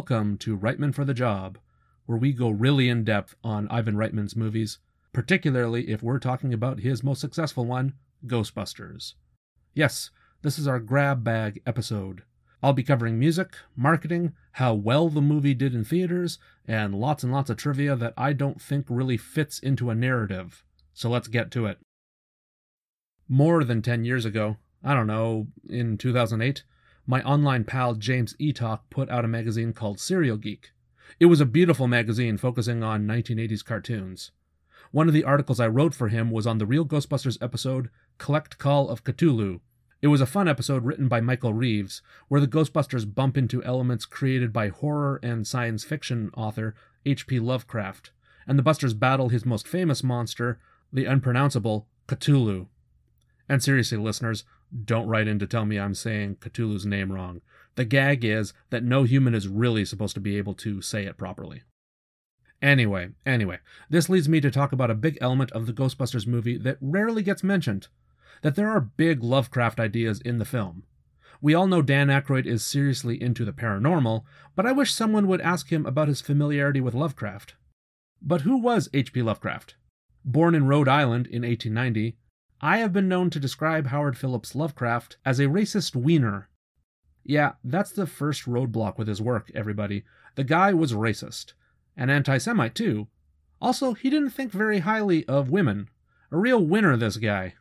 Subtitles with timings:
[0.00, 1.58] Welcome to Reitman for the Job,
[2.06, 4.78] where we go really in depth on Ivan Reitman's movies,
[5.12, 7.92] particularly if we're talking about his most successful one,
[8.26, 9.12] Ghostbusters.
[9.74, 10.08] Yes,
[10.40, 12.22] this is our grab bag episode.
[12.62, 17.30] I'll be covering music, marketing, how well the movie did in theaters, and lots and
[17.30, 20.64] lots of trivia that I don't think really fits into a narrative.
[20.94, 21.76] So let's get to it.
[23.28, 26.64] More than 10 years ago, I don't know, in 2008,
[27.10, 30.70] my online pal James Eatock put out a magazine called Cereal Geek.
[31.18, 34.30] It was a beautiful magazine focusing on 1980s cartoons.
[34.92, 38.58] One of the articles I wrote for him was on the Real Ghostbusters episode Collect
[38.58, 39.58] Call of Cthulhu,
[40.02, 44.06] it was a fun episode written by Michael Reaves, where the Ghostbusters bump into elements
[44.06, 47.38] created by horror and science fiction author H.P.
[47.40, 48.10] Lovecraft,
[48.46, 50.58] and the Busters battle his most famous monster,
[50.90, 52.68] the unpronounceable Cthulhu.
[53.46, 54.44] And seriously, listeners,
[54.84, 57.40] don't write in to tell me I'm saying Cthulhu's name wrong.
[57.76, 61.16] The gag is that no human is really supposed to be able to say it
[61.16, 61.62] properly.
[62.62, 63.58] Anyway, anyway,
[63.88, 67.22] this leads me to talk about a big element of the Ghostbusters movie that rarely
[67.22, 67.88] gets mentioned
[68.42, 70.84] that there are big Lovecraft ideas in the film.
[71.40, 75.40] We all know Dan Aykroyd is seriously into the paranormal, but I wish someone would
[75.40, 77.54] ask him about his familiarity with Lovecraft.
[78.20, 79.22] But who was H.P.
[79.22, 79.76] Lovecraft?
[80.22, 82.18] Born in Rhode Island in 1890,
[82.62, 86.50] I have been known to describe Howard Phillips Lovecraft as a racist wiener.
[87.24, 90.04] Yeah, that's the first roadblock with his work, everybody.
[90.34, 91.54] The guy was racist.
[91.96, 93.08] An anti Semite, too.
[93.62, 95.88] Also, he didn't think very highly of women.
[96.30, 97.54] A real winner, this guy.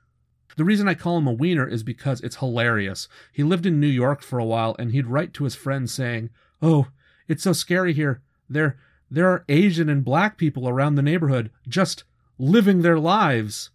[0.57, 3.07] The reason I call him a wiener is because it's hilarious.
[3.31, 6.29] He lived in New York for a while and he'd write to his friends saying,
[6.61, 6.87] "Oh,
[7.27, 8.21] it's so scary here.
[8.49, 8.77] There
[9.09, 12.03] there are Asian and black people around the neighborhood just
[12.37, 13.69] living their lives."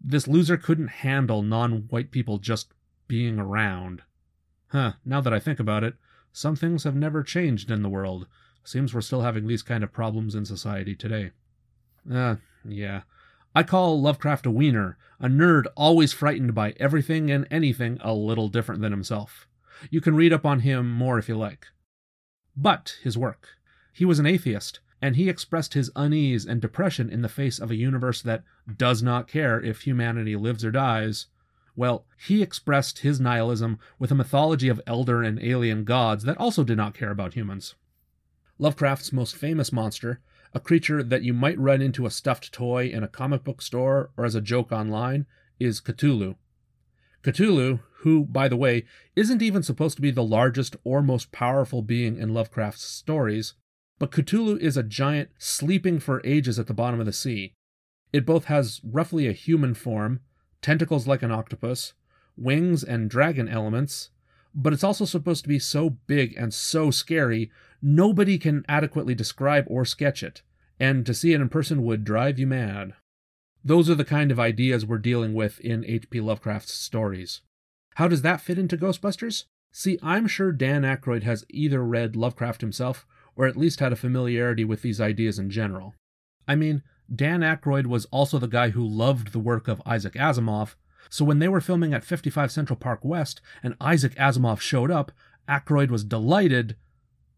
[0.00, 2.72] This loser couldn't handle non-white people just
[3.08, 4.02] being around.
[4.68, 5.94] Huh, now that I think about it,
[6.32, 8.26] some things have never changed in the world.
[8.62, 11.30] Seems we're still having these kind of problems in society today.
[12.12, 13.02] Uh, yeah.
[13.54, 18.48] I call Lovecraft a wiener, a nerd always frightened by everything and anything a little
[18.48, 19.46] different than himself.
[19.90, 21.68] You can read up on him more if you like.
[22.56, 23.48] But his work.
[23.92, 27.70] He was an atheist, and he expressed his unease and depression in the face of
[27.70, 28.42] a universe that
[28.76, 31.26] does not care if humanity lives or dies.
[31.74, 36.64] Well, he expressed his nihilism with a mythology of elder and alien gods that also
[36.64, 37.74] did not care about humans.
[38.58, 40.20] Lovecraft's most famous monster
[40.56, 44.10] a creature that you might run into a stuffed toy in a comic book store
[44.16, 45.26] or as a joke online,
[45.60, 46.36] is Cthulhu.
[47.22, 51.82] Cthulhu, who, by the way, isn't even supposed to be the largest or most powerful
[51.82, 53.52] being in Lovecraft's stories,
[53.98, 57.54] but Cthulhu is a giant sleeping for ages at the bottom of the sea.
[58.12, 60.20] It both has roughly a human form,
[60.62, 61.94] tentacles like an octopus,
[62.36, 64.10] wings and dragon elements,
[64.54, 67.50] but it's also supposed to be so big and so scary,
[67.82, 70.42] nobody can adequately describe or sketch it
[70.78, 72.94] and to see it in person would drive you mad.
[73.64, 76.20] Those are the kind of ideas we're dealing with in H.P.
[76.20, 77.40] Lovecraft's stories.
[77.94, 79.44] How does that fit into Ghostbusters?
[79.72, 83.96] See, I'm sure Dan Aykroyd has either read Lovecraft himself or at least had a
[83.96, 85.94] familiarity with these ideas in general.
[86.48, 86.82] I mean,
[87.14, 90.74] Dan Aykroyd was also the guy who loved the work of Isaac Asimov,
[91.08, 95.12] so when they were filming at 55 Central Park West and Isaac Asimov showed up,
[95.48, 96.76] Aykroyd was delighted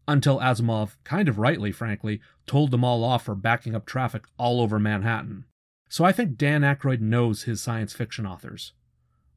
[0.07, 4.59] until Asimov, kind of rightly, frankly, told them all off for backing up traffic all
[4.59, 5.45] over Manhattan.
[5.87, 8.73] So I think Dan Aykroyd knows his science fiction authors.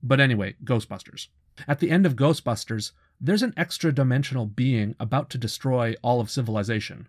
[0.02, 1.28] But anyway, Ghostbusters.
[1.68, 2.92] At the end of Ghostbusters,
[3.24, 7.06] there's an extra dimensional being about to destroy all of civilization.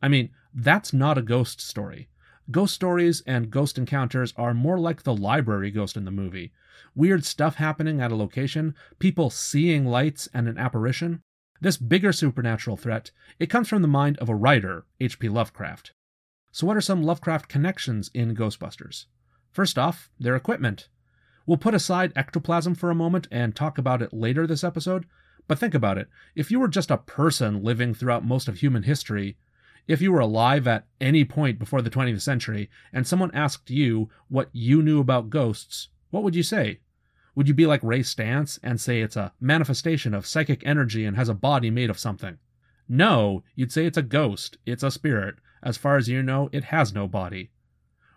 [0.00, 2.08] I mean, that's not a ghost story.
[2.52, 6.52] Ghost stories and ghost encounters are more like the library ghost in the movie.
[6.94, 11.22] Weird stuff happening at a location, people seeing lights and an apparition.
[11.60, 13.10] This bigger supernatural threat,
[13.40, 15.28] it comes from the mind of a writer, H.P.
[15.28, 15.92] Lovecraft.
[16.52, 19.06] So what are some Lovecraft connections in Ghostbusters?
[19.50, 20.88] First off, their equipment.
[21.44, 25.06] We'll put aside ectoplasm for a moment and talk about it later this episode,
[25.48, 26.08] but think about it.
[26.34, 29.36] If you were just a person living throughout most of human history,
[29.86, 34.10] if you were alive at any point before the 20th century and someone asked you
[34.28, 36.80] what you knew about ghosts, what would you say?
[37.36, 41.16] Would you be like Ray Stantz and say it's a manifestation of psychic energy and
[41.16, 42.38] has a body made of something?
[42.88, 45.36] No, you'd say it's a ghost, it's a spirit.
[45.62, 47.50] As far as you know, it has no body.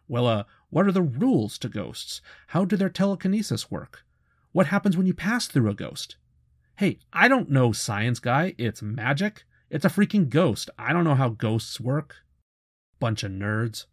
[0.07, 2.21] Well, uh, what are the rules to ghosts?
[2.47, 4.05] How do their telekinesis work?
[4.51, 6.17] What happens when you pass through a ghost?
[6.79, 8.55] Hey, I don't know, science guy.
[8.57, 9.43] It's magic.
[9.69, 10.69] It's a freaking ghost.
[10.79, 12.15] I don't know how ghosts work.
[13.01, 13.83] Bunch of nerds.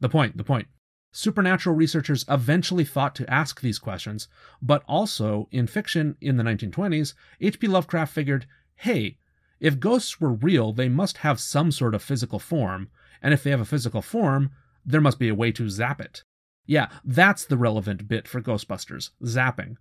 [0.00, 0.66] The point, the point.
[1.12, 4.26] Supernatural researchers eventually thought to ask these questions,
[4.60, 7.68] but also in fiction in the 1920s, H.P.
[7.68, 9.18] Lovecraft figured hey,
[9.60, 12.88] If ghosts were real, they must have some sort of physical form,
[13.22, 14.50] and if they have a physical form,
[14.84, 16.24] there must be a way to zap it.
[16.66, 19.76] Yeah, that's the relevant bit for Ghostbusters zapping.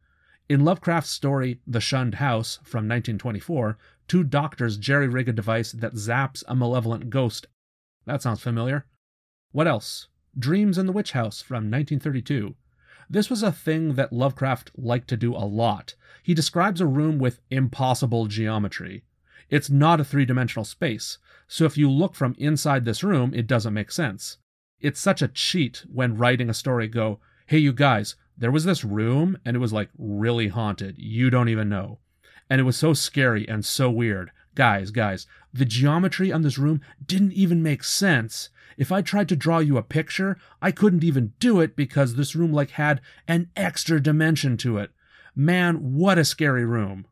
[0.48, 5.96] In Lovecraft's story, The Shunned House from 1924, two doctors jerry rig a device that
[5.96, 7.48] zaps a malevolent ghost.
[8.06, 8.86] That sounds familiar.
[9.54, 10.08] What else?
[10.38, 12.54] Dreams in the Witch House from 1932.
[13.10, 15.96] This was a thing that Lovecraft liked to do a lot.
[16.22, 19.04] He describes a room with impossible geometry.
[19.50, 23.48] It's not a three dimensional space, so if you look from inside this room, it
[23.48, 24.38] doesn't make sense.
[24.80, 28.84] It's such a cheat when writing a story go, hey, you guys, there was this
[28.84, 30.96] room and it was like really haunted.
[30.98, 32.00] You don't even know.
[32.50, 34.32] And it was so scary and so weird.
[34.56, 38.50] Guys, guys, the geometry on this room didn't even make sense.
[38.78, 42.36] If I tried to draw you a picture, I couldn't even do it because this
[42.36, 44.92] room like had an extra dimension to it.
[45.36, 47.08] Man, what a scary room.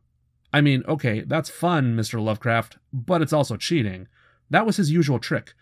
[0.52, 2.22] I mean, okay, that's fun, Mr.
[2.22, 4.08] Lovecraft, but it's also cheating.
[4.50, 5.54] That was his usual trick.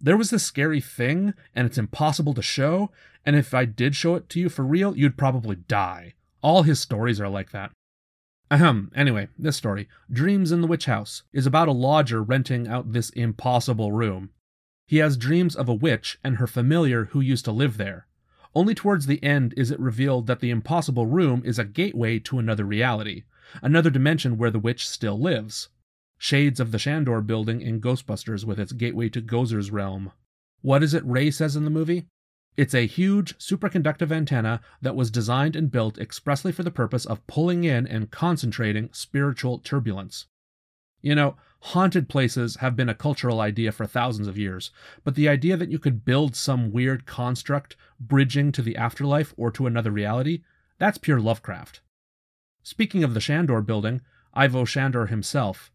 [0.00, 2.90] There was this scary thing, and it's impossible to show,
[3.28, 6.14] and if I did show it to you for real, you'd probably die.
[6.40, 7.72] All his stories are like that.
[8.50, 12.94] Ahem, anyway, this story, Dreams in the Witch House, is about a lodger renting out
[12.94, 14.30] this impossible room.
[14.86, 18.06] He has dreams of a witch and her familiar who used to live there.
[18.54, 22.38] Only towards the end is it revealed that the impossible room is a gateway to
[22.38, 23.24] another reality,
[23.60, 25.68] another dimension where the witch still lives.
[26.16, 30.12] Shades of the Shandor building in Ghostbusters with its gateway to Gozer's realm.
[30.62, 32.06] What is it Ray says in the movie?
[32.58, 37.24] It's a huge superconductive antenna that was designed and built expressly for the purpose of
[37.28, 40.26] pulling in and concentrating spiritual turbulence.
[41.00, 44.72] You know, haunted places have been a cultural idea for thousands of years,
[45.04, 49.52] but the idea that you could build some weird construct bridging to the afterlife or
[49.52, 50.42] to another reality,
[50.78, 51.80] that's pure Lovecraft.
[52.64, 54.00] Speaking of the Shandor building,
[54.34, 55.70] Ivo Shandor himself,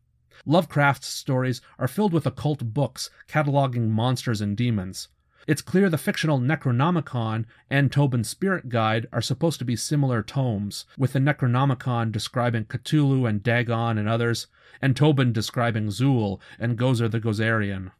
[0.45, 5.07] Lovecraft's stories are filled with occult books cataloging monsters and demons.
[5.45, 10.85] It's clear the fictional Necronomicon and Tobin's Spirit Guide are supposed to be similar tomes,
[10.97, 14.47] with the Necronomicon describing Cthulhu and Dagon and others,
[14.81, 17.91] and Tobin describing Zuul and Gozer the Gozerian.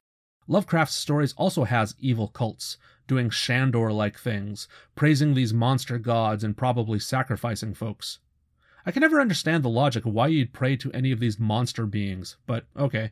[0.47, 6.55] Lovecraft's stories also has evil cults, doing Shandor like things, praising these monster gods and
[6.55, 8.19] probably sacrificing folks.
[8.85, 12.37] I can never understand the logic why you'd pray to any of these monster beings,
[12.45, 13.11] but okay.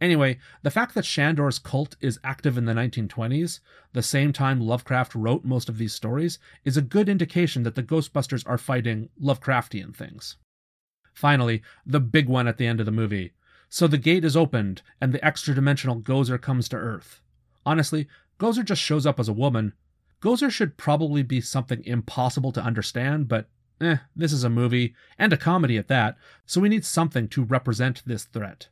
[0.00, 3.60] Anyway, the fact that Shandor's cult is active in the 1920s,
[3.92, 7.82] the same time Lovecraft wrote most of these stories, is a good indication that the
[7.82, 10.36] Ghostbusters are fighting Lovecraftian things.
[11.12, 13.32] Finally, the big one at the end of the movie.
[13.68, 17.20] So the gate is opened, and the extra dimensional Gozer comes to Earth.
[17.66, 18.06] Honestly,
[18.38, 19.72] Gozer just shows up as a woman.
[20.22, 23.48] Gozer should probably be something impossible to understand, but
[23.80, 27.42] eh, this is a movie, and a comedy at that, so we need something to
[27.42, 28.68] represent this threat.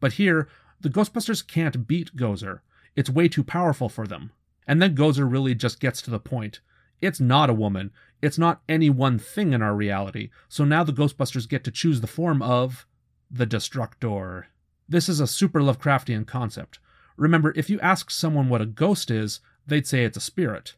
[0.00, 0.48] But here,
[0.80, 2.60] the Ghostbusters can't beat Gozer.
[2.96, 4.32] It's way too powerful for them.
[4.66, 6.60] And then Gozer really just gets to the point.
[7.00, 7.92] It's not a woman.
[8.22, 10.30] It's not any one thing in our reality.
[10.48, 12.86] So now the Ghostbusters get to choose the form of
[13.30, 14.46] the Destructor.
[14.88, 16.78] This is a super Lovecraftian concept.
[17.16, 20.74] Remember, if you ask someone what a ghost is, they'd say it's a spirit.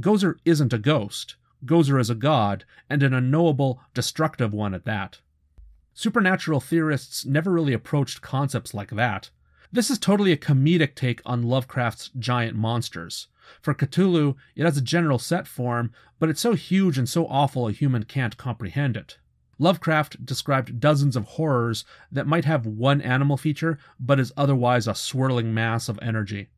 [0.00, 1.36] Gozer isn't a ghost.
[1.64, 5.20] Gozer is a god, and an unknowable, destructive one at that.
[5.94, 9.30] Supernatural theorists never really approached concepts like that.
[9.72, 13.28] This is totally a comedic take on Lovecraft's giant monsters.
[13.60, 17.68] For Cthulhu, it has a general set form, but it's so huge and so awful
[17.68, 19.18] a human can't comprehend it.
[19.58, 24.94] Lovecraft described dozens of horrors that might have one animal feature, but is otherwise a
[24.94, 26.48] swirling mass of energy.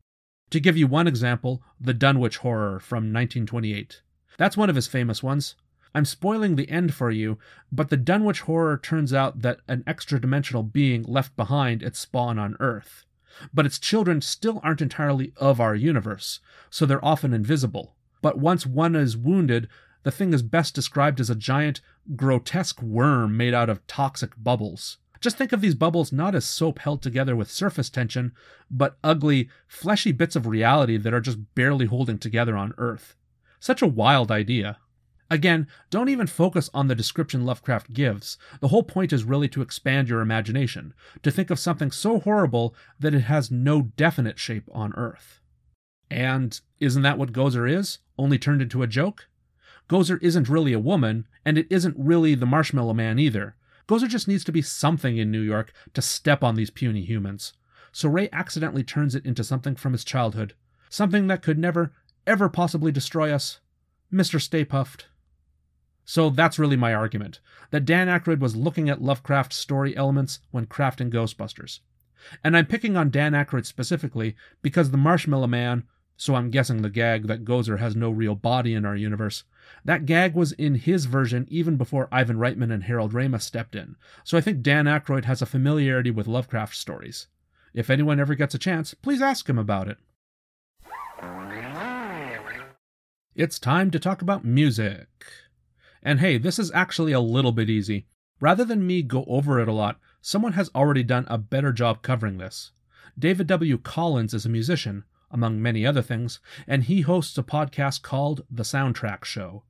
[0.49, 4.01] To give you one example, the Dunwich Horror from 1928.
[4.37, 5.55] That's one of his famous ones.
[5.97, 7.39] I'm spoiling the end for you,
[7.71, 12.37] but the Dunwich horror turns out that an extra dimensional being left behind its spawn
[12.37, 13.03] on Earth.
[13.51, 16.39] But its children still aren't entirely of our universe,
[16.69, 17.95] so they're often invisible.
[18.21, 19.69] But once one is wounded,
[20.03, 21.81] the thing is best described as a giant,
[22.15, 24.99] grotesque worm made out of toxic bubbles.
[25.19, 28.33] Just think of these bubbles not as soap held together with surface tension,
[28.69, 33.15] but ugly, fleshy bits of reality that are just barely holding together on Earth.
[33.59, 34.77] Such a wild idea.
[35.29, 38.37] Again, don't even focus on the description Lovecraft gives.
[38.61, 42.73] The whole point is really to expand your imagination, to think of something so horrible
[42.99, 45.41] that it has no definite shape on Earth.
[46.09, 47.99] And isn't that what Gozer is?
[48.17, 49.27] Only turned into a joke?
[49.89, 53.55] Gozer isn't really a woman, and it isn't really the Marshmallow Man either.
[53.87, 57.53] Gozer just needs to be something in New York to step on these puny humans.
[57.91, 60.53] So Ray accidentally turns it into something from his childhood,
[60.89, 61.93] something that could never,
[62.25, 63.59] ever possibly destroy us
[64.11, 64.41] Mr.
[64.41, 65.05] Stay Puft.
[66.09, 70.65] So that's really my argument that Dan Aykroyd was looking at Lovecraft story elements when
[70.65, 71.81] crafting Ghostbusters.
[72.45, 75.83] And I'm picking on Dan Aykroyd specifically because the Marshmallow Man,
[76.15, 79.43] so I'm guessing the gag that Gozer has no real body in our universe,
[79.83, 83.97] that gag was in his version even before Ivan Reitman and Harold Ramis stepped in,
[84.23, 87.27] so I think Dan Aykroyd has a familiarity with Lovecraft stories.
[87.73, 89.97] If anyone ever gets a chance, please ask him about it.
[93.35, 95.07] It's time to talk about music.
[96.07, 98.05] And hey, this is actually a little bit easy.
[98.39, 102.01] Rather than me go over it a lot, someone has already done a better job
[102.01, 102.71] covering this.
[103.19, 103.77] David W.
[103.77, 108.63] Collins is a musician, among many other things, and he hosts a podcast called The
[108.63, 109.63] Soundtrack Show.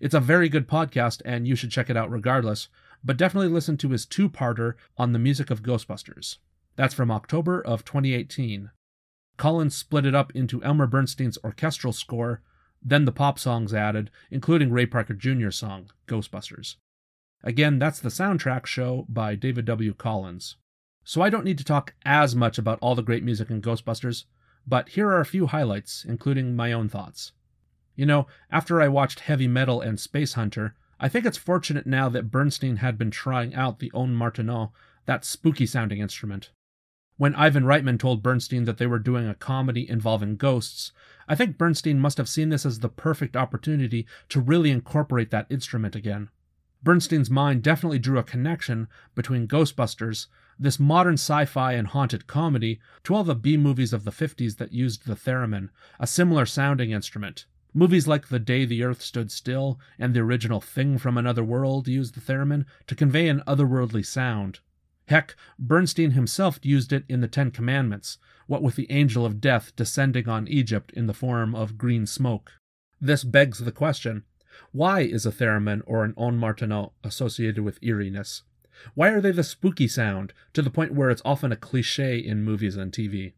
[0.00, 2.68] It's a very good podcast, and you should check it out regardless,
[3.02, 6.38] but definitely listen to his two parter on the music of Ghostbusters.
[6.76, 8.70] That's from October of 2018.
[9.36, 12.42] Collins split it up into Elmer Bernstein's orchestral score,
[12.82, 16.76] then the pop songs added, including Ray Parker Jr.'s song, Ghostbusters.
[17.42, 19.94] Again, that's the soundtrack show by David W.
[19.94, 20.56] Collins.
[21.04, 24.24] So I don't need to talk as much about all the great music in Ghostbusters,
[24.66, 27.32] but here are a few highlights, including my own thoughts.
[27.96, 32.08] You know, after I watched Heavy Metal and Space Hunter, I think it's fortunate now
[32.10, 34.70] that Bernstein had been trying out the Ondes Martenot,
[35.06, 36.50] that spooky sounding instrument.
[37.20, 40.90] When Ivan Reitman told Bernstein that they were doing a comedy involving ghosts,
[41.28, 45.46] I think Bernstein must have seen this as the perfect opportunity to really incorporate that
[45.50, 46.30] instrument again.
[46.82, 52.80] Bernstein's mind definitely drew a connection between Ghostbusters, this modern sci fi and haunted comedy,
[53.04, 56.90] to all the B movies of the 50s that used the theremin, a similar sounding
[56.90, 57.44] instrument.
[57.74, 61.86] Movies like The Day the Earth Stood Still and the original Thing from Another World
[61.86, 64.60] used the theremin to convey an otherworldly sound.
[65.10, 69.74] Heck, Bernstein himself used it in the Ten Commandments, what with the angel of death
[69.74, 72.52] descending on Egypt in the form of green smoke.
[73.00, 74.22] This begs the question
[74.70, 78.44] why is a theremin or an Ondes Martenot associated with eeriness?
[78.94, 82.44] Why are they the spooky sound, to the point where it's often a cliche in
[82.44, 83.32] movies and TV?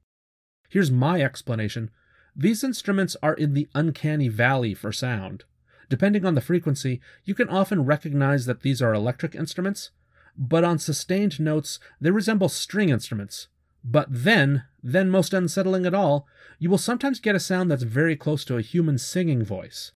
[0.68, 1.90] Here's my explanation.
[2.36, 5.44] These instruments are in the uncanny valley for sound.
[5.88, 9.90] Depending on the frequency, you can often recognize that these are electric instruments,
[10.36, 13.48] but on sustained notes, they resemble string instruments.
[13.84, 16.26] But then, then most unsettling at all,
[16.58, 19.92] you will sometimes get a sound that's very close to a human singing voice.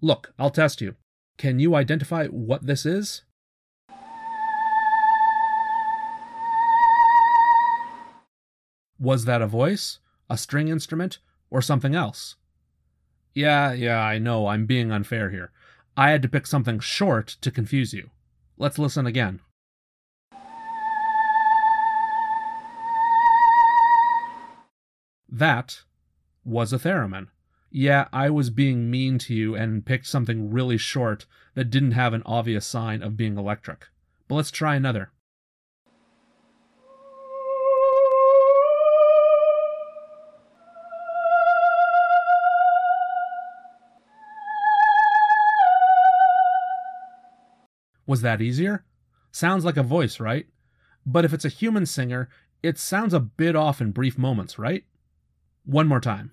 [0.00, 0.96] Look, I'll test you.
[1.36, 3.22] Can you identify what this is?
[8.98, 9.98] Was that a voice,
[10.30, 11.18] a string instrument,
[11.50, 12.36] or something else?
[13.34, 15.50] Yeah, yeah, I know, I'm being unfair here.
[15.96, 18.10] I had to pick something short to confuse you.
[18.56, 19.40] Let's listen again.
[25.28, 25.82] That
[26.44, 27.28] was a theremin.
[27.70, 32.14] Yeah, I was being mean to you and picked something really short that didn't have
[32.14, 33.86] an obvious sign of being electric.
[34.28, 35.10] But let's try another.
[48.06, 48.84] Was that easier?
[49.32, 50.46] Sounds like a voice, right?
[51.06, 52.28] But if it's a human singer,
[52.62, 54.84] it sounds a bit off in brief moments, right?
[55.64, 56.32] One more time.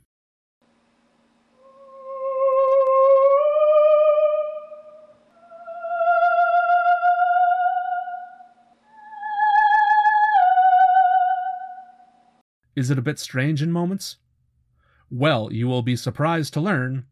[12.75, 14.17] Is it a bit strange in moments?
[15.09, 17.05] Well, you will be surprised to learn.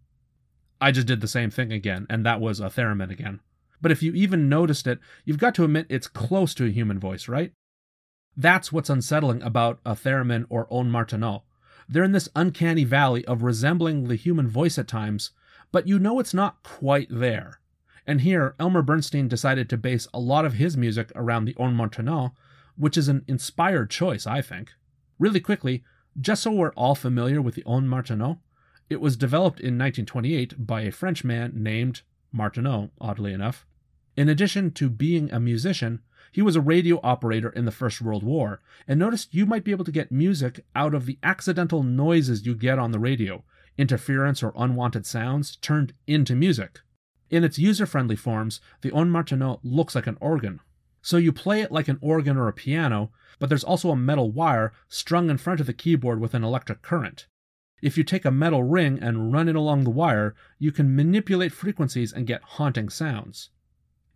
[0.79, 3.41] I just did the same thing again, and that was a theremin again.
[3.81, 6.99] But if you even noticed it, you've got to admit it's close to a human
[6.99, 7.53] voice, right?
[8.35, 11.43] That's what's unsettling about a theremin or Ondes Martenot.
[11.87, 15.31] They're in this uncanny valley of resembling the human voice at times,
[15.71, 17.59] but you know it's not quite there.
[18.05, 21.75] And here, Elmer Bernstein decided to base a lot of his music around the Ondes
[21.75, 22.31] Martenot,
[22.77, 24.71] which is an inspired choice, I think.
[25.17, 25.83] Really quickly,
[26.19, 28.37] just so we're all familiar with the Ondes Martenot,
[28.89, 33.65] it was developed in 1928 by a Frenchman named Martenot, oddly enough.
[34.19, 36.01] In addition to being a musician,
[36.33, 39.71] he was a radio operator in the First World War, and noticed you might be
[39.71, 43.45] able to get music out of the accidental noises you get on the radio,
[43.77, 46.81] interference or unwanted sounds turned into music.
[47.29, 50.59] In its user friendly forms, the Ondes Martenot looks like an organ.
[51.01, 54.29] So you play it like an organ or a piano, but there's also a metal
[54.29, 57.27] wire strung in front of the keyboard with an electric current.
[57.81, 61.53] If you take a metal ring and run it along the wire, you can manipulate
[61.53, 63.51] frequencies and get haunting sounds.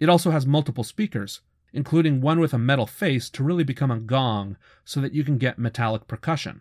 [0.03, 1.39] It also has multiple speakers,
[1.72, 5.38] including one with a metal face to really become a gong so that you can
[5.38, 6.60] get metallic percussion.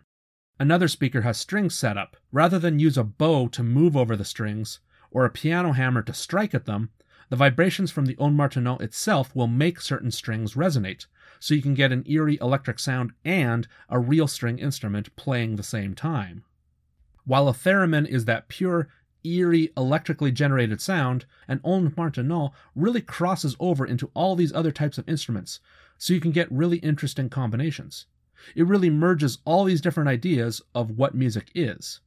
[0.61, 2.15] Another speaker has strings set up.
[2.31, 4.79] Rather than use a bow to move over the strings
[5.11, 6.91] or a piano hammer to strike at them,
[7.29, 11.07] The vibrations from the Ondes Martenot itself will make certain strings resonate,
[11.39, 15.63] so you can get an eerie electric sound and a real string instrument playing the
[15.63, 16.43] same time.
[17.25, 18.87] While a theremin is that pure,
[19.23, 24.97] eerie, electrically generated sound, and Ondes Martenot really crosses over into all these other types
[24.97, 25.59] of instruments,
[25.97, 28.05] so you can get really interesting combinations.
[28.55, 32.01] It really merges all these different ideas of what music is.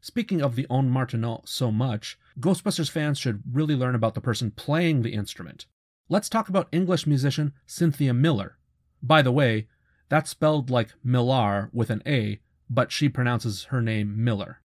[0.00, 4.50] Speaking of the Ondes Martenot so much, Ghostbusters fans should really learn about the person
[4.50, 5.66] playing the instrument.
[6.08, 8.58] Let's talk about English musician Cynthia Millar.
[9.02, 9.66] By the way,
[10.08, 14.60] that's spelled like Millar with an A, but she pronounces her name Miller.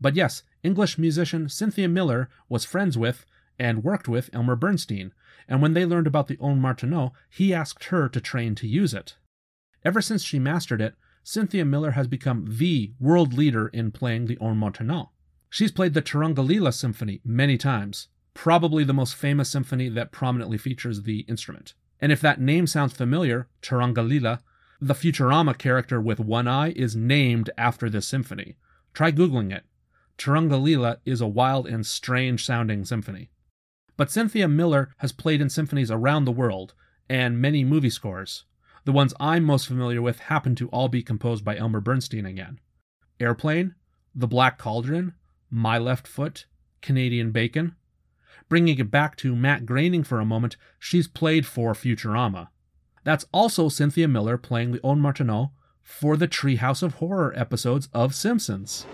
[0.00, 3.24] But yes, English musician Cynthia Millar was friends with
[3.58, 5.12] and worked with Elmer Bernstein,
[5.48, 8.92] and when they learned about the Ondes Martenot, he asked her to train to use
[8.92, 9.16] it.
[9.84, 14.36] Ever since she mastered it, Cynthia Millar has become the world leader in playing the
[14.36, 15.08] Ondes Martenot.
[15.48, 21.02] She's played the Turangalila Symphony many times, probably the most famous symphony that prominently features
[21.02, 21.74] the instrument.
[22.00, 24.40] And if that name sounds familiar, Turangalila,
[24.80, 28.56] the Futurama character with one eye is named after this symphony.
[28.92, 29.64] Try Googling it.
[30.18, 33.30] Turangalila is a wild and strange sounding symphony.
[33.96, 36.74] But Cynthia Millar has played in symphonies around the world
[37.08, 38.44] and many movie scores.
[38.84, 42.60] The ones I'm most familiar with happen to all be composed by Elmer Bernstein again
[43.18, 43.74] Airplane,
[44.14, 45.14] The Black Cauldron,
[45.50, 46.46] My Left Foot,
[46.82, 47.74] Canadian Bacon.
[48.48, 52.48] Bringing it back to Matt Groening for a moment, she's played for Futurama.
[53.02, 55.50] That's also Cynthia Millar playing Ondes Martenot
[55.82, 58.86] for the Treehouse of Horror episodes of Simpsons.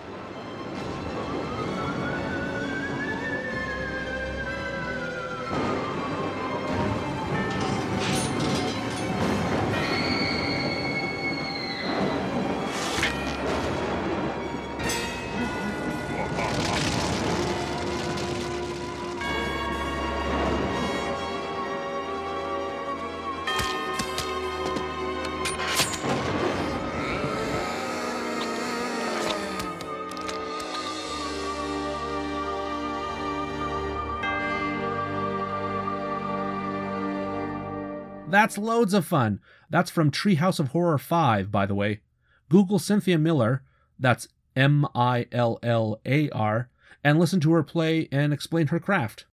[38.43, 39.39] That's loads of fun.
[39.71, 42.01] That's from Treehouse of Horror 5, by the way.
[42.49, 43.63] Google Cynthia Millar,
[44.01, 44.27] that's
[44.57, 46.69] M I L L A R,
[47.05, 49.27] and listen to her play and explain her craft.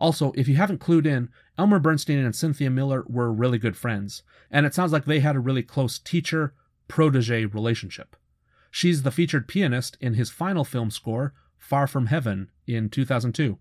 [0.00, 4.24] Also, if you haven't clued in, Elmer Bernstein and Cynthia Millar were really good friends,
[4.50, 6.54] and it sounds like they had a really close teacher
[6.88, 8.16] protege relationship.
[8.72, 13.60] She's the featured pianist in his final film score, Far From Heaven, in 2002.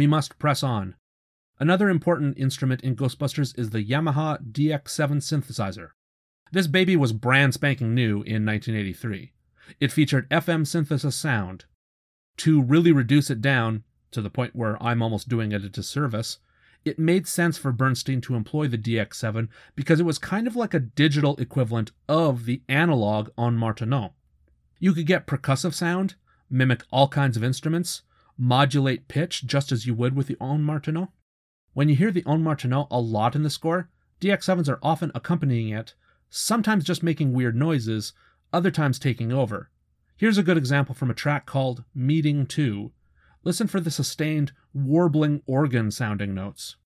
[0.00, 0.94] We must press on.
[1.58, 5.90] Another important instrument in Ghostbusters is the Yamaha DX7 synthesizer.
[6.52, 9.32] This baby was brand spanking new in 1983.
[9.78, 11.66] It featured FM synthesis sound.
[12.38, 16.38] To really reduce it down, to the point where I'm almost doing it a disservice,
[16.82, 20.72] it made sense for Bernstein to employ the DX7 because it was kind of like
[20.72, 24.12] a digital equivalent of the analog Ondes Martenot.
[24.78, 26.14] You could get percussive sound,
[26.48, 28.00] mimic all kinds of instruments,
[28.40, 31.10] modulate pitch just as you would with the Ondes Martenot.
[31.74, 35.68] When you hear the Ondes Martenot a lot in the score, DX7s are often accompanying
[35.68, 35.94] it,
[36.30, 38.14] sometimes just making weird noises,
[38.50, 39.70] other times taking over.
[40.16, 42.90] Here's a good example from a track called Meeting 2.
[43.44, 46.76] Listen for the sustained, warbling organ sounding notes.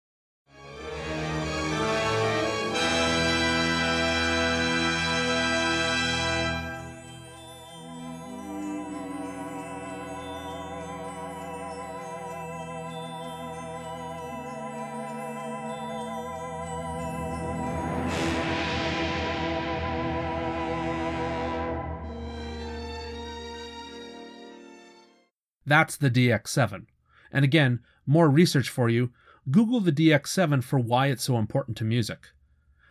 [25.75, 26.87] That's the DX7.
[27.33, 29.11] And again, more research for you
[29.51, 32.29] Google the DX7 for why it's so important to music.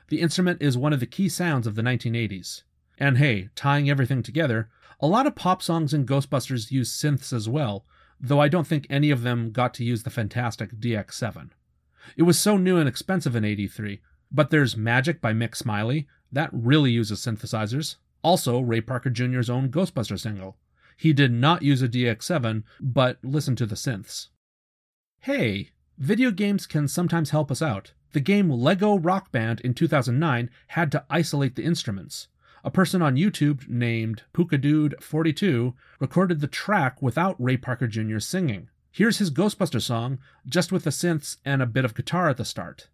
[0.10, 2.64] The instrument is one of the key sounds of the 1980s.
[2.98, 4.70] And hey, tying everything together,
[5.00, 7.86] a lot of pop songs and Ghostbusters use synths as well,
[8.20, 11.52] though I don't think any of them got to use the fantastic DX7.
[12.18, 16.50] It was so new and expensive in 83, But there's Magic by Mick Smiley, that
[16.52, 17.96] really uses synthesizers.
[18.24, 20.58] Also, Ray Parker Jr.'s own Ghostbuster single.
[20.98, 24.28] He did not use a DX7, but listen to the synths.
[25.20, 27.94] Hey, video games can sometimes help us out.
[28.12, 32.28] The game Lego Rock Band in 2009 had to isolate the instruments.
[32.64, 38.20] A person on YouTube named Pukadude42 recorded the track without Ray Parker Jr.
[38.20, 38.70] singing.
[38.92, 42.46] Here's his Ghostbuster song, just with the synths and a bit of guitar at the
[42.46, 42.90] start.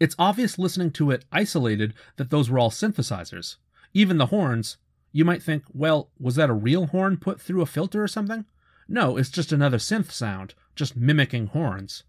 [0.00, 3.56] It's obvious listening to it isolated that those were all synthesizers.
[3.92, 4.78] Even the horns,
[5.12, 8.46] you might think, well, was that a real horn put through a filter or something?
[8.88, 12.04] No, it's just another synth sound, just mimicking horns.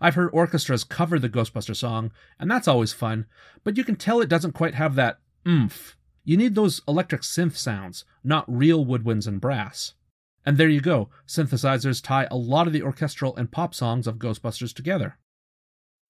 [0.00, 3.26] I've heard orchestras cover the Ghostbuster song, and that's always fun,
[3.62, 5.98] but you can tell it doesn't quite have that oomph.
[6.24, 9.92] You need those electric synth sounds, not real woodwinds and brass.
[10.46, 14.16] And there you go, synthesizers tie a lot of the orchestral and pop songs of
[14.16, 15.18] Ghostbusters together.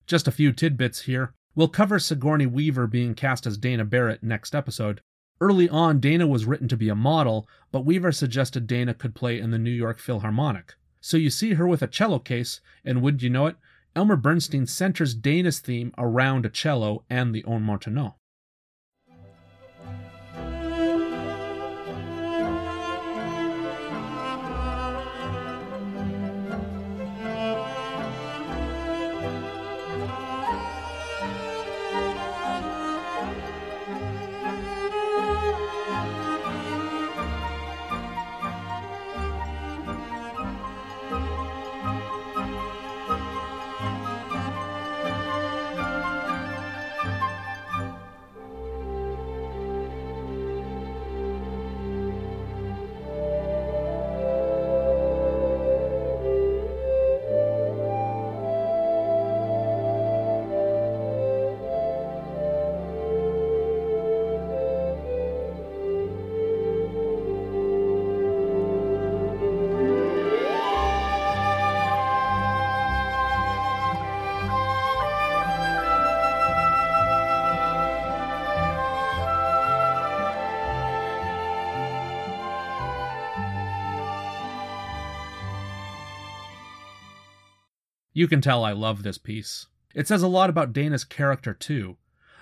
[0.07, 1.33] Just a few tidbits here.
[1.55, 5.01] We'll cover Sigourney Weaver being cast as Dana Barrett next episode.
[5.41, 9.39] Early on, Dana was written to be a model, but Weaver suggested Dana could play
[9.39, 10.75] in the New York Philharmonic.
[11.01, 13.57] So you see her with a cello case, and would you know it,
[13.97, 18.15] Elmer Bernstein centers Dana's theme around a cello and the Ondes Martenot.
[88.25, 89.67] You can tell I love this piece.
[89.95, 91.99] It says a lot about Dana's character, too.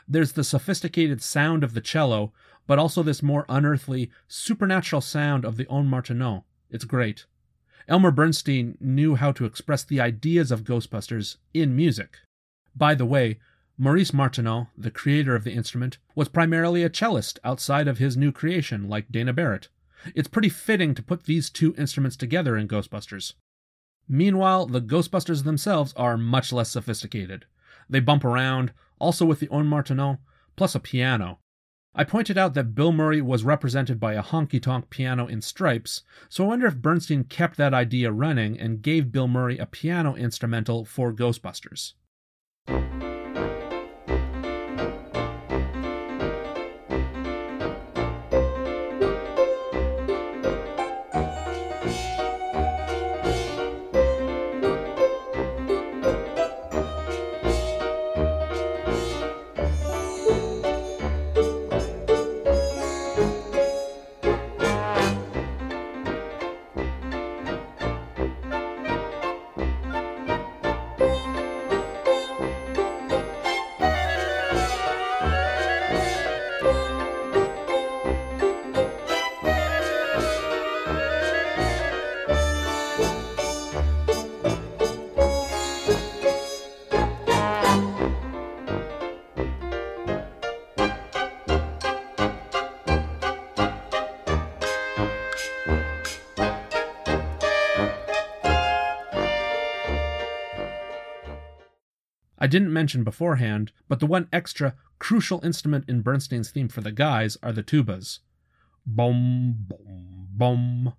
[0.06, 2.32] There's the sophisticated sound of the cello,
[2.68, 6.44] but also this more unearthly, supernatural sound of the Ondes Martenot.
[6.70, 7.26] It's great.
[7.88, 12.18] Elmer Bernstein knew how to express the ideas of Ghostbusters in music.
[12.76, 13.40] By the way,
[13.76, 18.30] Maurice Martenot, the creator of the instrument, was primarily a cellist outside of his new
[18.30, 19.66] creation, like Dana Barrett.
[20.14, 23.32] It's pretty fitting to put these two instruments together in Ghostbusters.
[24.14, 27.46] Meanwhile, the Ghostbusters themselves are much less sophisticated.
[27.88, 30.18] They bump around, also with the Ondes Martenot,
[30.54, 31.38] plus a piano.
[31.94, 36.02] I pointed out that Bill Murray was represented by a honky tonk piano in stripes,
[36.28, 40.14] so I wonder if Bernstein kept that idea running and gave Bill Murray a piano
[40.14, 41.94] instrumental for Ghostbusters.
[102.52, 107.38] Didn't mention beforehand, but the one extra crucial instrument in Bernstein's theme for the guys
[107.42, 108.18] are the tubas.
[108.84, 110.92] Boom, boom, boom.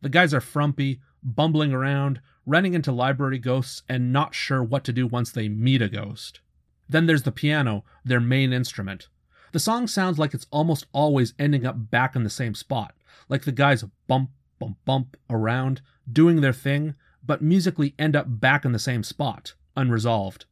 [0.00, 4.94] The guys are frumpy, bumbling around, running into library ghosts, and not sure what to
[4.94, 6.40] do once they meet a ghost.
[6.88, 9.08] Then there's the piano, their main instrument.
[9.52, 12.94] The song sounds like it's almost always ending up back in the same spot,
[13.28, 18.64] like the guys bump, bump, bump around, doing their thing, but musically end up back
[18.64, 20.46] in the same spot, unresolved.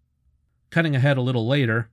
[0.73, 1.91] Cutting ahead a little later,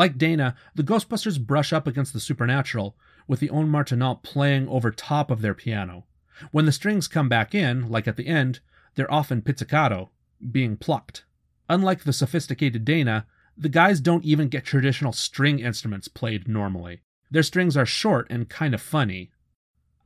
[0.00, 2.96] Like Dana, the Ghostbusters brush up against the supernatural,
[3.28, 6.06] with the Ondes Martenot playing over top of their piano.
[6.52, 8.60] When the strings come back in, like at the end,
[8.94, 10.10] they're often pizzicato,
[10.50, 11.26] being plucked.
[11.68, 13.26] Unlike the sophisticated Dana,
[13.58, 17.02] the guys don't even get traditional string instruments played normally.
[17.30, 19.30] Their strings are short and kind of funny.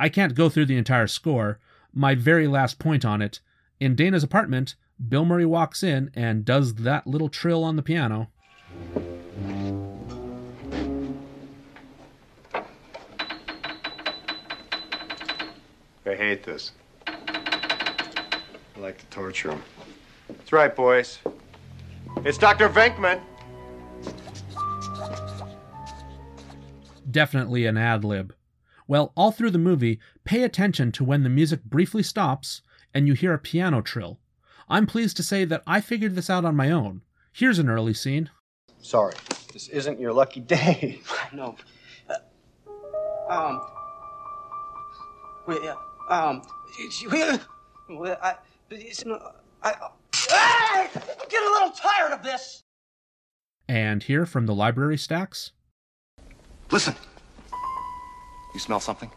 [0.01, 1.61] I can't go through the entire score.
[1.93, 3.39] My very last point on it
[3.79, 4.75] in Dana's apartment,
[5.09, 8.33] Bill Murray walks in and does that little trill on the piano.
[16.07, 16.73] I hate this.
[17.07, 19.63] I like to torture them.
[20.29, 21.19] That's right, boys.
[22.25, 22.69] It's Dr.
[22.69, 23.21] Venkman.
[27.11, 28.35] Definitely an ad lib.
[28.87, 32.61] Well, all through the movie, pay attention to when the music briefly stops
[32.93, 34.21] and you hear a piano trill.
[34.69, 37.03] I'm pleased to say that I figured this out on my own.
[37.33, 38.31] Here's an early scene.
[38.79, 39.15] Sorry,
[39.53, 41.01] this isn't your lucky day.
[41.33, 41.57] no.
[42.09, 43.61] Uh, um.
[45.47, 45.75] Wait, yeah.
[46.09, 46.43] Um,
[47.89, 48.35] well, I,
[48.71, 49.75] it's not, I,
[50.31, 52.63] I, I'm getting a little tired of this.
[53.69, 55.53] And here from the library stacks.
[56.71, 56.95] Listen.
[58.53, 59.11] You smell something?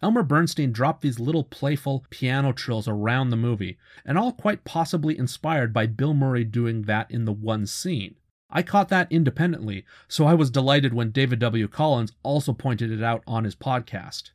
[0.00, 5.18] Elmer Bernstein dropped these little playful piano trills around the movie, and all quite possibly
[5.18, 8.14] inspired by Bill Murray doing that in the one scene.
[8.50, 11.68] I caught that independently, so I was delighted when David W.
[11.68, 14.30] Collins also pointed it out on his podcast.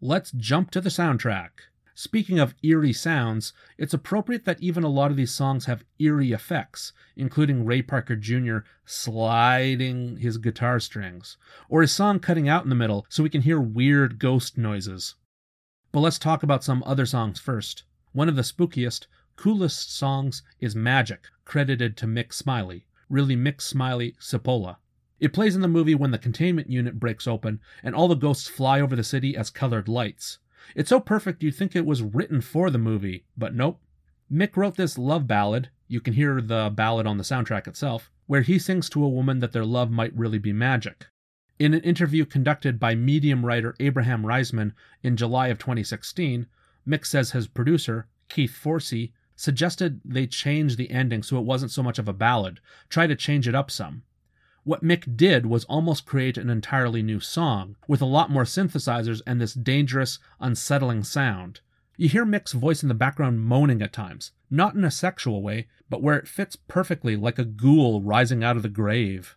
[0.00, 1.50] Let's jump to the soundtrack.
[1.94, 6.32] Speaking of eerie sounds, it's appropriate that even a lot of these songs have eerie
[6.32, 8.58] effects, including Ray Parker Jr.
[8.84, 11.38] sliding his guitar strings,
[11.70, 15.14] or his song cutting out in the middle so we can hear weird ghost noises.
[15.90, 17.84] But let's talk about some other songs first.
[18.12, 24.16] One of the spookiest coolest songs is Magic, credited to Mick Smiley, really Mick Smiley
[24.20, 24.76] Cipolla.
[25.20, 28.48] It plays in the movie when the containment unit breaks open and all the ghosts
[28.48, 30.38] fly over the city as colored lights.
[30.74, 33.80] It's so perfect you'd think it was written for the movie, but nope.
[34.30, 38.42] Mick wrote this love ballad, you can hear the ballad on the soundtrack itself, where
[38.42, 41.06] he sings to a woman that their love might really be magic.
[41.58, 44.72] In an interview conducted by Medium writer Abraham Riesman
[45.02, 46.46] in July of 2016,
[46.86, 51.82] Mick says his producer, Keith Forsey, suggested they change the ending so it wasn't so
[51.82, 54.02] much of a ballad, try to change it up some.
[54.64, 59.22] What Mick did was almost create an entirely new song, with a lot more synthesizers
[59.24, 61.60] and this dangerous, unsettling sound.
[61.96, 65.68] You hear Mick's voice in the background moaning at times, not in a sexual way,
[65.88, 69.36] but where it fits perfectly like a ghoul rising out of the grave.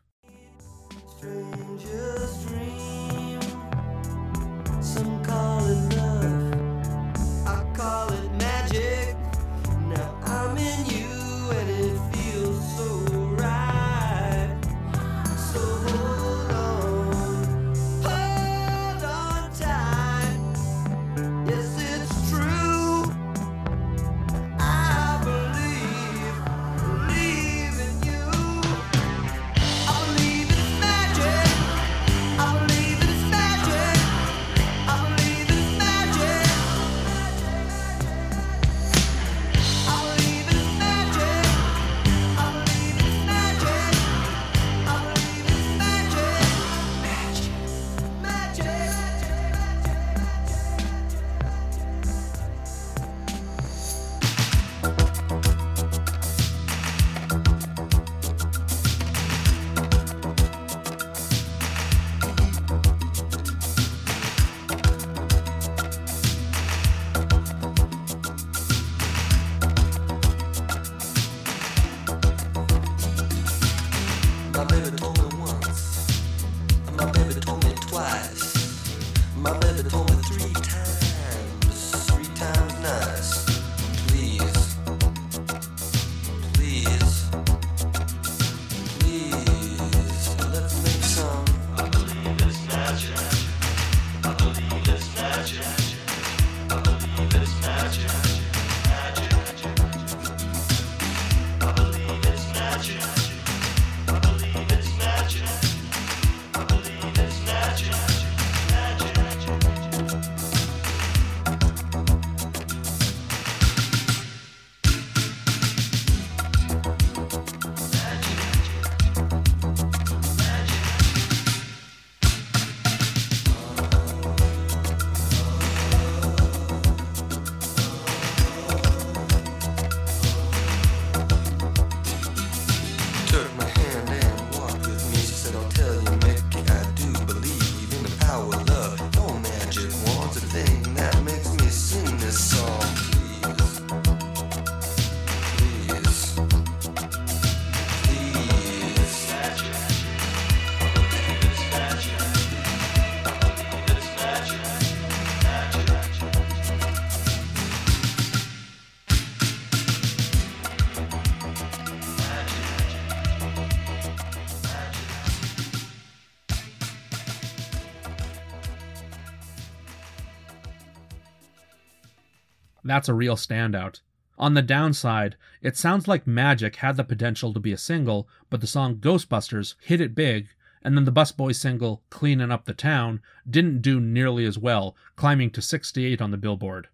[172.89, 174.01] That's a real standout.
[174.39, 178.61] On the downside, it sounds like Magic had the potential to be a single, but
[178.61, 180.47] the song Ghostbusters hit it big,
[180.81, 185.51] and then the Busboys single Cleanin' Up the Town didn't do nearly as well, climbing
[185.51, 186.87] to 68 on the Billboard.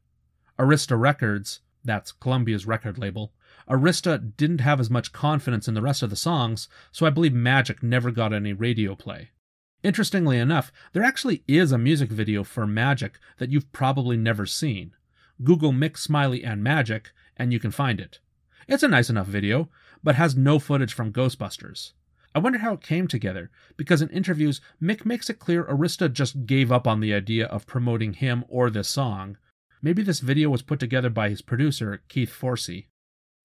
[0.59, 3.31] Arista Records, that's Columbia's record label,
[3.69, 7.33] Arista didn't have as much confidence in the rest of the songs, so I believe
[7.33, 9.29] Magic never got any radio play.
[9.81, 14.91] Interestingly enough, there actually is a music video for Magic that you've probably never seen.
[15.43, 18.19] Google Mick Smiley and Magic, and you can find it.
[18.67, 19.69] It's a nice enough video,
[20.03, 21.91] but has no footage from Ghostbusters.
[22.33, 26.45] I wonder how it came together, because in interviews, Mick makes it clear Arista just
[26.45, 29.37] gave up on the idea of promoting him or this song.
[29.81, 32.87] Maybe this video was put together by his producer, Keith Forsey.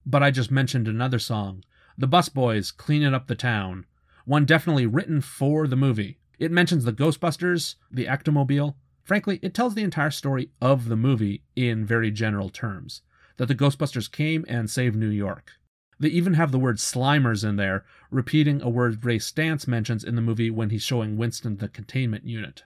[0.04, 1.64] But I just mentioned another song,
[1.98, 3.86] The Busboys Cleaning Up the Town,
[4.24, 6.18] one definitely written for the movie.
[6.38, 8.74] It mentions the Ghostbusters, the Ectomobile.
[9.10, 13.02] Frankly, it tells the entire story of the movie in very general terms
[13.38, 15.54] that the Ghostbusters came and saved New York.
[15.98, 20.14] They even have the word Slimers in there, repeating a word Ray Stantz mentions in
[20.14, 22.62] the movie when he's showing Winston the containment unit.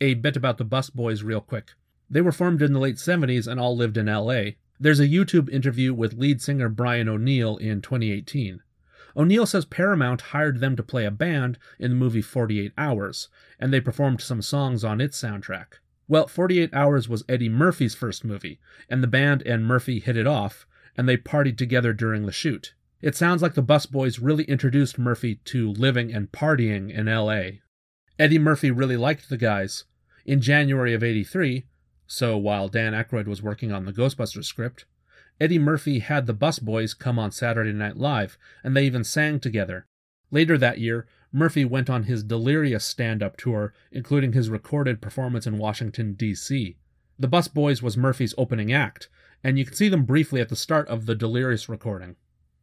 [0.00, 1.72] A bit about the Busboys, real quick.
[2.08, 4.50] They were formed in the late 70s and all lived in LA.
[4.78, 8.60] There's a YouTube interview with lead singer Brian O'Neill in 2018.
[9.16, 13.72] O'Neill says Paramount hired them to play a band in the movie 48 Hours, and
[13.72, 15.78] they performed some songs on its soundtrack.
[16.06, 18.60] Well, 48 Hours was Eddie Murphy's first movie,
[18.90, 22.74] and the band and Murphy hit it off, and they partied together during the shoot.
[23.00, 27.60] It sounds like the Busboys really introduced Murphy to living and partying in LA.
[28.18, 29.84] Eddie Murphy really liked the guys.
[30.24, 31.66] In January of 83,
[32.06, 34.86] so while Dan Aykroyd was working on the Ghostbusters script,
[35.38, 39.86] Eddie Murphy had the Busboys come on Saturday Night Live, and they even sang together.
[40.30, 45.46] Later that year, Murphy went on his delirious stand up tour, including his recorded performance
[45.46, 46.76] in Washington, D.C.
[47.18, 49.08] The Busboys was Murphy's opening act,
[49.44, 52.16] and you can see them briefly at the start of the Delirious recording.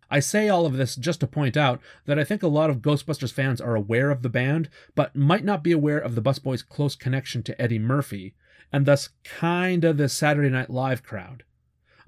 [0.10, 2.82] I say all of this just to point out that I think a lot of
[2.82, 6.68] Ghostbusters fans are aware of the band, but might not be aware of the Busboys'
[6.68, 8.34] close connection to Eddie Murphy,
[8.72, 11.44] and thus kinda the Saturday Night Live crowd.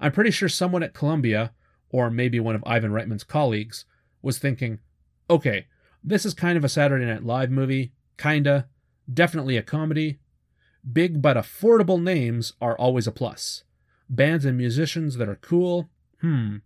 [0.00, 1.52] I'm pretty sure someone at Columbia,
[1.90, 3.84] or maybe one of Ivan Reitman's colleagues,
[4.22, 4.80] was thinking,
[5.30, 5.66] okay,
[6.02, 8.68] this is kind of a Saturday Night Live movie, kinda,
[9.12, 10.18] definitely a comedy.
[10.90, 13.64] Big but affordable names are always a plus.
[14.08, 15.88] Bands and musicians that are cool,
[16.20, 16.56] hmm.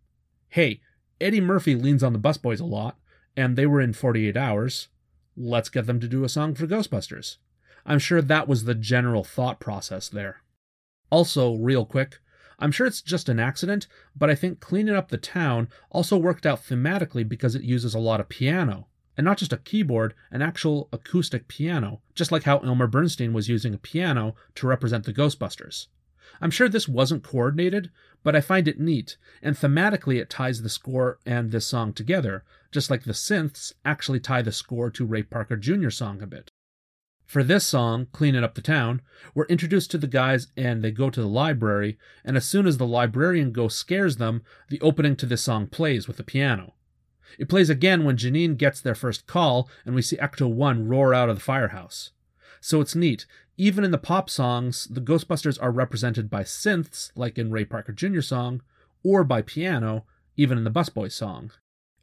[0.48, 0.80] Hey,
[1.20, 2.98] Eddie Murphy leans on the Busboys a lot,
[3.36, 4.88] and they were in 48 Hours.
[5.36, 7.36] Let's get them to do a song for Ghostbusters.
[7.86, 10.42] I'm sure that was the general thought process there.
[11.10, 12.18] Also, real quick,
[12.60, 16.44] I'm sure it's just an accident, but I think Cleaning Up the Town also worked
[16.44, 18.86] out thematically because it uses a lot of piano
[19.16, 23.48] and not just a keyboard, an actual acoustic piano, just like how Elmer Bernstein was
[23.48, 25.88] using a piano to represent the Ghostbusters.
[26.40, 27.90] I'm sure this wasn't coordinated,
[28.22, 32.44] but I find it neat, and thematically it ties the score and this song together,
[32.70, 36.50] just like the synths actually tie the score to Ray Parker Jr.'s song a bit.
[37.30, 39.02] For this song, Cleaning Up the Town,
[39.36, 42.76] we're introduced to the guys and they go to the library, and as soon as
[42.76, 46.74] the librarian ghost scares them, the opening to this song plays with the piano.
[47.38, 51.14] It plays again when Janine gets their first call and we see Ecto 1 roar
[51.14, 52.10] out of the firehouse.
[52.60, 53.26] So it's neat.
[53.56, 57.92] Even in the pop songs, the Ghostbusters are represented by synths, like in Ray Parker
[57.92, 58.60] Jr.'s song,
[59.04, 60.04] or by piano,
[60.36, 61.52] even in the Busboys song.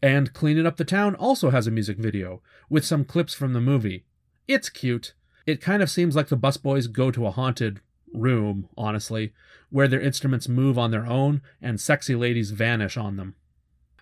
[0.02, 3.60] And Cleaning Up the Town also has a music video, with some clips from the
[3.60, 4.06] movie.
[4.48, 5.14] It's cute.
[5.46, 7.82] It kind of seems like the Busboys go to a haunted
[8.14, 9.34] room, honestly,
[9.70, 13.36] where their instruments move on their own and sexy ladies vanish on them.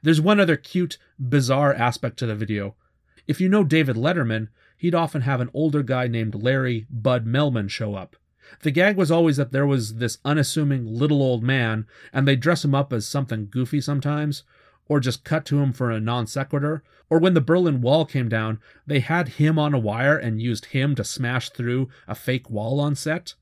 [0.03, 2.75] There's one other cute, bizarre aspect to the video.
[3.27, 7.69] If you know David Letterman, he'd often have an older guy named Larry Bud Melman
[7.69, 8.15] show up.
[8.61, 12.63] The gag was always that there was this unassuming little old man, and they'd dress
[12.63, 14.43] him up as something goofy sometimes,
[14.87, 16.83] or just cut to him for a non sequitur.
[17.09, 20.65] Or when the Berlin Wall came down, they had him on a wire and used
[20.65, 23.35] him to smash through a fake wall on set.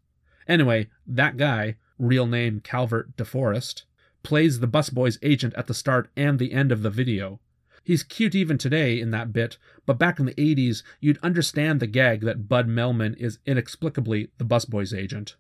[0.48, 3.84] Anyway, that guy, real name Calvert DeForest,
[4.24, 7.40] plays the busboy's agent at the start and the end of the video.
[7.84, 11.88] He's cute even today in that bit, but back in the 80s, you'd understand the
[11.88, 15.36] gag that Bud Melman is inexplicably the busboy's agent.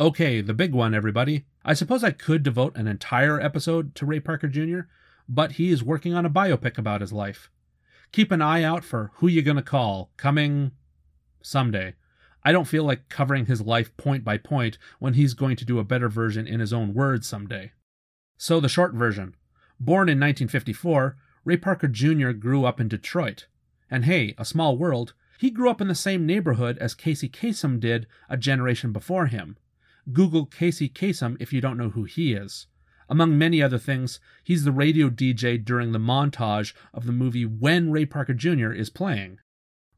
[0.00, 1.46] Okay, the big one, everybody.
[1.68, 4.82] I suppose I could devote an entire episode to Ray Parker Jr.,
[5.28, 7.50] but he is working on a biopic about his life.
[8.12, 10.70] Keep an eye out for Who You Gonna Call, coming
[11.42, 11.94] someday.
[12.44, 15.80] I don't feel like covering his life point by point when he's going to do
[15.80, 17.72] a better version in his own words someday.
[18.38, 19.34] So, the short version.
[19.80, 22.30] Born in 1954, Ray Parker Jr.
[22.30, 23.48] grew up in Detroit.
[23.90, 27.80] And hey, a small world, he grew up in the same neighborhood as Casey Kasem
[27.80, 29.56] did a generation before him.
[30.12, 32.68] Google Casey Kasem if you don't know who he is.
[33.08, 37.90] Among many other things, he's the radio DJ during the montage of the movie When
[37.90, 38.72] Ray Parker Jr.
[38.72, 39.38] is playing.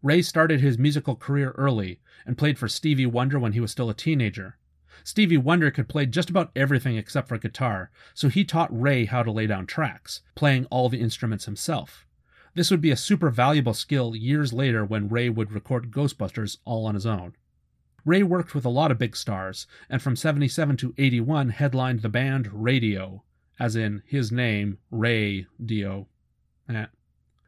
[0.02, 3.90] Ray started his musical career early and played for Stevie Wonder when he was still
[3.90, 4.56] a teenager.
[5.04, 9.22] Stevie Wonder could play just about everything except for guitar, so he taught Ray how
[9.22, 12.06] to lay down tracks, playing all the instruments himself.
[12.54, 16.86] This would be a super valuable skill years later when Ray would record Ghostbusters all
[16.86, 17.34] on his own.
[18.08, 22.08] Ray worked with a lot of big stars, and from 77 to 81 headlined the
[22.08, 23.20] band Raydio,
[23.60, 26.08] as in his name, Ray Dio.
[26.70, 26.86] Eh.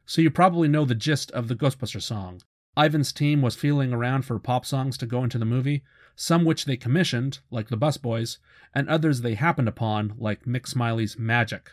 [0.04, 2.42] So you probably know the gist of the Ghostbuster song.
[2.76, 5.82] Ivan's team was feeling around for pop songs to go into the movie,
[6.14, 8.36] some which they commissioned, like the Busboys,
[8.74, 11.70] and others they happened upon, like Mick Smiley's Magic.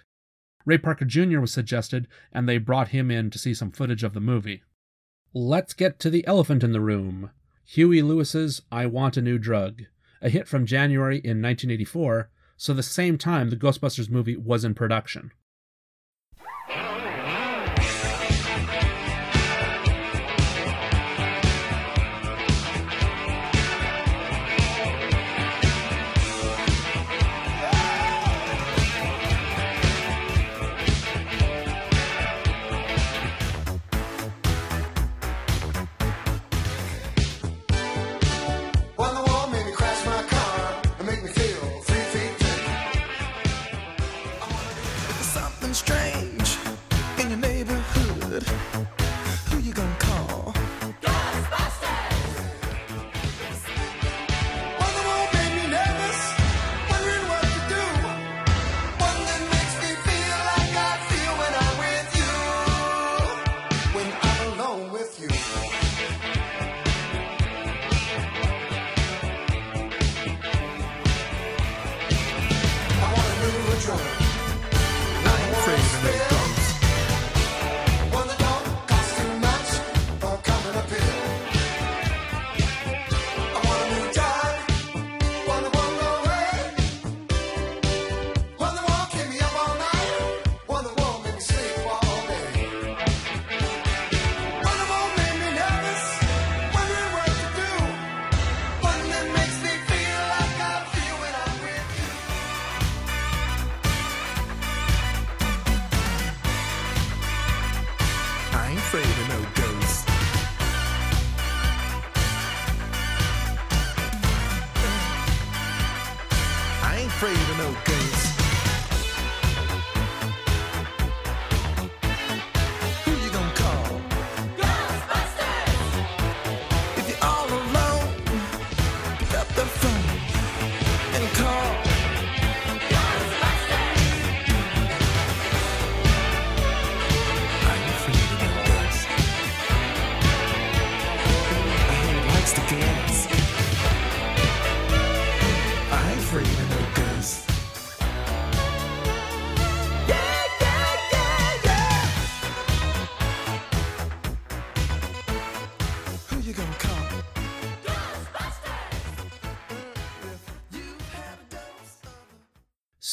[0.64, 1.42] Ray Parker Jr.
[1.42, 4.64] was suggested, and they brought him in to see some footage of the movie.
[5.34, 7.32] Let's get to the elephant in the room.
[7.70, 9.84] Huey Lewis's I Want a New Drug,
[10.22, 14.74] a hit from January in 1984, so the same time the Ghostbusters movie was in
[14.74, 15.34] production.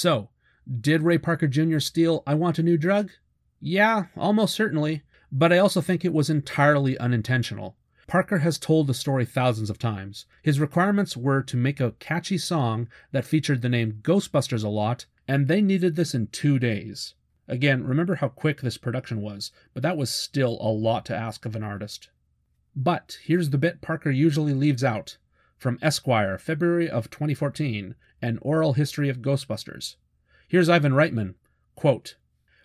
[0.05, 0.29] So,
[0.83, 1.79] did Ray Parker Jr.
[1.79, 3.13] steal I Want a New Drug?
[3.59, 5.03] Yeah, almost certainly,
[5.33, 7.79] but I also think it was entirely unintentional.
[8.07, 10.27] Parker has told the story thousands of times.
[10.43, 15.07] His requirements were to make a catchy song that featured the name Ghostbusters a lot,
[15.27, 17.15] and they needed this in two days.
[17.49, 21.47] Again, remember how quick this production was, but that was still a lot to ask
[21.47, 22.11] of an artist.
[22.77, 25.17] But here's the bit Parker usually leaves out
[25.57, 27.95] from Esquire, February of 2014,
[28.25, 29.97] An Oral History of Ghostbusters.
[30.49, 31.35] Here's Ivan Reitman.
[31.75, 32.17] Quote,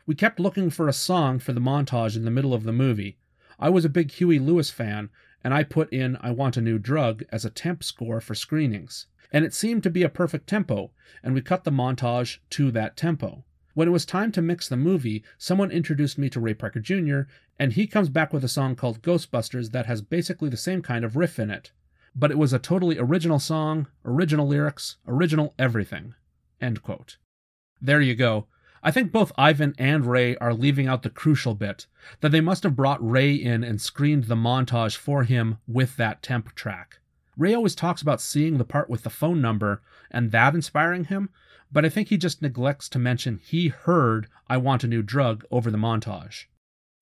[0.05, 3.17] We kept looking for a song for the montage in the middle of the movie.
[3.59, 5.09] I was a big Huey Lewis fan,
[5.43, 9.07] and I put in I Want a New Drug as a temp score for screenings.
[9.33, 10.91] And it seemed to be a perfect tempo,
[11.21, 13.43] and we cut the montage to that tempo.
[13.73, 17.23] When it was time to mix the movie, someone introduced me to Ray Parker Jr.,
[17.59, 21.03] and he comes back with a song called Ghostbusters that has basically the same kind
[21.03, 21.73] of riff in it.
[22.19, 26.15] But it was a totally original song, original lyrics, original everything.
[26.59, 27.15] End quote.
[27.81, 28.47] There you go.
[28.83, 31.87] I think both Ivan and Ray are leaving out the crucial bit
[32.19, 36.21] that they must have brought Ray in and screened the montage for him with that
[36.21, 36.99] temp track.
[37.37, 41.29] Ray always talks about seeing the part with the phone number and that inspiring him,
[41.71, 45.45] but I think he just neglects to mention he heard I Want a New Drug
[45.51, 46.47] over the montage.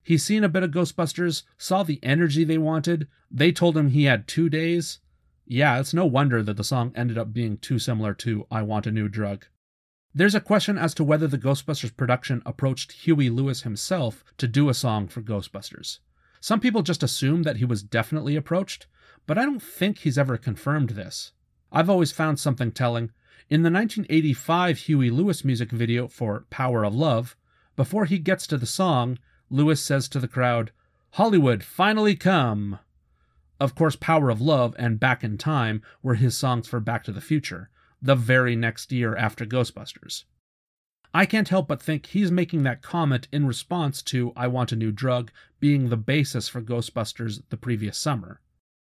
[0.04, 4.04] He's seen a bit of Ghostbusters, saw the energy they wanted, they told him he
[4.04, 5.00] had two days.
[5.50, 8.86] Yeah, it's no wonder that the song ended up being too similar to I Want
[8.86, 9.46] a New Drug.
[10.14, 14.68] There's a question as to whether the Ghostbusters production approached Huey Lewis himself to do
[14.68, 16.00] a song for Ghostbusters.
[16.42, 18.88] Some people just assume that he was definitely approached,
[19.26, 21.32] but I don't think he's ever confirmed this.
[21.72, 23.12] I've always found something telling.
[23.50, 27.38] In the 1985 Huey Lewis music video for Power of Love,
[27.78, 29.18] before he gets to the song,
[29.50, 30.72] Lewis says to the crowd,
[31.12, 32.80] Hollywood, finally come!
[33.60, 37.12] Of course, Power of Love and Back in Time were his songs for Back to
[37.12, 37.70] the Future,
[38.02, 40.26] the very next year after Ghostbusters.
[41.14, 44.76] I can't help but think he's making that comment in response to I Want a
[44.76, 48.42] New Drug being the basis for Ghostbusters the previous summer.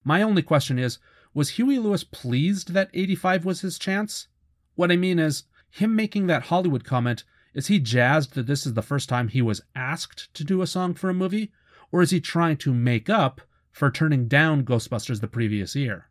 [0.05, 0.99] My only question is
[1.33, 4.27] was Huey Lewis pleased that 85 was his chance?
[4.75, 8.75] What I mean is, him making that Hollywood comment, is he jazzed that this is
[8.75, 11.51] the first time he was asked to do a song for a movie?
[11.91, 13.41] Or is he trying to make up
[13.73, 16.07] for turning down Ghostbusters the previous year?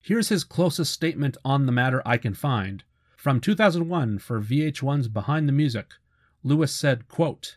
[0.00, 2.84] Here's his closest statement on the matter I can find.
[3.16, 5.94] From 2001 for VH1's Behind the Music,
[6.42, 7.56] Lewis said, quote,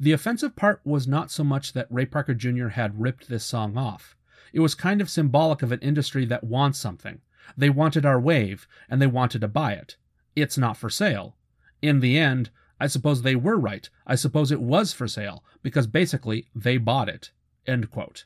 [0.00, 2.68] The offensive part was not so much that Ray Parker Jr.
[2.68, 4.16] had ripped this song off.
[4.52, 7.20] It was kind of symbolic of an industry that wants something.
[7.56, 9.96] They wanted our wave, and they wanted to buy it.
[10.34, 11.36] It's not for sale.
[11.82, 13.90] In the end, I suppose they were right.
[14.06, 17.32] I suppose it was for sale, because basically they bought it.
[17.66, 18.24] End quote.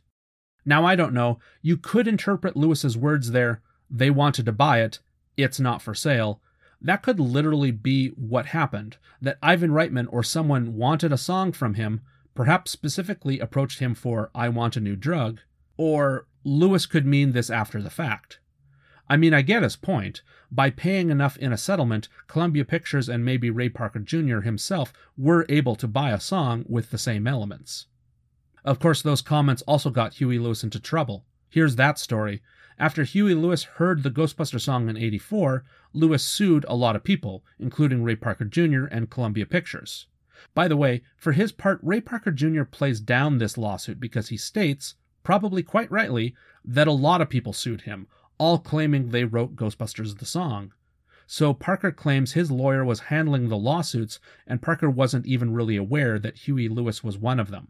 [0.66, 1.38] Now, I don't know.
[1.62, 4.98] You could interpret Lewis's words there, they wanted to buy it,
[5.36, 6.42] it's not for sale.
[6.82, 11.74] That could literally be what happened that Ivan Reitman or someone wanted a song from
[11.74, 12.00] him,
[12.34, 15.40] perhaps specifically approached him for I Want a New Drug,
[15.76, 18.40] or Lewis could mean this after the fact.
[19.08, 20.22] I mean, I get his point.
[20.50, 24.40] By paying enough in a settlement, Columbia Pictures and maybe Ray Parker Jr.
[24.40, 27.86] himself were able to buy a song with the same elements.
[28.66, 31.24] Of course, those comments also got Huey Lewis into trouble.
[31.48, 32.42] Here's that story.
[32.80, 37.44] After Huey Lewis heard the Ghostbuster song in 84, Lewis sued a lot of people,
[37.60, 38.86] including Ray Parker Jr.
[38.86, 40.08] and Columbia Pictures.
[40.52, 42.64] By the way, for his part, Ray Parker Jr.
[42.64, 47.52] plays down this lawsuit because he states, probably quite rightly, that a lot of people
[47.52, 50.72] sued him, all claiming they wrote Ghostbusters the song.
[51.28, 56.18] So Parker claims his lawyer was handling the lawsuits, and Parker wasn't even really aware
[56.18, 57.68] that Huey Lewis was one of them.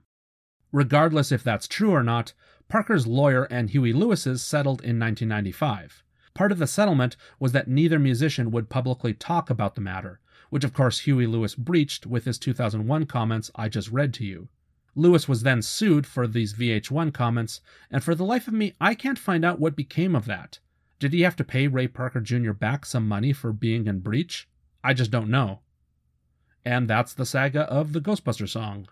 [0.72, 2.32] Regardless if that's true or not,
[2.68, 6.02] Parker's lawyer and Huey Lewis's settled in 1995.
[6.34, 10.64] Part of the settlement was that neither musician would publicly talk about the matter, which
[10.64, 14.48] of course Huey Lewis breached with his 2001 comments I just read to you.
[14.94, 17.60] Lewis was then sued for these VH1 comments,
[17.90, 20.58] and for the life of me, I can't find out what became of that.
[20.98, 22.52] Did he have to pay Ray Parker Jr.
[22.52, 24.48] back some money for being in breach?
[24.82, 25.60] I just don't know.
[26.64, 28.88] And that's the saga of the Ghostbuster song.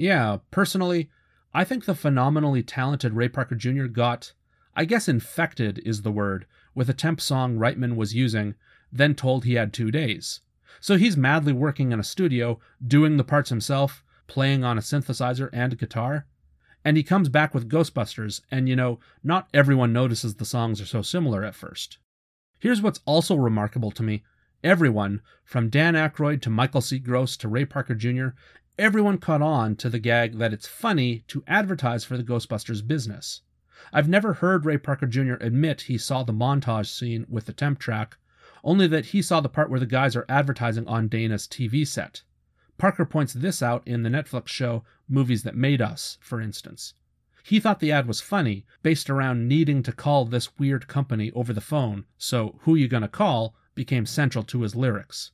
[0.00, 1.10] Yeah, personally,
[1.52, 3.84] I think the phenomenally talented Ray Parker Jr.
[3.84, 4.32] got,
[4.74, 8.54] I guess infected is the word, with a temp song Reitman was using,
[8.90, 10.40] then told he had two days.
[10.80, 15.50] So he's madly working in a studio, doing the parts himself, playing on a synthesizer
[15.52, 16.24] and a guitar.
[16.82, 20.86] And he comes back with Ghostbusters, and you know, not everyone notices the songs are
[20.86, 21.98] so similar at first.
[22.58, 24.22] Here's what's also remarkable to me
[24.62, 26.98] everyone, from Dan Aykroyd to Michael C.
[26.98, 28.28] Gross to Ray Parker Jr.,
[28.80, 33.42] everyone caught on to the gag that it's funny to advertise for the Ghostbusters business.
[33.92, 35.34] I've never heard Ray Parker Jr.
[35.34, 38.16] admit he saw the montage scene with the temp track,
[38.64, 42.22] only that he saw the part where the guys are advertising on Dana's TV set.
[42.78, 46.94] Parker points this out in the Netflix show Movies That Made Us, for instance.
[47.42, 51.52] He thought the ad was funny, based around needing to call this weird company over
[51.52, 55.32] the phone, so Who You Gonna Call became central to his lyrics.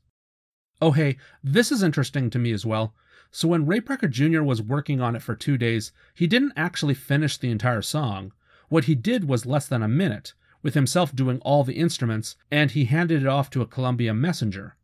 [0.83, 2.93] Oh, hey, this is interesting to me as well.
[3.37, 4.41] So, when Ray Parker Jr.
[4.41, 8.33] was working on it for two days, he didn't actually finish the entire song.
[8.71, 10.33] What he did was less than a minute,
[10.63, 14.77] with himself doing all the instruments, and he handed it off to a Columbia messenger.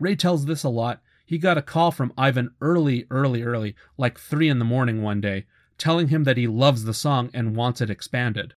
[0.00, 1.00] Ray tells this a lot.
[1.24, 5.20] He got a call from Ivan early, early, early, like 3 in the morning one
[5.20, 5.46] day,
[5.78, 8.54] telling him that he loves the song and wants it expanded.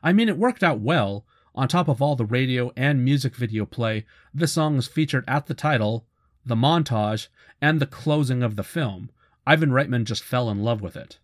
[0.00, 1.26] I mean, it worked out well.
[1.56, 5.46] On top of all the radio and music video play, this song is featured at
[5.46, 6.06] the title,
[6.46, 7.28] the montage,
[7.60, 9.10] and the closing of the film.
[9.46, 11.18] Ivan Reitman just fell in love with it.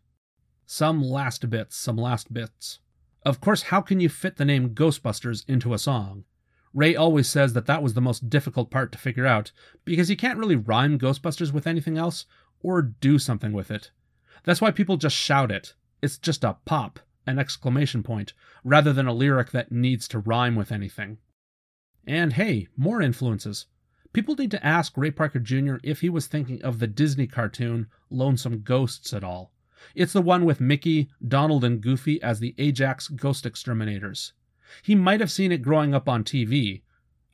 [0.66, 2.80] Some last bits, some last bits.
[3.24, 6.24] Of course, how can you fit the name Ghostbusters into a song?
[6.74, 9.52] Ray always says that that was the most difficult part to figure out,
[9.84, 12.24] because you can't really rhyme Ghostbusters with anything else,
[12.60, 13.90] or do something with it.
[14.44, 15.74] That's why people just shout it.
[16.00, 18.32] It's just a pop, an exclamation point,
[18.64, 21.18] rather than a lyric that needs to rhyme with anything.
[22.06, 23.66] And hey, more influences.
[24.12, 25.76] People need to ask Ray Parker Jr.
[25.82, 29.52] if he was thinking of the Disney cartoon Lonesome Ghosts at all.
[29.94, 34.32] It's the one with Mickey, Donald, and Goofy as the Ajax Ghost Exterminators.
[34.82, 36.82] He might have seen it growing up on TV.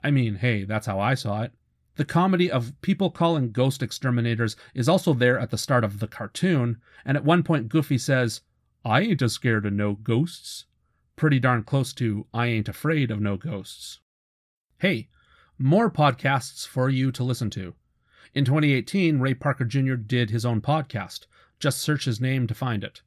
[0.02, 1.52] I mean, hey, that's how I saw it.
[1.96, 6.06] The comedy of people calling ghost exterminators is also there at the start of the
[6.06, 8.42] cartoon, and at one point Goofy says,
[8.84, 10.66] I ain't a scared of no ghosts.
[11.16, 13.98] Pretty darn close to I ain't afraid of no ghosts.
[14.78, 15.08] Hey,
[15.58, 17.74] more podcasts for you to listen to.
[18.34, 19.94] In 2018, Ray Parker Jr.
[19.94, 21.26] did his own podcast.
[21.58, 23.02] Just search his name to find it.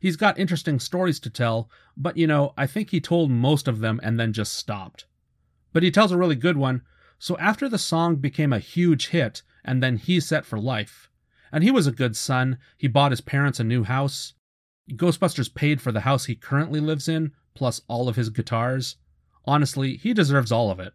[0.00, 3.80] He's got interesting stories to tell, but you know, I think he told most of
[3.80, 5.06] them and then just stopped.
[5.72, 6.82] But he tells a really good one.
[7.18, 11.10] So after the song became a huge hit, and then he's set for life.
[11.50, 12.58] And he was a good son.
[12.76, 14.34] He bought his parents a new house.
[14.92, 18.96] Ghostbusters paid for the house he currently lives in, plus all of his guitars.
[19.44, 20.92] Honestly, he deserves all of it.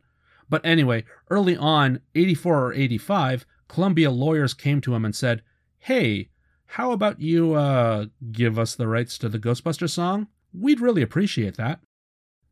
[0.52, 5.44] But anyway, early on, 84 or 85, Columbia lawyers came to him and said,
[5.80, 6.30] Hey,
[6.66, 10.28] how about you, uh, give us the rights to the Ghostbusters song?
[10.54, 11.80] We'd really appreciate that.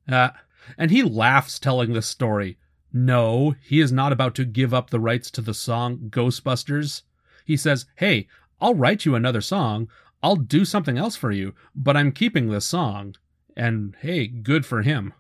[0.10, 0.30] Uh,
[0.78, 2.58] and he laughs telling this story.
[2.94, 7.02] No, he is not about to give up the rights to the song Ghostbusters.
[7.44, 8.30] He says, Hey,
[8.62, 9.90] I'll write you another song.
[10.24, 13.16] I'll do something else for you, but I'm keeping this song.
[13.58, 15.14] And hey, good for him.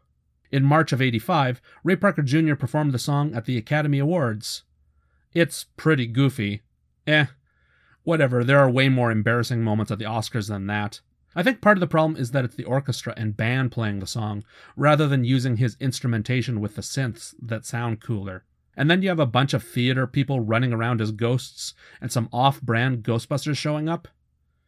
[0.51, 2.55] In March of 85, Ray Parker Jr.
[2.55, 4.63] performed the song at the Academy Awards.
[5.33, 6.63] It's pretty goofy.
[7.05, 7.27] Eh,
[8.03, 11.01] whatever, there are way more embarrassing moments at the Oscars than that.
[11.35, 14.07] I think part of the problem is that it's the orchestra and band playing the
[14.07, 14.43] song,
[14.75, 18.43] rather than using his instrumentation with the synths that sound cooler.
[18.75, 22.29] And then you have a bunch of theater people running around as ghosts, and some
[22.33, 24.07] off brand Ghostbusters showing up.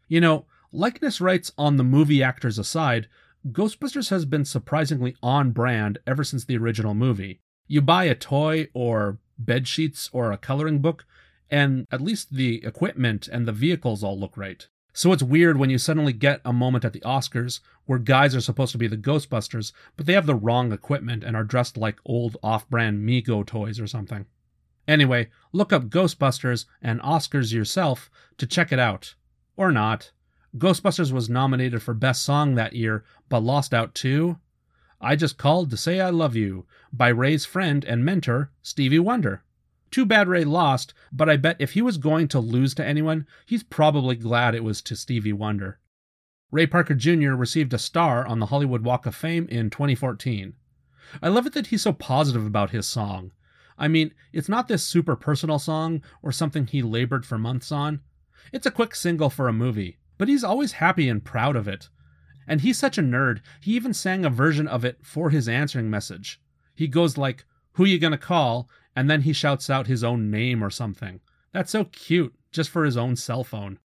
[0.07, 3.07] You know, likeness rights on the movie actors aside,
[3.49, 7.39] Ghostbusters has been surprisingly on brand ever since the original movie.
[7.67, 11.05] You buy a toy or bed sheets or a coloring book,
[11.49, 14.67] and at least the equipment and the vehicles all look right.
[14.93, 18.41] So it's weird when you suddenly get a moment at the Oscars where guys are
[18.41, 21.99] supposed to be the Ghostbusters, but they have the wrong equipment and are dressed like
[22.05, 24.27] old off brand Mego toys or something.
[24.87, 29.15] Anyway, look up Ghostbusters and Oscars yourself to check it out.
[29.55, 30.11] Or not.
[30.57, 34.37] Ghostbusters was nominated for Best Song that year, but lost out to
[34.99, 39.43] I Just Called to Say I Love You by Ray's friend and mentor, Stevie Wonder.
[39.89, 43.25] Too bad Ray lost, but I bet if he was going to lose to anyone,
[43.45, 45.79] he's probably glad it was to Stevie Wonder.
[46.51, 47.31] Ray Parker Jr.
[47.31, 50.53] received a star on the Hollywood Walk of Fame in 2014.
[51.21, 53.31] I love it that he's so positive about his song.
[53.77, 58.01] I mean, it's not this super personal song or something he labored for months on.
[58.51, 61.89] It's a quick single for a movie, but he's always happy and proud of it.
[62.47, 65.89] And he's such a nerd, he even sang a version of it for his answering
[65.89, 66.39] message.
[66.75, 68.69] He goes like, Who you gonna call?
[68.95, 71.21] and then he shouts out his own name or something.
[71.53, 73.79] That's so cute, just for his own cell phone.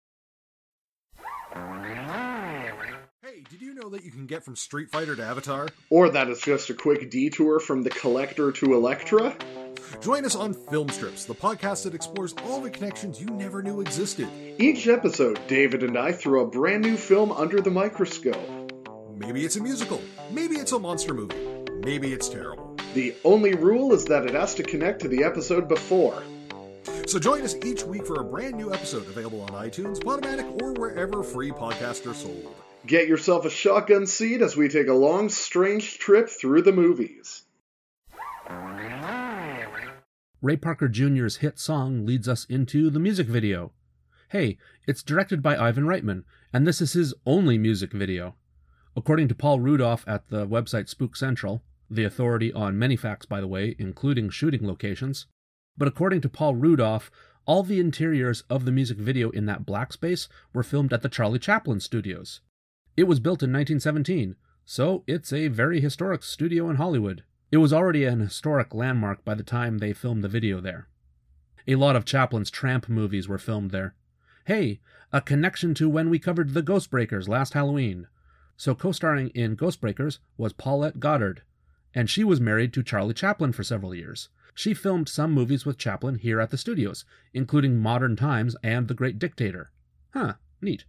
[3.22, 5.68] Hey, did you know that you can get from Street Fighter to Avatar?
[5.88, 9.36] Or that it's just a quick detour from the collector to Electra?
[10.00, 13.80] Join us on Film Strips, the podcast that explores all the connections you never knew
[13.80, 14.28] existed.
[14.58, 18.72] Each episode, David and I throw a brand new film under the microscope.
[19.16, 22.76] Maybe it's a musical, maybe it's a monster movie, maybe it's terrible.
[22.94, 26.22] The only rule is that it has to connect to the episode before.
[27.06, 30.72] So join us each week for a brand new episode available on iTunes, Podomatic, or
[30.72, 32.54] wherever free podcasts are sold.
[32.86, 37.43] Get yourself a shotgun seat as we take a long, strange trip through the movies.
[40.44, 43.72] Ray Parker Jr.'s hit song leads us into the music video.
[44.28, 48.34] Hey, it's directed by Ivan Reitman, and this is his only music video.
[48.94, 53.40] According to Paul Rudoff at the website Spook Central, the authority on many facts, by
[53.40, 55.24] the way, including shooting locations,
[55.78, 57.08] but according to Paul Rudoff,
[57.46, 61.08] all the interiors of the music video in that black space were filmed at the
[61.08, 62.42] Charlie Chaplin studios.
[62.98, 64.36] It was built in 1917,
[64.66, 67.24] so it's a very historic studio in Hollywood.
[67.54, 70.88] It was already an historic landmark by the time they filmed the video there.
[71.68, 73.94] A lot of Chaplin's tramp movies were filmed there.
[74.46, 74.80] Hey,
[75.12, 78.08] a connection to when we covered The Ghostbreakers last Halloween.
[78.56, 81.42] So co starring in Ghostbreakers was Paulette Goddard,
[81.94, 84.30] and she was married to Charlie Chaplin for several years.
[84.56, 88.94] She filmed some movies with Chaplin here at the studios, including Modern Times and The
[88.94, 89.70] Great Dictator.
[90.12, 90.86] Huh, neat.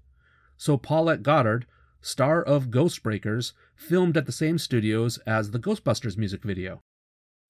[0.57, 1.67] So Paulette Goddard,
[2.05, 6.81] star of Ghostbreakers, filmed at the same studios as the Ghostbusters music video.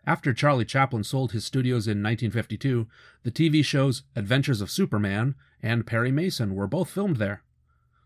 [0.07, 2.87] After Charlie Chaplin sold his studios in 1952,
[3.23, 7.43] the TV shows Adventures of Superman and Perry Mason were both filmed there.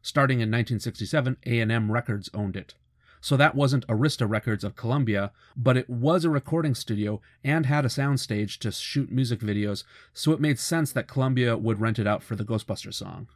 [0.01, 2.73] Starting in 1967, A&M Records owned it.
[3.21, 7.85] So that wasn't Arista Records of Columbia, but it was a recording studio and had
[7.85, 9.83] a soundstage to shoot music videos,
[10.13, 13.27] so it made sense that Columbia would rent it out for the Ghostbusters song.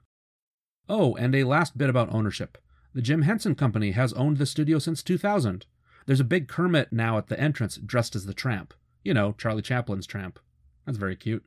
[0.89, 2.57] Oh, and a last bit about ownership.
[2.93, 5.65] The Jim Henson Company has owned the studio since 2000.
[6.05, 8.73] There's a big Kermit now at the entrance dressed as the tramp.
[9.03, 10.39] You know, Charlie Chaplin's tramp.
[10.85, 11.43] That's very cute.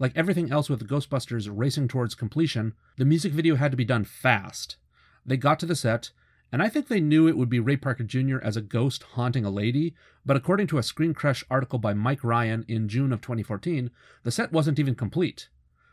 [0.00, 4.04] Like everything else with Ghostbusters racing towards completion, the music video had to be done
[4.04, 4.76] fast.
[5.24, 6.10] They got to the set,
[6.50, 8.38] and I think they knew it would be Ray Parker Jr.
[8.42, 9.94] as a ghost haunting a lady,
[10.26, 13.90] but according to a Screen Crush article by Mike Ryan in June of 2014,
[14.24, 15.48] the set wasn't even complete.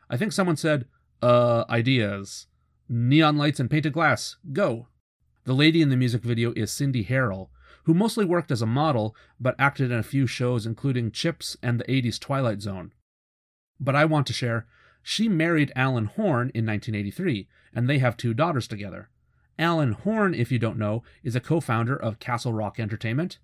[0.09, 0.85] I think someone said,
[1.21, 2.47] uh, ideas.
[2.89, 4.87] Neon lights and painted glass, go.
[5.43, 7.49] The lady in the music video is Cindy Harrell,
[7.83, 11.79] who mostly worked as a model but acted in a few shows including Chips and
[11.79, 12.93] the 80s Twilight Zone.
[13.79, 14.67] But I want to share,
[15.03, 19.09] she married Alan Horn in 1983, and they have two daughters together.
[19.59, 23.39] Alan Horn, if you don't know, is a co founder of Castle Rock Entertainment.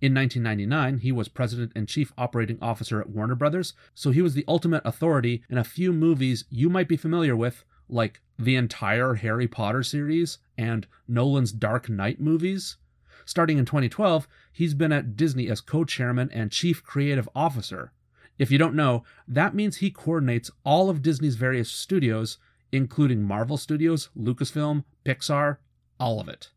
[0.00, 4.34] In 1999, he was president and chief operating officer at Warner Brothers, so he was
[4.34, 9.14] the ultimate authority in a few movies you might be familiar with, like the entire
[9.14, 12.76] Harry Potter series and Nolan's Dark Knight movies.
[13.24, 17.92] Starting in 2012, he's been at Disney as co chairman and chief creative officer.
[18.38, 22.38] If you don't know, that means he coordinates all of Disney's various studios,
[22.72, 25.58] including Marvel Studios, Lucasfilm, Pixar,
[26.00, 26.50] all of it.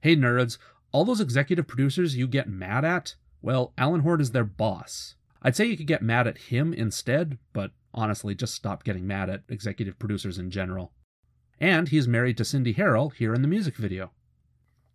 [0.00, 0.58] Hey nerds,
[0.92, 3.16] all those executive producers you get mad at?
[3.42, 5.16] Well, Alan Horn is their boss.
[5.42, 9.30] I'd say you could get mad at him instead, but honestly, just stop getting mad
[9.30, 10.92] at executive producers in general.
[11.60, 14.10] And he's married to Cindy Harrell here in the music video.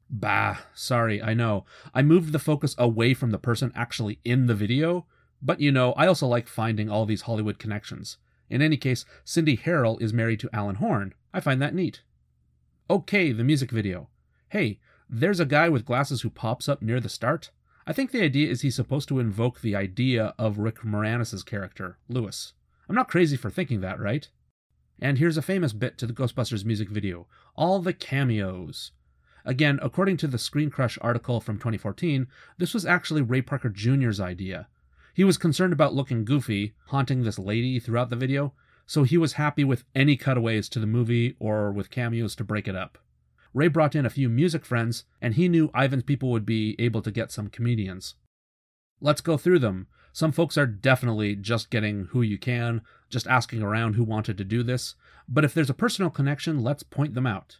[0.09, 1.65] Bah, sorry, I know.
[1.93, 5.05] I moved the focus away from the person actually in the video,
[5.41, 8.17] but you know, I also like finding all these Hollywood connections.
[8.49, 11.13] In any case, Cindy Harrell is married to Alan Horn.
[11.33, 12.01] I find that neat.
[12.89, 14.09] Okay, the music video.
[14.49, 17.51] Hey, there's a guy with glasses who pops up near the start.
[17.85, 21.99] I think the idea is he's supposed to invoke the idea of Rick Moranis' character,
[22.07, 22.53] Louis.
[22.89, 24.27] I'm not crazy for thinking that, right?
[24.99, 28.91] And here's a famous bit to the Ghostbusters music video all the cameos.
[29.45, 32.27] Again, according to the Screen Crush article from 2014,
[32.57, 34.67] this was actually Ray Parker Jr.'s idea.
[35.13, 38.53] He was concerned about looking goofy, haunting this lady throughout the video,
[38.85, 42.67] so he was happy with any cutaways to the movie or with cameos to break
[42.67, 42.97] it up.
[43.53, 47.01] Ray brought in a few music friends, and he knew Ivan's people would be able
[47.01, 48.15] to get some comedians.
[49.01, 49.87] Let's go through them.
[50.19, 54.43] Some folks are definitely just getting who you can, just asking around who wanted to
[54.43, 54.95] do this,
[55.29, 57.59] but if there's a personal connection, let's point them out.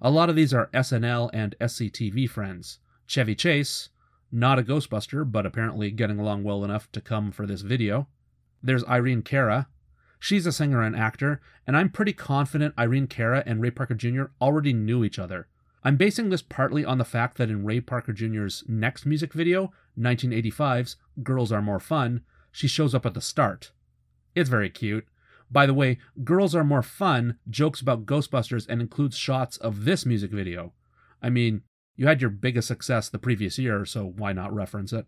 [0.00, 2.78] A lot of these are SNL and SCTV friends.
[3.06, 3.90] Chevy Chase,
[4.32, 8.08] not a Ghostbuster, but apparently getting along well enough to come for this video.
[8.62, 9.68] There's Irene Cara.
[10.18, 14.28] She's a singer and actor, and I'm pretty confident Irene Cara and Ray Parker Jr.
[14.40, 15.46] already knew each other.
[15.86, 19.72] I'm basing this partly on the fact that in Ray Parker Jr.'s next music video,
[19.96, 23.70] 1985's Girls Are More Fun, she shows up at the start.
[24.34, 25.06] It's very cute.
[25.48, 30.04] By the way, Girls Are More Fun jokes about Ghostbusters and includes shots of this
[30.04, 30.72] music video.
[31.22, 31.62] I mean,
[31.94, 35.06] you had your biggest success the previous year, so why not reference it?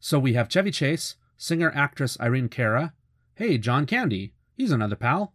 [0.00, 2.94] So we have Chevy Chase, singer actress Irene Cara.
[3.34, 4.32] Hey, John Candy.
[4.56, 5.34] He's another pal.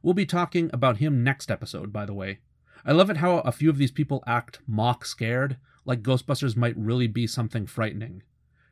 [0.00, 2.38] We'll be talking about him next episode, by the way.
[2.84, 6.76] I love it how a few of these people act mock scared, like Ghostbusters might
[6.76, 8.22] really be something frightening.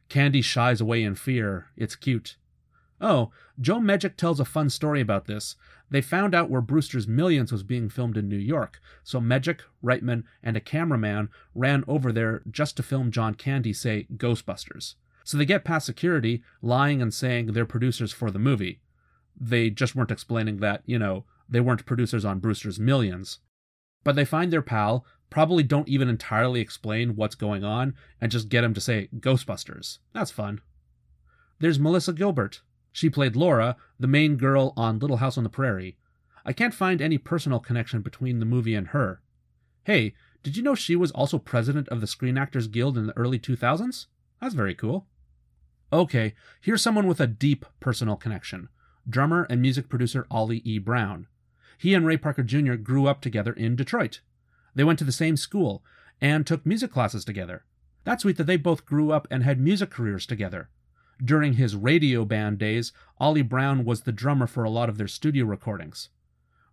[0.08, 1.66] Candy shies away in fear.
[1.76, 2.36] It's cute.
[3.00, 5.56] Oh, Joe Medjuck tells a fun story about this.
[5.90, 10.24] They found out where Brewster's Millions was being filmed in New York, so Medjuck, Reitman,
[10.42, 14.94] and a cameraman ran over there just to film John Candy say Ghostbusters.
[15.24, 18.80] So they get past security, lying and saying they're producers for the movie.
[19.38, 23.38] They just weren't explaining that, you know, they weren't producers on Brewster's Millions.
[24.04, 28.48] But they find their pal, probably don't even entirely explain what's going on, and just
[28.48, 29.98] get him to say Ghostbusters.
[30.12, 30.60] That's fun.
[31.58, 32.62] There's Melissa Gilbert.
[32.92, 35.96] She played Laura, the main girl on Little House on the Prairie.
[36.44, 39.22] I can't find any personal connection between the movie and her.
[39.84, 43.16] Hey, did you know she was also president of the Screen Actors Guild in the
[43.16, 44.06] early 2000s?
[44.40, 45.06] That's very cool.
[45.92, 48.68] Okay, here's someone with a deep personal connection
[49.08, 50.78] drummer and music producer Ollie E.
[50.78, 51.26] Brown.
[51.80, 52.74] He and Ray Parker Jr.
[52.74, 54.20] grew up together in Detroit.
[54.74, 55.82] They went to the same school
[56.20, 57.64] and took music classes together.
[58.04, 60.68] That's sweet that they both grew up and had music careers together.
[61.24, 65.08] During his Raydio band days, Ollie Brown was the drummer for a lot of their
[65.08, 66.10] studio recordings.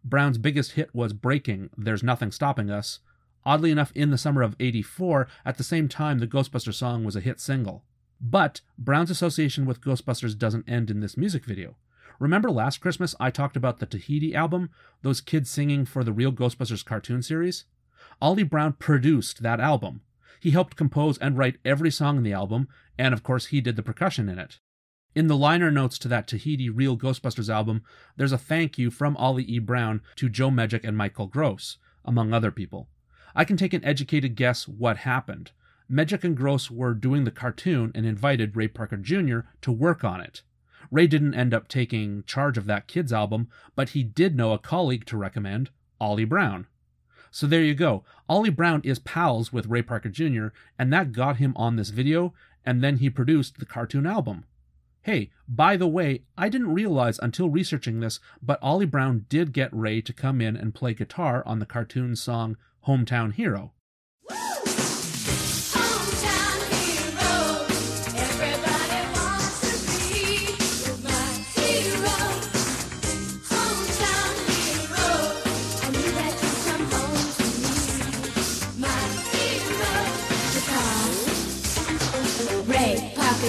[0.03, 2.99] Brown's biggest hit was Breaking, There's Nothing Stopping Us.
[3.45, 7.15] Oddly enough, in the summer of 84, at the same time, the Ghostbusters song was
[7.15, 7.85] a hit single.
[8.19, 11.77] But Brown's association with Ghostbusters doesn't end in this music video.
[12.19, 14.69] Remember last Christmas I talked about the Tahiti album,
[15.03, 17.65] those kids singing for the Real Ghostbusters cartoon series?
[18.19, 20.01] Ollie Brown produced that album.
[20.39, 23.75] He helped compose and write every song in the album, and of course, he did
[23.75, 24.59] the percussion in it.
[25.13, 27.83] In the liner notes to that Tahiti Real Ghostbusters album,
[28.17, 29.59] there's a thank you from Ollie E.
[29.59, 32.89] Brown to Joe Medjuck and Michael Gross, among other people.
[33.35, 35.51] I can take an educated guess what happened.
[35.89, 39.39] Medjuck and Gross were doing the cartoon and invited Ray Parker Jr.
[39.61, 40.41] to work on it.
[40.91, 44.59] Ray didn't end up taking charge of that kids album, but he did know a
[44.59, 45.69] colleague to recommend,
[45.99, 46.67] Ollie Brown.
[47.31, 48.03] So there you go.
[48.29, 50.47] Ollie Brown is pals with Ray Parker Jr.,
[50.79, 52.33] and that got him on this video,
[52.65, 54.45] and then he produced the cartoon album.
[55.01, 59.73] Hey, by the way, I didn't realize until researching this, but Ollie Brown did get
[59.73, 63.71] Ray to come in and play guitar on the cartoon song Hometown Hero.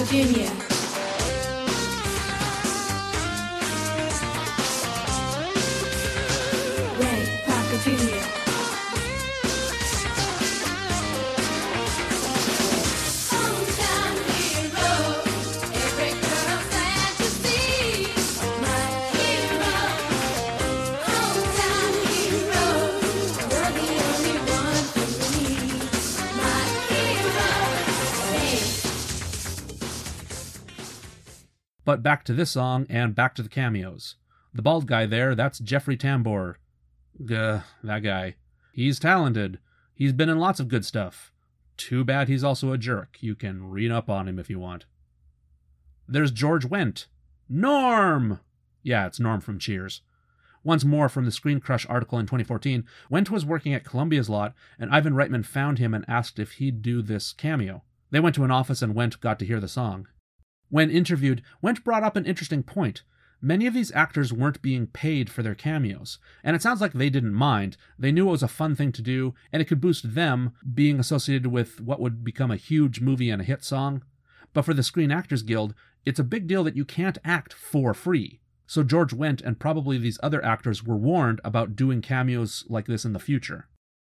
[0.09, 0.49] Parker Jr.
[0.49, 0.68] Ray
[31.89, 34.13] But back to this song and back to the cameos.
[34.53, 36.57] The bald guy there, that's Jeffrey Tambor.
[37.25, 38.35] Gah, that guy.
[38.71, 39.57] He's talented.
[39.95, 41.31] He's been in lots of good stuff.
[41.77, 43.17] Too bad he's also a jerk.
[43.21, 44.85] You can read up on him if you want.
[46.07, 47.07] There's George Wendt.
[47.49, 48.39] Norm!
[48.83, 50.03] Yeah, it's Norm from Cheers.
[50.63, 54.53] Once more from the Screen Crush article in 2014, Wendt was working at Columbia's lot,
[54.77, 57.81] and Ivan Reitman found him and asked if he'd do this cameo.
[58.11, 60.07] They went to an office and Wendt got to hear the song.
[60.69, 63.03] When interviewed, Wendt brought up an interesting point.
[63.41, 67.09] Many of these actors weren't being paid for their cameos, and it sounds like they
[67.09, 67.77] didn't mind.
[67.97, 70.99] They knew it was a fun thing to do, and it could boost them being
[70.99, 74.03] associated with what would become a huge movie and a hit song.
[74.53, 75.73] But for the Screen Actors Guild,
[76.05, 78.41] it's a big deal that you can't act for free.
[78.67, 83.05] So George Wendt and probably these other actors were warned about doing cameos like this
[83.05, 83.67] in the future.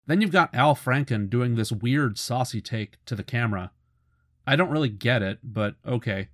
[0.06, 3.70] Then you've got Al Franken doing this weird saucy take to the camera.
[4.46, 6.28] I don't really get it, but okay.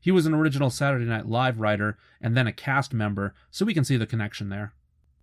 [0.00, 3.74] He was an original Saturday Night Live writer and then a cast member, so we
[3.74, 4.74] can see the connection there.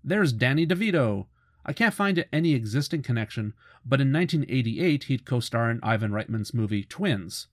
[0.04, 1.26] There's Danny DeVito.
[1.66, 3.54] I can't find any existing connection,
[3.86, 7.48] but in 1988 he'd co star in Ivan Reitman's movie Twins.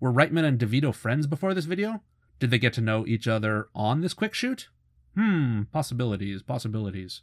[0.00, 2.02] Were Reitman and DeVito friends before this video?
[2.38, 4.68] Did they get to know each other on this quick shoot?
[5.14, 7.20] Hmm, possibilities, possibilities.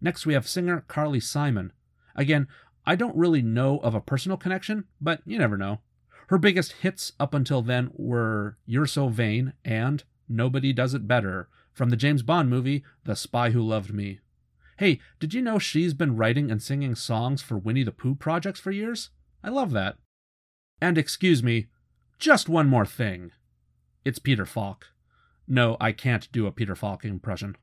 [0.00, 1.72] Next, we have singer Carly Simon.
[2.14, 2.48] Again,
[2.86, 5.80] I don't really know of a personal connection, but you never know.
[6.28, 11.48] Her biggest hits up until then were You're So Vain and Nobody Does It Better
[11.72, 14.20] from the James Bond movie The Spy Who Loved Me.
[14.78, 18.60] Hey, did you know she's been writing and singing songs for Winnie the Pooh projects
[18.60, 19.10] for years?
[19.44, 19.96] I love that.
[20.80, 21.68] And excuse me,
[22.18, 23.30] just one more thing.
[24.04, 24.88] It's Peter Falk.
[25.46, 27.56] No, I can't do a Peter Falk impression.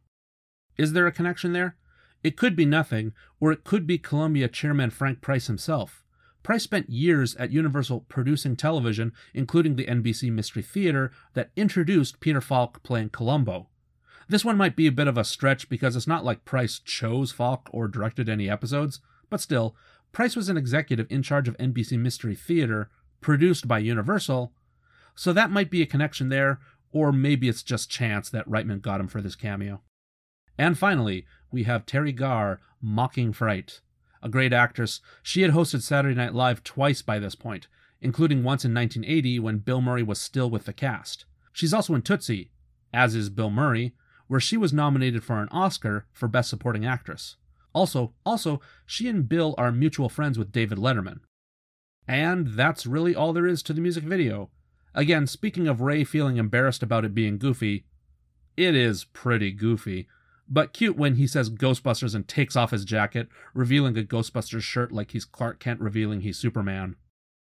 [0.78, 1.76] Is there a connection there?
[2.24, 6.03] It could be nothing, or it could be Columbia chairman Frank Price himself.
[6.44, 12.42] Price spent years at Universal producing television, including the NBC Mystery Theater, that introduced Peter
[12.42, 13.70] Falk playing Columbo.
[14.28, 17.32] This one might be a bit of a stretch because it's not like Price chose
[17.32, 19.76] Falk or directed any episodes, but still,
[20.12, 22.90] Price was an executive in charge of NBC Mystery Theater,
[23.22, 24.54] produced by Universal,
[25.16, 26.60] so that might be a connection there,
[26.92, 29.82] or maybe it's just chance that Reitman got him for this cameo.
[30.58, 33.82] And finally, we have Teri Garr mocking Fright.
[34.24, 37.68] A great actress, she had hosted Saturday Night Live twice by this point,
[38.02, 41.26] including once in 1980 when Bill Murray was still with the cast.
[41.52, 42.50] She's also in Tootsie,
[42.94, 43.94] as is Bill Murray,
[44.28, 47.36] where she was nominated for an Oscar for Best Supporting Actress.
[47.74, 51.20] Also, also, she and Bill are mutual friends with David Letterman.
[52.08, 54.50] And that's really all there is to the music video.
[54.96, 57.86] Again, speaking of Ray feeling embarrassed about it being goofy,
[58.56, 60.08] it is pretty goofy,
[60.50, 64.92] but cute when he says Ghostbusters and takes off his jacket, revealing a Ghostbusters shirt
[64.92, 66.96] like he's Clark Kent revealing he's Superman.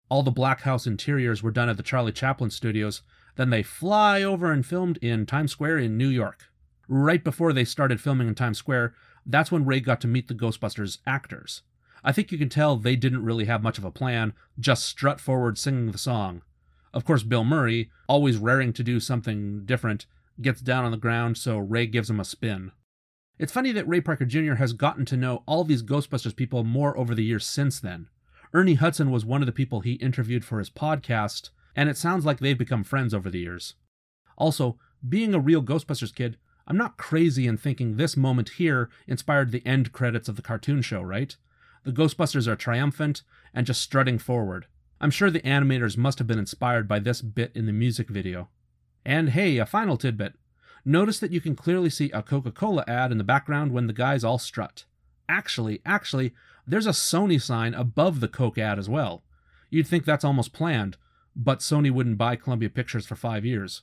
[0.08, 3.02] All the Black House interiors were done at the Charlie Chaplin studios,
[3.36, 6.46] then they fly over and filmed in Times Square in New York.
[6.88, 10.34] Right before they started filming in Times Square, that's when Ray got to meet the
[10.34, 11.62] Ghostbusters actors.
[12.02, 15.20] I think you can tell they didn't really have much of a plan, just strut
[15.20, 16.42] forward singing the song.
[16.92, 20.06] Of course, Bill Murray, always raring to do something different,
[20.42, 22.72] gets down on the ground, so Ray gives him a spin.
[23.40, 24.56] It's funny that Ray Parker Jr.
[24.56, 28.10] has gotten to know all these Ghostbusters people more over the years since then.
[28.52, 32.26] Ernie Hudson was one of the people he interviewed for his podcast, and it sounds
[32.26, 33.76] like they've become friends over the years.
[34.36, 34.78] Also,
[35.08, 36.36] being a real Ghostbusters kid,
[36.66, 40.82] I'm not crazy in thinking this moment here inspired the end credits of the cartoon
[40.82, 41.34] show, right?
[41.84, 43.22] The Ghostbusters are triumphant
[43.54, 44.66] and just strutting forward.
[45.00, 48.50] I'm sure the animators must have been inspired by this bit in the music video.
[49.02, 50.34] And hey, a final tidbit.
[50.84, 53.92] Notice that you can clearly see a Coca Cola ad in the background when the
[53.92, 54.84] guys all strut.
[55.28, 56.32] Actually, actually,
[56.66, 59.22] there's a Sony sign above the Coke ad as well.
[59.70, 60.96] You'd think that's almost planned,
[61.36, 63.82] but Sony wouldn't buy Columbia Pictures for five years.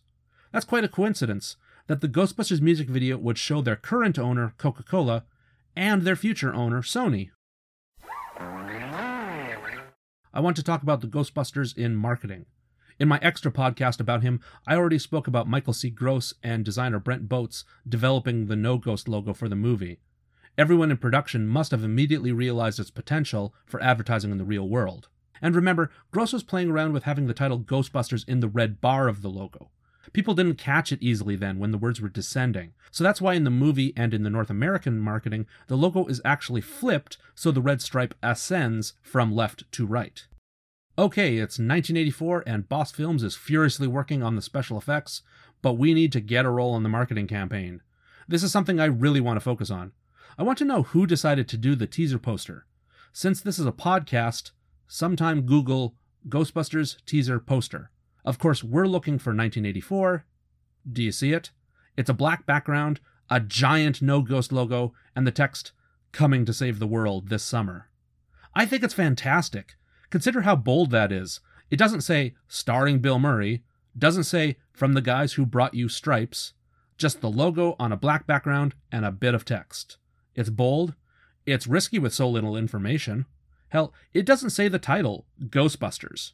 [0.52, 1.56] That's quite a coincidence
[1.88, 5.24] that the Ghostbusters music video would show their current owner, Coca Cola,
[5.76, 7.30] and their future owner, Sony.
[10.34, 12.46] I want to talk about the Ghostbusters in marketing.
[13.00, 15.92] In my extra podcast about him, I already spoke about Michael C.
[15.92, 20.00] Gross and designer Brent Boates developing the No Ghost logo for the movie.
[20.58, 25.10] Everyone in production must have immediately realized its potential for advertising in the real world.
[25.44, 29.08] And remember, Gross was playing around with having the title Ghostbusters in the red bar
[29.08, 29.70] of the logo.
[30.12, 32.74] People didn't catch it easily then when the words were descending.
[32.90, 36.20] So that's why in the movie and in the North American marketing, the logo is
[36.26, 40.26] actually flipped so the red stripe ascends from left to right.
[41.00, 45.22] Okay, it's 1984 and Boss Films is furiously working on the special effects,
[45.62, 47.84] but we need to get a roll on the marketing campaign.
[48.28, 49.92] This is something I really want to focus on.
[50.40, 52.66] I want to know who decided to do the teaser poster.
[53.14, 54.52] Since this is a podcast,
[54.88, 55.94] sometime Google
[56.28, 57.92] Ghostbusters teaser poster.
[58.26, 60.26] Of course, we're looking for 1984.
[60.92, 61.52] Do you see it?
[61.96, 65.74] It's a black background, a giant no ghost logo, and the text,
[66.12, 67.90] Coming to Save the World this summer.
[68.56, 69.76] I think it's fantastic.
[70.10, 71.40] Consider how bold that is.
[71.70, 73.64] It doesn't say, starring Bill Murray,
[73.98, 76.54] doesn't say, from the guys who brought you stripes,
[76.98, 79.98] just the logo on a black background and a bit of text.
[80.36, 80.94] It's bold.
[81.46, 83.26] It's risky with so little information.
[83.70, 86.34] Hell, it doesn't say the title, Ghostbusters.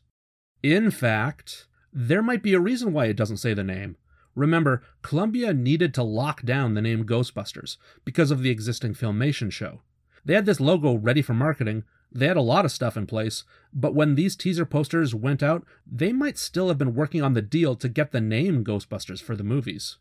[0.61, 3.97] In fact, there might be a reason why it doesn't say the name.
[4.35, 9.81] Remember, Columbia needed to lock down the name Ghostbusters because of the existing Filmation show.
[10.25, 11.83] They had this logo ready for marketing,
[12.13, 13.43] they had a lot of stuff in place,
[13.73, 17.41] but when these teaser posters went out, they might still have been working on the
[17.41, 19.97] deal to get the name Ghostbusters for the movies.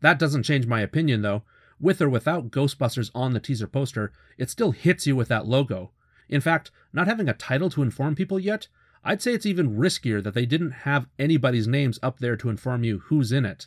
[0.00, 1.42] That doesn't change my opinion, though.
[1.80, 5.92] With or without Ghostbusters on the teaser poster, it still hits you with that logo.
[6.28, 8.68] In fact, not having a title to inform people yet,
[9.04, 12.84] I'd say it's even riskier that they didn't have anybody's names up there to inform
[12.84, 13.66] you who's in it.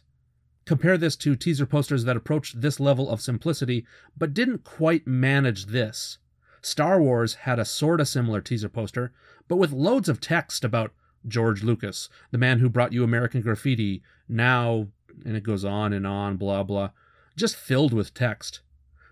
[0.66, 3.86] Compare this to teaser posters that approached this level of simplicity,
[4.18, 6.18] but didn't quite manage this.
[6.66, 9.14] Star Wars had a sorta similar teaser poster,
[9.48, 10.92] but with loads of text about
[11.28, 14.88] George Lucas, the man who brought you American Graffiti, now,
[15.24, 16.90] and it goes on and on, blah blah,
[17.36, 18.62] just filled with text.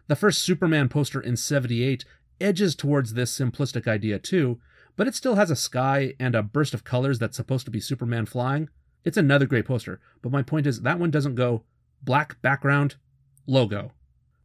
[0.07, 2.03] The first Superman poster in 78
[2.41, 4.59] edges towards this simplistic idea too,
[4.95, 7.79] but it still has a sky and a burst of colors that's supposed to be
[7.79, 8.67] Superman flying.
[9.05, 11.65] It's another great poster, but my point is that one doesn't go
[12.01, 12.95] black background,
[13.45, 13.91] logo.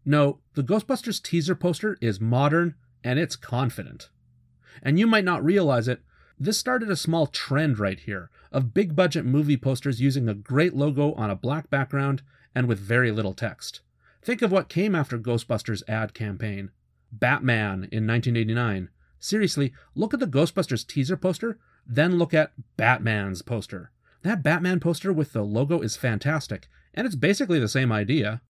[0.05, 4.11] No, the Ghostbusters teaser poster is modern and it's confident.
[4.83, 6.03] And you might not realize it,
[6.39, 10.75] this started a small trend right here of big budget movie posters using a great
[10.75, 12.23] logo on a black background
[12.55, 13.81] and with very little text.
[14.23, 16.71] Think of what came after Ghostbusters ad campaign.
[17.11, 18.91] Batman in 1989.
[19.19, 23.91] Seriously, look at the Ghostbusters teaser poster, then look at Batman's poster.
[24.23, 28.43] That Batman poster with the logo is fantastic, and it's basically the same idea.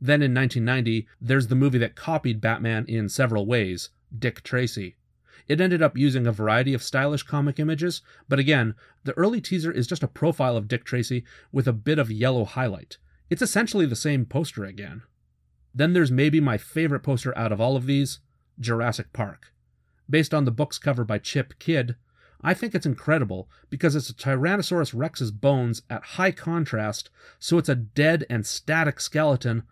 [0.00, 4.96] Then in 1990, there's the movie that copied Batman in several ways Dick Tracy.
[5.46, 8.74] It ended up using a variety of stylish comic images, but again,
[9.04, 12.44] the early teaser is just a profile of Dick Tracy with a bit of yellow
[12.44, 12.98] highlight.
[13.28, 15.02] It's essentially the same poster again.
[15.74, 18.20] Then there's maybe my favorite poster out of all of these
[18.58, 19.52] Jurassic Park.
[20.08, 21.96] Based on the book's cover by Chip Kidd,
[22.42, 27.68] I think it's incredible because it's a Tyrannosaurus Rex's bones at high contrast, so it's
[27.68, 29.64] a dead and static skeleton,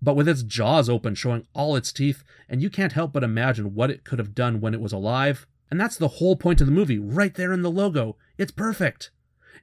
[0.00, 3.74] but with its jaws open showing all its teeth, and you can't help but imagine
[3.74, 5.46] what it could have done when it was alive.
[5.70, 8.16] And that's the whole point of the movie, right there in the logo.
[8.38, 9.10] It's perfect.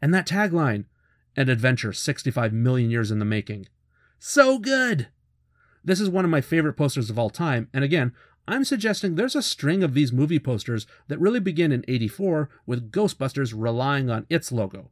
[0.02, 0.86] And that tagline
[1.38, 3.68] an adventure 65 million years in the making.
[4.20, 5.10] So good!
[5.84, 8.14] This is one of my favorite posters of all time, and again,
[8.48, 12.92] I'm suggesting there's a string of these movie posters that really begin in 84 with
[12.92, 14.92] Ghostbusters relying on its logo.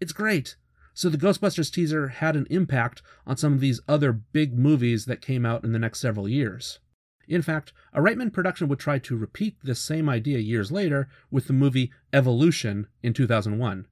[0.00, 0.56] It's great.
[0.94, 5.20] So the Ghostbusters teaser had an impact on some of these other big movies that
[5.20, 6.78] came out in the next several years.
[7.26, 11.48] In fact, a Reitman production would try to repeat this same idea years later with
[11.48, 13.86] the movie Evolution in 2001.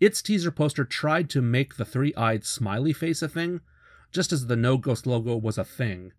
[0.00, 3.60] Its teaser poster tried to make the three eyed smiley face a thing,
[4.10, 6.12] just as the No Ghost logo was a thing.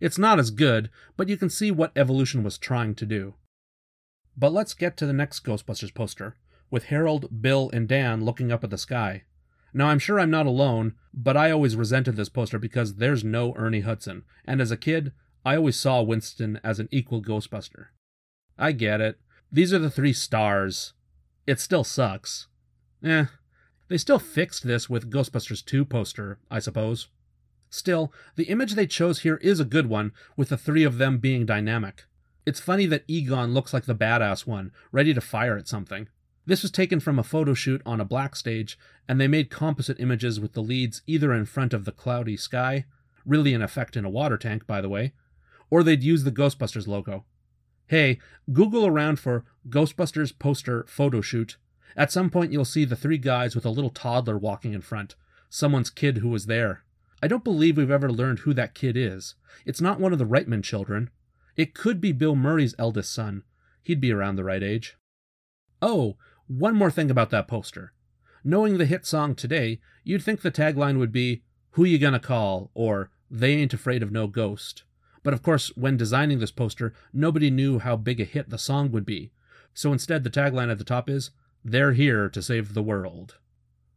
[0.00, 3.34] It's not as good, but you can see what Evolution was trying to do.
[4.36, 6.36] But let's get to the next Ghostbusters poster,
[6.70, 9.24] with Harold, Bill, and Dan looking up at the sky.
[9.74, 13.54] Now, I'm sure I'm not alone, but I always resented this poster because there's no
[13.56, 15.12] Ernie Hudson, and as a kid,
[15.44, 17.86] I always saw Winston as an equal Ghostbuster.
[18.58, 19.18] I get it.
[19.52, 20.94] These are the three stars.
[21.46, 22.48] It still sucks.
[23.04, 23.26] Eh,
[23.88, 27.08] they still fixed this with Ghostbusters 2 poster, I suppose.
[27.70, 31.18] Still, the image they chose here is a good one, with the three of them
[31.18, 32.04] being dynamic.
[32.46, 36.08] It's funny that Egon looks like the badass one, ready to fire at something.
[36.48, 40.00] This was taken from a photo shoot on a black stage, and they made composite
[40.00, 42.86] images with the leads either in front of the cloudy sky,
[43.26, 45.12] really an effect in a water tank, by the way,
[45.68, 47.26] or they'd use the Ghostbusters logo.
[47.88, 48.18] Hey,
[48.50, 51.58] Google around for Ghostbusters poster photo shoot.
[51.94, 55.16] At some point, you'll see the three guys with a little toddler walking in front,
[55.50, 56.82] someone's kid who was there.
[57.22, 59.34] I don't believe we've ever learned who that kid is.
[59.66, 61.10] It's not one of the Reitman children.
[61.58, 63.42] It could be Bill Murray's eldest son.
[63.82, 64.96] He'd be around the right age.
[65.82, 66.16] Oh,
[66.48, 67.92] one more thing about that poster.
[68.42, 71.42] Knowing the hit song today, you'd think the tagline would be,
[71.72, 72.70] Who You Gonna Call?
[72.74, 74.84] or They Ain't Afraid of No Ghost.
[75.22, 78.90] But of course, when designing this poster, nobody knew how big a hit the song
[78.92, 79.32] would be.
[79.74, 81.30] So instead, the tagline at the top is,
[81.64, 83.36] They're Here to Save the World.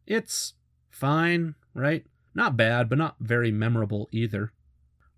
[0.06, 0.54] It's
[0.90, 2.04] fine, right?
[2.34, 4.52] Not bad, but not very memorable either.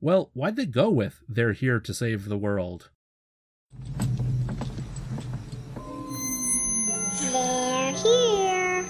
[0.01, 2.91] Well, why'd they go with They're Here to Save the World?
[8.05, 8.87] Here.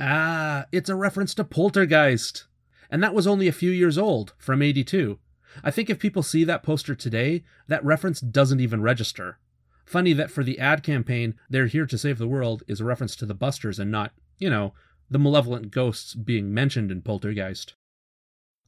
[0.00, 2.46] Ah, it's a reference to Poltergeist.
[2.90, 5.18] And that was only a few years old, from 82.
[5.62, 9.38] I think if people see that poster today, that reference doesn't even register.
[9.84, 13.16] Funny that for the ad campaign, They're Here to Save the World is a reference
[13.16, 14.72] to the Busters and not, you know,
[15.10, 17.74] the malevolent ghosts being mentioned in Poltergeist.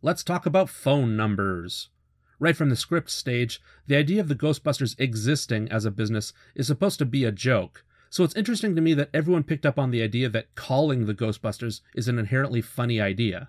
[0.02, 1.90] Let's talk about phone numbers.
[2.40, 6.66] Right from the script stage, the idea of the Ghostbusters existing as a business is
[6.66, 9.90] supposed to be a joke, so it's interesting to me that everyone picked up on
[9.90, 13.48] the idea that calling the Ghostbusters is an inherently funny idea.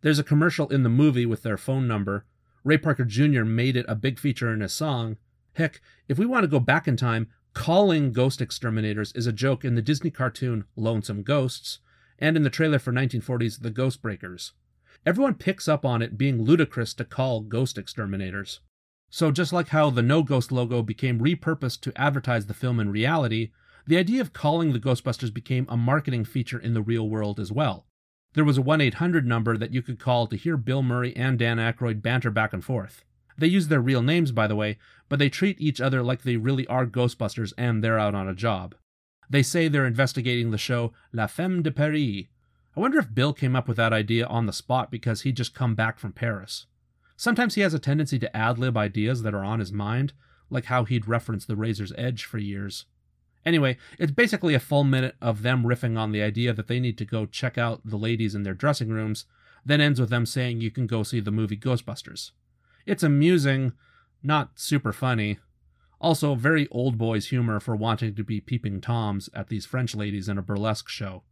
[0.00, 2.26] There's a commercial in the movie with their phone number.
[2.64, 3.44] Ray Parker Jr.
[3.44, 5.18] made it a big feature in his song.
[5.52, 9.64] Heck, if we want to go back in time, calling ghost exterminators is a joke
[9.64, 11.78] in the Disney cartoon Lonesome Ghosts,
[12.18, 14.54] and in the trailer for 1940's The Ghost Breakers.
[15.06, 18.58] Everyone picks up on it being ludicrous to call ghost exterminators.
[19.08, 22.90] So, just like how the No Ghost logo became repurposed to advertise the film in
[22.90, 23.52] reality,
[23.86, 27.52] the idea of calling the Ghostbusters became a marketing feature in the real world as
[27.52, 27.86] well.
[28.34, 31.38] There was a 1 800 number that you could call to hear Bill Murray and
[31.38, 33.04] Dan Aykroyd banter back and forth.
[33.36, 34.78] They use their real names, by the way,
[35.08, 38.34] but they treat each other like they really are Ghostbusters and they're out on a
[38.34, 38.74] job.
[39.28, 42.24] They say they're investigating the show La Femme de Paris.
[42.76, 45.54] I wonder if Bill came up with that idea on the spot because he'd just
[45.54, 46.66] come back from Paris.
[47.16, 50.12] Sometimes he has a tendency to ad lib ideas that are on his mind,
[50.50, 52.86] like how he'd referenced The Razor's Edge for years.
[53.46, 56.96] Anyway, it's basically a full minute of them riffing on the idea that they need
[56.98, 59.26] to go check out the ladies in their dressing rooms,
[59.64, 62.30] then ends with them saying you can go see the movie Ghostbusters.
[62.86, 63.72] It's amusing,
[64.22, 65.38] not super funny.
[66.00, 70.28] Also, very old boys humor for wanting to be peeping toms at these French ladies
[70.28, 71.22] in a burlesque show.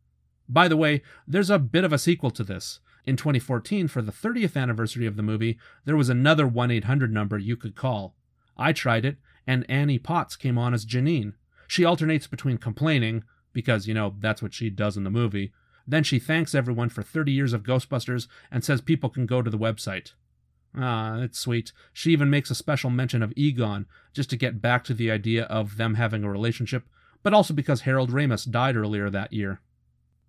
[0.49, 2.81] By the way, there's a bit of a sequel to this.
[3.05, 7.37] In 2014, for the 30th anniversary of the movie, there was another 1 800 number
[7.37, 8.15] you could call.
[8.57, 9.17] I tried it,
[9.47, 11.35] and Annie Potts came on as Janine.
[11.67, 15.53] She alternates between complaining, because, you know, that's what she does in the movie.
[15.87, 19.51] Then she thanks everyone for 30 years of Ghostbusters and says people can go to
[19.51, 20.13] the website.
[20.77, 21.73] Ah, it's sweet.
[21.93, 25.45] She even makes a special mention of Egon, just to get back to the idea
[25.45, 26.85] of them having a relationship,
[27.23, 29.61] but also because Harold Ramis died earlier that year.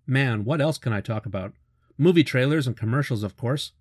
[0.06, 1.54] Man, what else can I talk about?
[1.96, 3.72] Movie trailers and commercials, of course.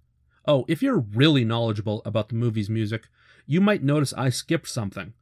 [0.45, 3.09] Oh, if you're really knowledgeable about the movie's music,
[3.45, 5.13] you might notice I skipped something.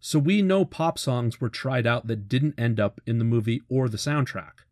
[0.00, 3.62] So we know pop songs were tried out that didn't end up in the movie
[3.68, 4.64] or the soundtrack.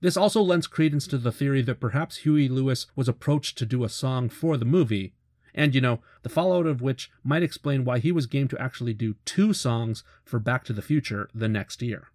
[0.00, 3.84] This also lends credence to the theory that perhaps Huey Lewis was approached to do
[3.84, 5.12] a song for the movie,
[5.54, 8.94] and you know, the fallout of which might explain why he was game to actually
[8.94, 12.08] do two songs for Back to the Future the next year.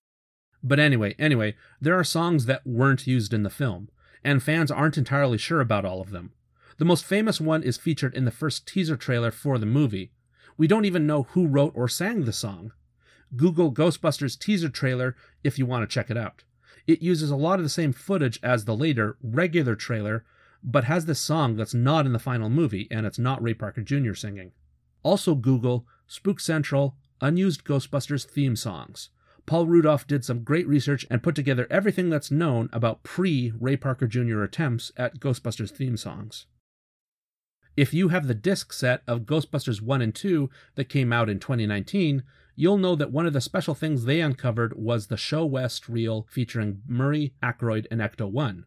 [0.64, 3.90] But anyway, anyway, there are songs that weren't used in the film,
[4.24, 6.32] and fans aren't entirely sure about all of them.
[6.78, 10.12] The most famous one is featured in the first teaser trailer for the movie.
[10.58, 12.72] We don't even know who wrote or sang the song.
[13.36, 16.44] Google Ghostbusters teaser trailer if you want to check it out.
[16.88, 20.24] It uses a lot of the same footage as the later, regular trailer,
[20.64, 23.82] but has this song that's not in the final movie, and it's not Ray Parker
[23.82, 24.14] Jr.
[24.14, 24.52] singing.
[25.04, 29.10] Also, Google Spook Central unused Ghostbusters theme songs.
[29.46, 33.78] Paul Rudoff did some great research and put together everything that's known about pre Ray
[33.78, 34.42] Parker Jr.
[34.42, 36.48] attempts at Ghostbusters theme songs.
[37.78, 41.40] If you have the disc set of Ghostbusters 1 and 2 that came out in
[41.40, 42.24] 2019,
[42.56, 46.82] you'll know that one of the special things they uncovered was the ShoWest reel featuring
[46.88, 48.66] Murray, Aykroyd, and Ecto 1.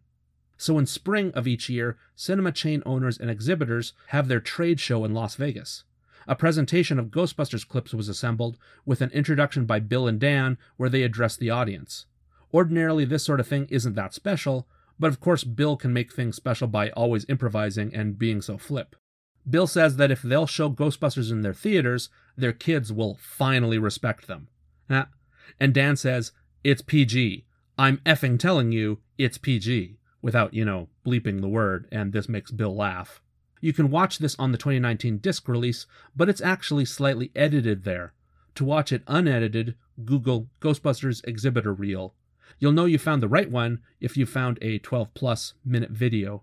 [0.58, 5.04] So in spring of each year, cinema chain owners and exhibitors have their trade show
[5.06, 5.84] in Las Vegas.
[6.26, 10.90] A presentation of Ghostbusters clips was assembled with an introduction by Bill and Dan where
[10.90, 12.04] they addressed the audience.
[12.52, 14.68] Ordinarily, this sort of thing isn't that special,
[14.98, 18.96] but of course, Bill can make things special by always improvising and being so flip.
[19.48, 24.26] Bill says that if they'll show Ghostbusters in their theaters, their kids will finally respect
[24.26, 24.48] them.
[25.60, 27.46] And Dan says, It's PG.
[27.78, 32.50] I'm effing telling you, it's PG, without, you know, bleeping the word, and this makes
[32.50, 33.22] Bill laugh.
[33.60, 38.12] You can watch this on the 2019 disc release, but it's actually slightly edited there.
[38.56, 42.14] To watch it unedited, Google Ghostbusters exhibitor reel.
[42.58, 46.42] You'll know you found the right one if you found a 12 plus minute video.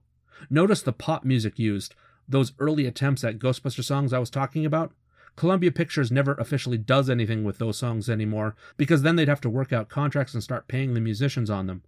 [0.49, 1.95] Notice the pop music used,
[2.27, 4.93] those early attempts at Ghostbuster songs I was talking about.
[5.35, 9.49] Columbia Pictures never officially does anything with those songs anymore because then they'd have to
[9.49, 11.83] work out contracts and start paying the musicians on them.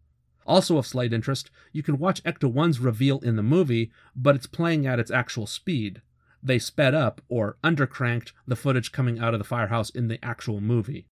[0.45, 4.47] Also of slight interest, you can watch Ecto 1's reveal in the movie, but it's
[4.47, 6.01] playing at its actual speed.
[6.41, 10.61] They sped up, or undercranked, the footage coming out of the firehouse in the actual
[10.61, 11.05] movie.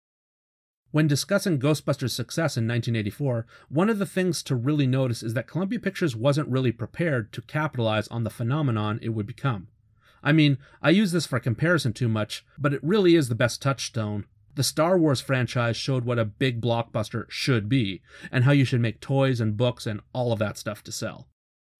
[0.93, 5.47] When discussing Ghostbusters' success in 1984, one of the things to really notice is that
[5.47, 9.69] Columbia Pictures wasn't really prepared to capitalize on the phenomenon it would become.
[10.23, 13.63] I mean, I use this for comparison too much, but it really is the best
[13.63, 14.27] touchstone.
[14.55, 18.83] The Star Wars franchise showed what a big blockbuster should be, and how you should
[18.83, 21.27] make toys and books and all of that stuff to sell.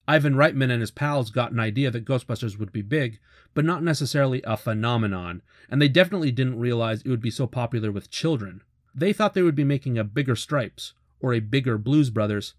[0.09, 3.19] Ivan Reitman and his pals got an idea that Ghostbusters would be big,
[3.53, 7.93] but not necessarily a phenomenon, and they definitely didn't realize it would be so popular
[7.93, 8.63] with children.
[8.95, 12.55] They thought they would be making a bigger Stripes, or a bigger Blues Brothers,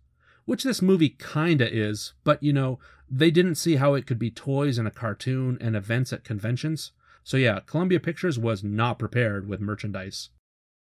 [0.45, 2.79] which this movie kinda is, but you know,
[3.09, 6.91] they didn't see how it could be toys and a cartoon and events at conventions.
[7.23, 10.29] So yeah, Columbia Pictures was not prepared with merchandise.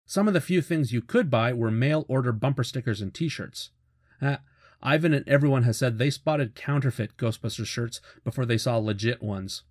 [0.07, 3.29] Some of the few things you could buy were mail order bumper stickers and t
[3.29, 3.71] shirts.
[4.21, 4.37] Uh,
[4.83, 9.63] Ivan and everyone has said they spotted counterfeit Ghostbusters shirts before they saw legit ones.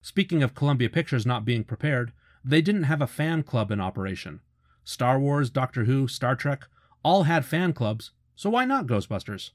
[0.00, 2.12] Speaking of Columbia Pictures not being prepared,
[2.44, 4.40] they didn't have a fan club in operation.
[4.84, 6.66] Star Wars, Doctor Who, Star Trek
[7.02, 9.50] all had fan clubs, so why not Ghostbusters?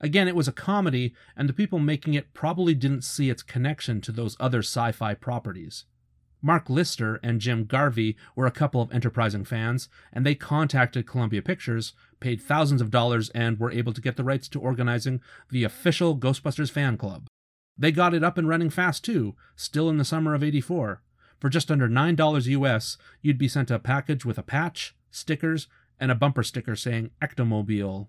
[0.00, 4.00] Again, it was a comedy, and the people making it probably didn't see its connection
[4.00, 5.84] to those other sci fi properties.
[6.42, 11.42] Mark Lister and Jim Garvey were a couple of enterprising fans, and they contacted Columbia
[11.42, 15.20] Pictures, paid thousands of dollars, and were able to get the rights to organizing
[15.50, 17.26] the official Ghostbusters fan club.
[17.76, 21.02] They got it up and running fast too, still in the summer of 84.
[21.40, 25.68] For just under $9 US, you'd be sent a package with a patch, stickers,
[25.98, 28.08] and a bumper sticker saying Ectomobile.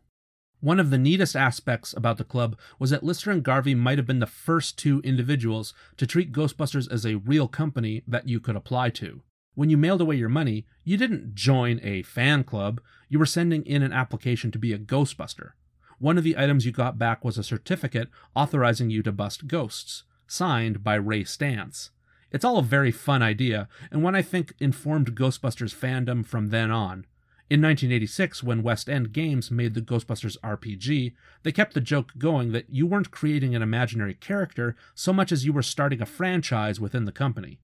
[0.59, 4.05] One of the neatest aspects about the club was that Lister and Garvey might have
[4.05, 8.55] been the first two individuals to treat Ghostbusters as a real company that you could
[8.55, 9.23] apply to.
[9.55, 12.79] When you mailed away your money, you didn't join a fan club,
[13.09, 15.51] you were sending in an application to be a Ghostbuster.
[15.99, 20.03] One of the items you got back was a certificate authorizing you to bust ghosts,
[20.27, 21.89] signed by Ray Stantz.
[22.31, 26.71] It's all a very fun idea, and one I think informed Ghostbusters fandom from then
[26.71, 27.05] on.
[27.49, 31.13] In 1986, when West End Games made the Ghostbusters RPG,
[31.43, 35.43] they kept the joke going that you weren't creating an imaginary character so much as
[35.43, 37.59] you were starting a franchise within the company.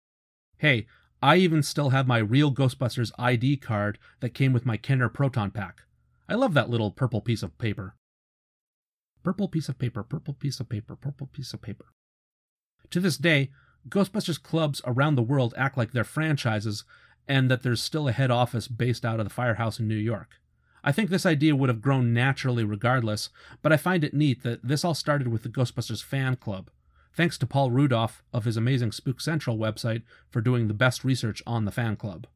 [0.58, 0.88] Hey,
[1.24, 5.52] I even still have my real Ghostbusters ID card that came with my Kenner Proton
[5.52, 5.84] Pack.
[6.28, 7.96] I love that little purple piece of paper.
[9.24, 11.86] Purple piece of paper, purple piece of paper, purple piece of paper.
[12.92, 13.52] To this day,
[13.90, 16.84] Ghostbusters clubs around the world act like they're franchises
[17.28, 20.40] and that there's still a head office based out of the firehouse in New York.
[20.84, 23.30] I think this idea would have grown naturally regardless,
[23.62, 26.70] but I find it neat that this all started with the Ghostbusters fan club.
[27.14, 31.42] Thanks to Paul Rudoff of his amazing Spook Central website for doing the best research
[31.48, 32.28] on the fan club.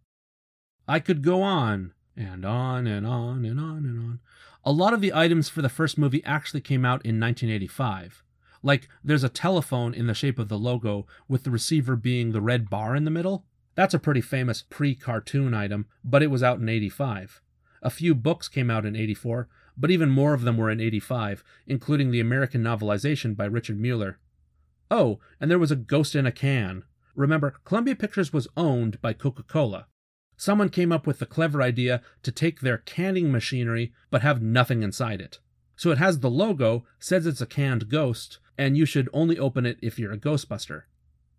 [0.88, 4.20] I could go on and on and on and on and on.
[4.66, 8.24] A lot of the items for the first movie actually came out in 1985.
[8.64, 12.42] Like, there's a telephone in the shape of the logo, with the receiver being the
[12.42, 13.46] red bar in the middle.
[13.76, 17.42] That's a pretty famous pre cartoon item, but it was out in 85.
[17.82, 21.44] A few books came out in 84, but even more of them were in 85,
[21.66, 24.20] including the American novelization by Richard Mueller.
[24.92, 26.84] Oh, and there was a ghost in a can.
[27.16, 29.88] Remember, Columbia Pictures was owned by Coca Cola.
[30.38, 34.84] Someone came up with the clever idea to take their canning machinery but have nothing
[34.84, 35.40] inside it.
[35.76, 39.66] So it has the logo, says it's a canned ghost, and you should only open
[39.66, 40.84] it if you're a Ghostbuster.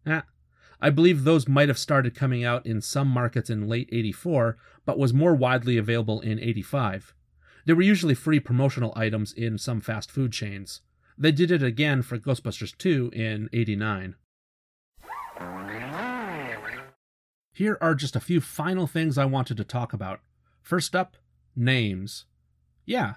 [0.04, 0.24] Ah,
[0.80, 4.98] I believe those might have started coming out in some markets in late 84, but
[4.98, 7.14] was more widely available in 85.
[7.64, 10.80] They were usually free promotional items in some fast food chains.
[11.16, 14.16] They did it again for Ghostbusters 2 in 89.
[17.52, 20.18] Here are just a few final things I wanted to talk about.
[20.60, 21.16] First up,
[21.54, 22.24] names.
[22.84, 23.14] Yeah,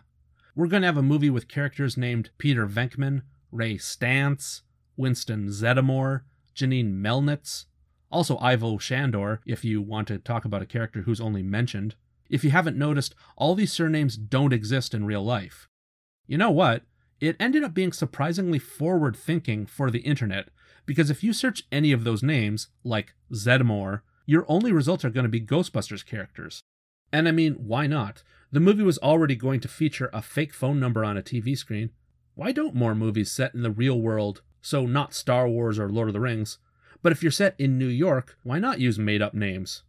[0.56, 3.24] we're going to have a movie with characters named Peter Venkman,
[3.56, 4.62] Ray Stantz,
[4.98, 6.22] Winston Zeddemore,
[6.56, 7.66] Janine Melnitz.
[8.12, 11.96] Also, Ivo Shandor, if you want to talk about a character who's only mentioned.
[12.30, 15.68] If you haven't noticed, all these surnames don't exist in real life.
[16.28, 16.84] You know what?
[17.20, 20.50] It ended up being surprisingly forward thinking for the internet,
[20.86, 25.24] because if you search any of those names, like Zeddemore, your only results are going
[25.24, 26.62] to be Ghostbusters characters.
[27.12, 28.24] And I mean, why not?
[28.52, 31.92] The movie was already going to feature a fake phone number on a TV screen.
[32.36, 36.10] Why don't more movies set in the real world, so not Star Wars or Lord
[36.10, 36.58] of the Rings,
[37.02, 39.84] but if you're set in New York, why not use made up names?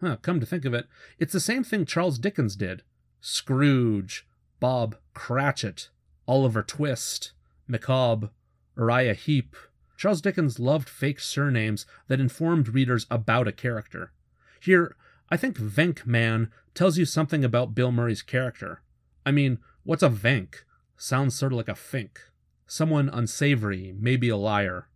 [0.00, 0.86] Huh, come to think of it,
[1.18, 2.82] it's the same thing Charles Dickens did
[3.20, 4.26] Scrooge,
[4.60, 5.88] Bob Cratchit,
[6.28, 7.32] Oliver Twist,
[7.66, 8.30] Micawber,
[8.76, 9.56] Uriah Heep.
[9.96, 14.12] Charles Dickens loved fake surnames that informed readers about a character.
[14.60, 14.94] Here,
[15.30, 18.82] I think Venkman tells you something about Bill Murray's character.
[19.26, 20.62] I mean, what's a Venk?
[21.00, 22.20] Sounds sort of like a fink.
[22.66, 24.88] Someone unsavory, maybe a liar.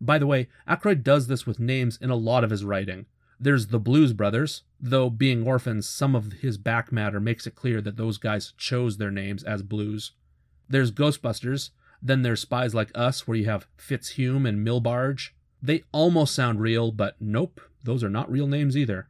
[0.00, 3.06] By the way, Aykroyd does this with names in a lot of his writing.
[3.40, 7.80] There's the Blues Brothers, though being orphans, some of his back matter makes it clear
[7.80, 10.12] that those guys chose their names as blues.
[10.68, 11.70] There's Ghostbusters,
[12.02, 15.30] then there's Spies Like Us, where you have Fitzhume and Milbarge.
[15.62, 19.08] They almost sound real, but nope, those are not real names either.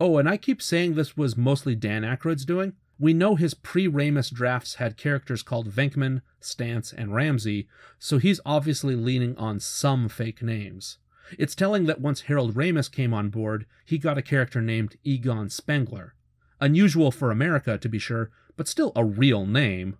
[0.00, 2.74] Oh, and I keep saying this was mostly Dan Aykroyd's doing.
[2.98, 7.68] We know his pre Ramis drafts had characters called Venkman, Stantz, and Ramsey,
[7.98, 10.98] so he's obviously leaning on some fake names.
[11.38, 15.50] It's telling that once Harold Ramis came on board, he got a character named Egon
[15.50, 16.14] Spengler.
[16.60, 19.98] Unusual for America, to be sure, but still a real name.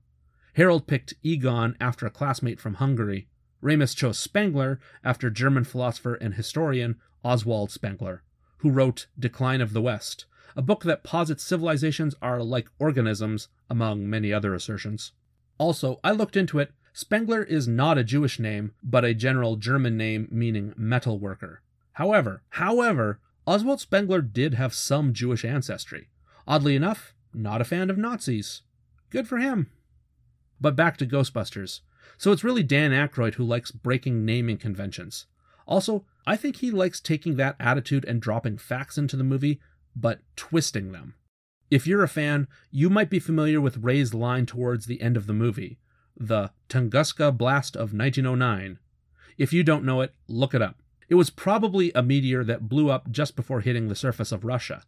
[0.54, 3.28] Harold picked Egon after a classmate from Hungary.
[3.62, 8.22] Ramis chose Spengler after German philosopher and historian Oswald Spengler,
[8.58, 10.24] who wrote Decline of the West,
[10.56, 15.12] a book that posits civilizations are like organisms, among many other assertions.
[15.58, 16.72] Also, I looked into it.
[16.92, 21.62] Spengler is not a Jewish name, but a general German name meaning metal worker.
[21.92, 26.08] However, however, Oswald Spengler did have some Jewish ancestry.
[26.48, 28.62] Oddly enough, not a fan of Nazis.
[29.10, 29.70] Good for him.
[30.60, 31.80] But back to Ghostbusters.
[32.16, 35.26] So it's really Dan Aykroyd who likes breaking naming conventions.
[35.66, 39.60] Also, I think he likes taking that attitude and dropping facts into the movie,
[39.96, 41.14] but twisting them.
[41.70, 45.26] If you're a fan, you might be familiar with Ray's line towards the end of
[45.26, 45.78] the movie,
[46.16, 48.78] the Tunguska Blast of 1909.
[49.36, 50.76] If you don't know it, look it up.
[51.08, 54.82] It was probably a meteor that blew up just before hitting the surface of Russia.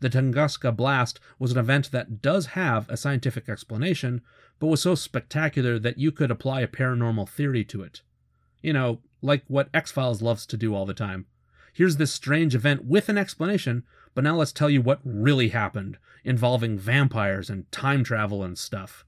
[0.00, 4.20] The Tunguska Blast was an event that does have a scientific explanation,
[4.58, 8.02] but was so spectacular that you could apply a paranormal theory to it.
[8.62, 11.26] You know, like what X Files loves to do all the time.
[11.72, 13.84] Here's this strange event with an explanation,
[14.16, 19.04] but now let's tell you what really happened, involving vampires and time travel and stuff.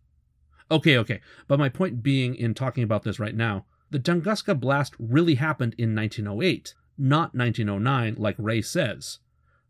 [0.71, 4.95] Okay, okay, but my point being in talking about this right now, the Tunguska blast
[4.99, 9.21] really happened in 1908, not 1909 like Ray says.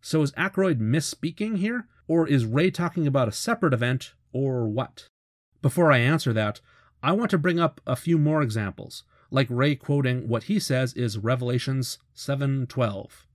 [0.00, 1.86] So is Aykroyd misspeaking here?
[2.08, 5.06] Or is Ray talking about a separate event, or what?
[5.62, 6.60] Before I answer that,
[7.00, 10.94] I want to bring up a few more examples, like Ray quoting what he says
[10.94, 13.27] is Revelations 7:12.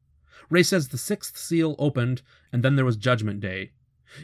[0.49, 2.22] Ray says the sixth seal opened
[2.52, 3.72] and then there was judgment day.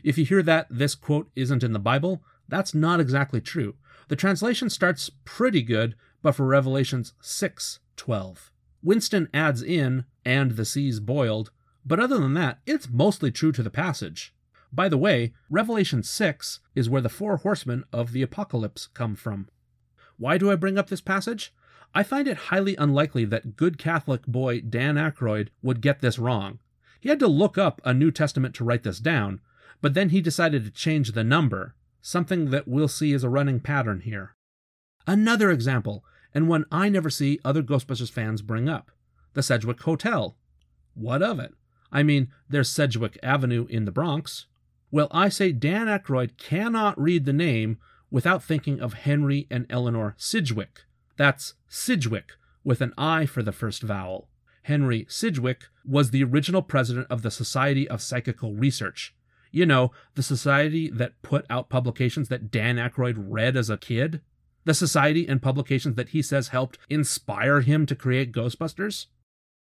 [0.04, 3.76] If you hear that this quote isn't in the Bible, that's not exactly true.
[4.08, 8.52] The translation starts pretty good, but for Revelations 6:12.
[8.82, 11.52] Winston adds in and the seas boiled,
[11.86, 14.34] but other than that, it's mostly true to the passage.
[14.72, 19.50] By the way, Revelation 6 is where the four horsemen of the apocalypse come from.
[20.18, 21.54] Why do I bring up this passage?
[21.94, 26.60] I find it highly unlikely that good Catholic boy Dan Aykroyd would get this wrong.
[27.00, 29.42] He had to look up a New Testament to write this down,
[29.82, 33.60] but then he decided to change the number, something that we'll see is a running
[33.60, 34.36] pattern here.
[35.08, 36.04] Another example,
[36.34, 38.92] and one I never see other Ghostbusters fans bring up
[39.34, 40.36] the Sedgwick Hotel.
[40.94, 41.54] What of it?
[41.92, 44.46] I mean, there's Sedgwick Avenue in the Bronx.
[44.92, 47.78] Well, I say Dan Aykroyd cannot read the name
[48.12, 50.82] without thinking of Henry and Eleanor Sidgwick.
[51.20, 54.30] That's Sidgwick, with an I for the first vowel.
[54.64, 59.14] Henry Sidgwick was the original president of the Society of Psychical Research.
[59.52, 64.22] You know, the society that put out publications that Dan Aykroyd read as a kid?
[64.64, 69.08] The society and publications that he says helped inspire him to create Ghostbusters?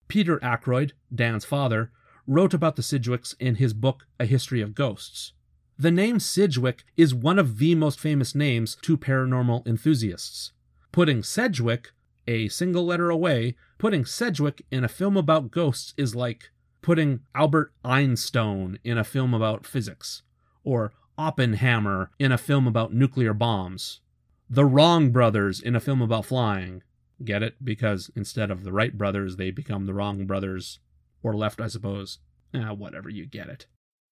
[0.07, 1.91] Peter Aykroyd, Dan's father,
[2.25, 5.33] wrote about the Sidgwicks in his book A History of Ghosts.
[5.77, 10.51] The name Sidgwick is one of the most famous names to paranormal enthusiasts.
[10.93, 11.91] Putting Sedgwick,
[12.27, 16.51] a single letter away, putting Sedgwick in a film about ghosts is like
[16.83, 20.21] putting Albert Einstein in a film about physics,
[20.63, 24.01] or Oppenheimer in a film about nuclear bombs,
[24.47, 26.83] the Wrong Brothers in a film about flying.
[27.23, 27.55] Get it?
[27.65, 30.77] Because instead of the Wright brothers, they become the Wrong brothers.
[31.23, 32.19] Or left, I suppose.
[32.53, 33.65] Eh, whatever, you get it.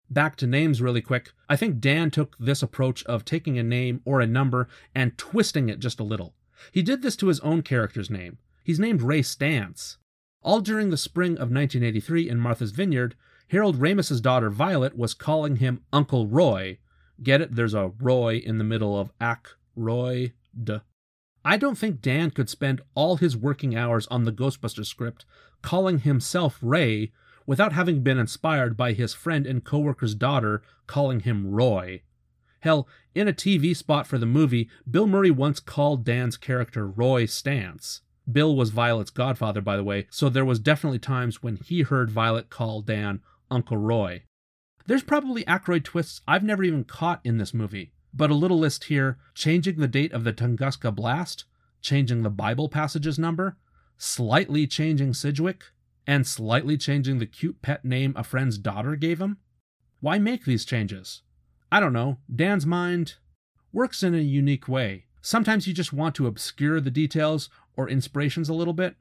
[0.09, 1.31] Back to names really quick.
[1.47, 5.69] I think Dan took this approach of taking a name or a number and twisting
[5.69, 6.33] it just a little.
[6.71, 8.37] He did this to his own character's name.
[8.63, 9.97] He's named Ray Stantz.
[10.43, 13.15] All during the spring of 1983 in Martha's Vineyard,
[13.49, 16.79] Harold Ramis's daughter Violet was calling him Uncle Roy.
[17.21, 17.55] Get it?
[17.55, 19.41] There's a Roy in the middle of Ac
[19.75, 20.77] Roy D.
[21.43, 25.25] I don't think Dan could spend all his working hours on the Ghostbuster script
[25.61, 27.11] calling himself Ray
[27.45, 32.03] without having been inspired by his friend and coworker's daughter calling him Roy.
[32.61, 37.25] Hell, in a TV spot for the movie, Bill Murray once called Dan's character Roy
[37.25, 38.01] Stantz.
[38.31, 42.11] Bill was Violet's godfather, by the way, so there was definitely times when he heard
[42.11, 44.23] Violet call Dan Uncle Roy.
[44.85, 48.85] There's probably Aykroyd twists I've never even caught in this movie, but a little list
[48.85, 51.45] here changing the date of the Tunguska blast,
[51.81, 53.57] changing the Bible passages number,
[53.97, 55.63] slightly changing Sidgwick,
[56.05, 59.37] and slightly changing the cute pet name a friend's daughter gave him?
[59.99, 61.23] Why make these changes?
[61.71, 62.17] I don't know.
[62.33, 63.15] Dan's mind
[63.71, 65.05] works in a unique way.
[65.21, 68.95] Sometimes you just want to obscure the details or inspirations a little bit.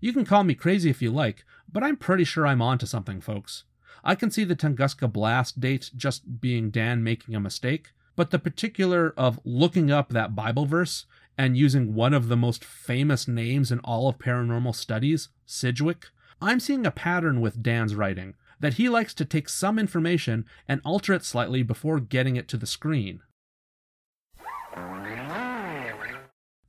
[0.00, 3.20] You can call me crazy if you like, but I'm pretty sure I'm onto something,
[3.20, 3.64] folks.
[4.04, 8.38] I can see the Tunguska blast date just being Dan making a mistake, but the
[8.38, 11.06] particular of looking up that Bible verse
[11.38, 16.06] and using one of the most famous names in all of paranormal studies, Sidgwick,
[16.42, 20.80] I'm seeing a pattern with Dan's writing that he likes to take some information and
[20.84, 23.20] alter it slightly before getting it to the screen.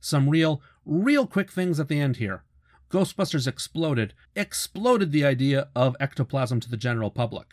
[0.00, 2.44] Some real, real quick things at the end here.
[2.90, 7.46] Ghostbusters exploded, exploded the idea of ectoplasm to the general public.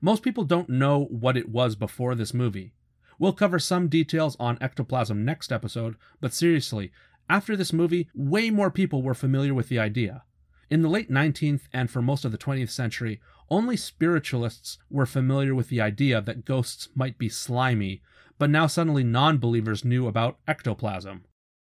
[0.00, 2.72] Most people don't know what it was before this movie.
[3.18, 6.90] We'll cover some details on ectoplasm next episode, but seriously,
[7.28, 10.22] after this movie, way more people were familiar with the idea.
[10.70, 13.20] In the late 19th and for most of the 20th century,
[13.50, 18.02] only spiritualists were familiar with the idea that ghosts might be slimy,
[18.38, 21.24] but now suddenly non believers knew about ectoplasm.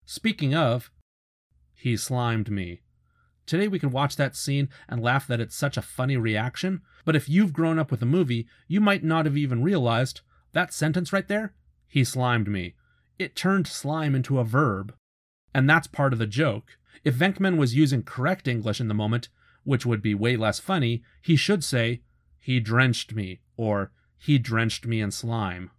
[0.06, 0.92] Speaking of,
[1.74, 2.82] he slimed me.
[3.46, 7.16] Today we can watch that scene and laugh that it's such a funny reaction, but
[7.16, 11.14] if you've grown up with the movie, you might not have even realized that sentence
[11.14, 11.54] right there,
[11.88, 12.76] he slimed me.
[13.18, 14.94] It turned slime into a verb.
[15.54, 16.78] And that's part of the joke.
[17.04, 19.30] If Venkman was using correct English in the moment,
[19.64, 22.02] which would be way less funny, he should say,
[22.40, 25.72] he drenched me, or he drenched me in slime.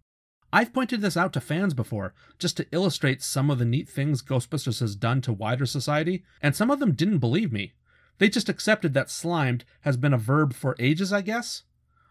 [0.53, 4.21] I've pointed this out to fans before, just to illustrate some of the neat things
[4.21, 7.73] Ghostbusters has done to wider society, and some of them didn't believe me.
[8.17, 11.63] They just accepted that slimed has been a verb for ages, I guess?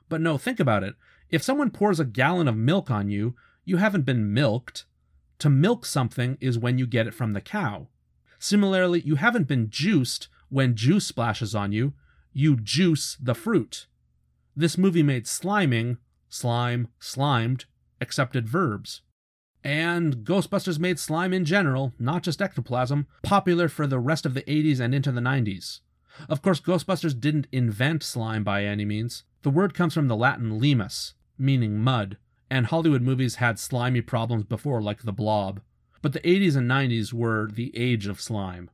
[0.09, 0.95] But no, think about it.
[1.29, 4.87] If someone pours a gallon of milk on you, you haven't been milked.
[5.39, 7.89] To milk something is when you get it from the cow.
[8.39, 11.95] Similarly, you haven't been juiced when juice splashes on you,
[12.33, 13.87] you juice the fruit.
[14.55, 15.99] This movie made sliming,
[16.29, 17.65] slime, slimed,
[18.01, 19.03] accepted verbs.
[19.63, 24.43] And Ghostbusters made slime in general, not just ectoplasm, popular for the rest of the
[24.43, 25.81] 80s and into the 90s.
[26.29, 29.25] Of course, Ghostbusters didn't invent slime by any means.
[29.43, 32.17] The word comes from the Latin limus, meaning mud,
[32.51, 35.61] and Hollywood movies had slimy problems before, like The Blob.
[36.03, 38.71] But the 80s and 90s were the age of slime.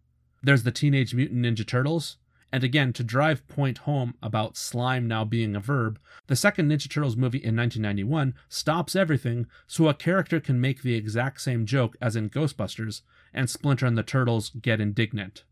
[0.46, 2.18] There's the Teenage Mutant Ninja Turtles,
[2.52, 5.98] and again, to drive point home about slime now being a verb,
[6.28, 10.94] the second Ninja Turtles movie in 1991 stops everything so a character can make the
[10.94, 13.02] exact same joke as in Ghostbusters,
[13.34, 15.42] and Splinter and the Turtles get indignant.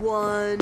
[0.00, 0.58] One,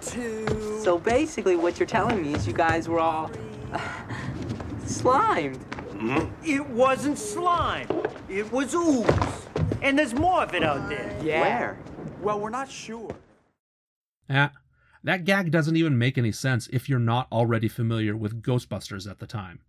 [0.00, 0.80] two.
[0.82, 3.30] So basically, what you're telling me is you guys were all
[4.86, 5.58] slimed.
[6.42, 7.86] It wasn't slime.
[8.28, 9.06] It was ooze.
[9.82, 11.10] And there's more of it out there.
[11.22, 11.78] Where?
[12.22, 13.14] Well, we're not sure.
[14.28, 14.52] Ah,
[15.04, 19.18] that gag doesn't even make any sense if you're not already familiar with Ghostbusters at
[19.18, 19.60] the time.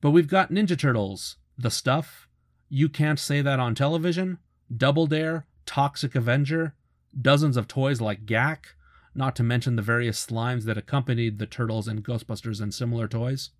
[0.00, 2.28] But we've got Ninja Turtles, The Stuff,
[2.68, 4.38] You Can't Say That on Television,
[4.74, 6.74] Double Dare, Toxic Avenger,
[7.20, 8.74] dozens of toys like Gak,
[9.14, 13.50] not to mention the various slimes that accompanied the Turtles and Ghostbusters and similar toys.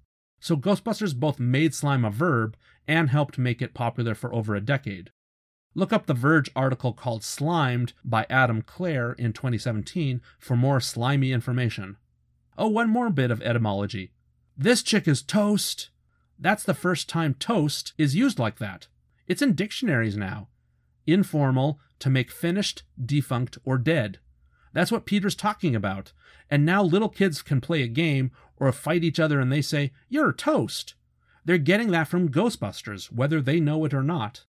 [0.41, 2.57] So Ghostbusters both made slime a verb
[2.87, 5.11] and helped make it popular for over a decade.
[5.75, 11.33] Look up the Verge article called Slimed by Adam Clare in 2017 for more slimy
[11.33, 11.99] information.
[12.57, 14.13] Oh, one more bit of etymology.
[14.57, 15.91] This chick is toast.
[16.39, 18.89] That's the first time toast is used like that.
[19.27, 20.49] It's in dictionaries now.
[21.07, 24.19] Informal, to make finished, defunct, or dead.
[24.73, 26.13] That's what Peter's talking about.
[26.51, 29.93] And now little kids can play a game or fight each other and they say,
[30.09, 30.95] You're toast.
[31.45, 34.45] They're getting that from Ghostbusters, whether they know it or not.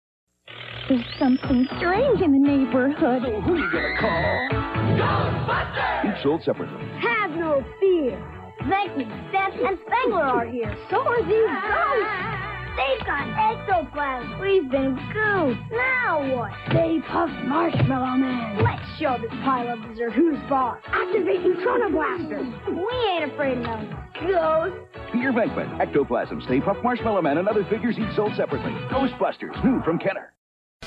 [0.89, 3.21] There's something strange in the neighborhood.
[3.23, 4.49] So who are you gonna call?
[4.97, 6.17] Ghostbusters!
[6.17, 6.83] Each sold separately.
[6.99, 8.23] Have no fear.
[8.69, 10.75] Thank me, Seth and Spengler are here.
[10.89, 12.36] So are these ghosts.
[12.77, 14.39] They've got ectoplasm.
[14.39, 15.71] We've been gooped.
[15.71, 16.51] Now what?
[16.69, 18.63] Stay Puft Marshmallow Man.
[18.63, 20.77] Let's show this pile of dessert who's boss.
[20.85, 22.45] Activate Neutrona Blasters.
[22.67, 23.97] We ain't afraid of them
[24.27, 24.77] ghosts.
[25.11, 28.71] Peter Venkman, Ectoplasm, Stay Puft Marshmallow Man, and other figures each sold separately.
[28.89, 30.33] Ghostbusters, new from Kenner.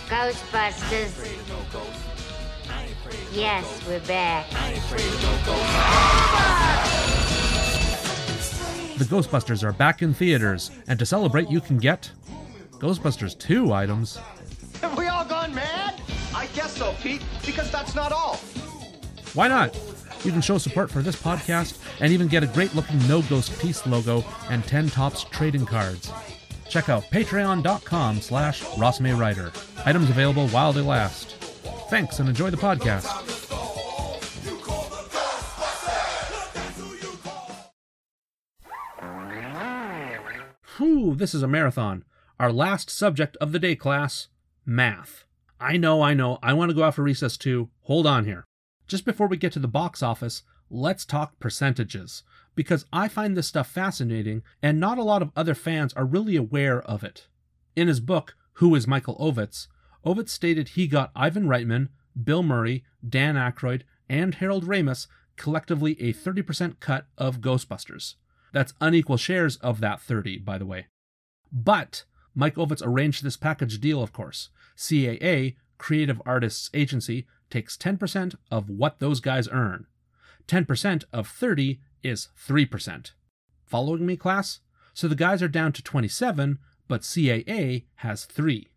[0.09, 1.11] Ghostbusters.
[3.33, 4.47] Yes, we're back.
[9.01, 12.11] The Ghostbusters are back in theaters, and to celebrate, you can get
[12.73, 14.19] Ghostbusters 2 items.
[14.83, 16.03] Have we all gone mad?
[16.35, 18.37] I guess so, Pete, because that's not all.
[19.33, 19.75] Why not?
[20.23, 23.59] You can show support for this podcast and even get a great looking No Ghost
[23.59, 26.13] Peace logo and 10 Topps trading cards.
[26.69, 29.51] Check out patreon.com slash rossmayrider.
[29.87, 31.37] Items available while they last.
[31.89, 33.30] Thanks and enjoy the podcast.
[41.01, 42.05] This is a marathon.
[42.39, 44.29] Our last subject of the day class
[44.67, 45.25] math.
[45.59, 47.71] I know, I know, I want to go out for recess too.
[47.85, 48.45] Hold on here.
[48.87, 52.23] Just before we get to the box office, let's talk percentages,
[52.55, 56.37] because I find this stuff fascinating and not a lot of other fans are really
[56.37, 57.29] aware of it.
[57.75, 59.69] In his book, Who is Michael Ovitz?
[60.05, 61.89] Ovitz stated he got Ivan Reitman,
[62.23, 65.07] Bill Murray, Dan Aykroyd, and Harold Ramis
[65.37, 68.17] collectively a 30% cut of Ghostbusters.
[68.53, 70.87] That's unequal shares of that 30, by the way.
[71.53, 72.05] But
[72.35, 74.51] Mike Ovitz arranged this package deal, of course.
[74.77, 79.87] CAA, Creative Artists Agency, takes 10% of what those guys earn.
[80.47, 83.13] 10% of 30 is 3%.
[83.67, 84.61] Following me, class?
[84.95, 86.59] So the guys are down to 27,
[86.89, 88.69] but CAA has 3.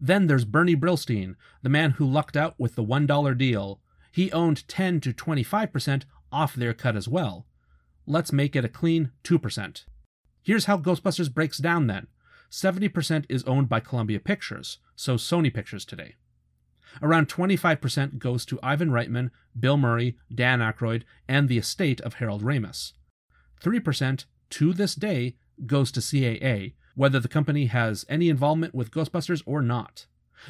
[0.00, 3.80] Then there's Bernie Brillstein, the man who lucked out with the $1 deal.
[4.12, 7.46] He owned 10 to 25% off their cut as well.
[8.10, 9.84] Let's make it a clean 2%.
[10.42, 12.08] Here's how Ghostbusters breaks down then
[12.50, 16.16] 70% is owned by Columbia Pictures, so Sony Pictures today.
[17.00, 22.42] Around 25% goes to Ivan Reitman, Bill Murray, Dan Aykroyd, and the estate of Harold
[22.42, 22.94] Ramis.
[23.62, 29.44] 3% to this day goes to CAA, whether the company has any involvement with Ghostbusters
[29.46, 30.06] or not.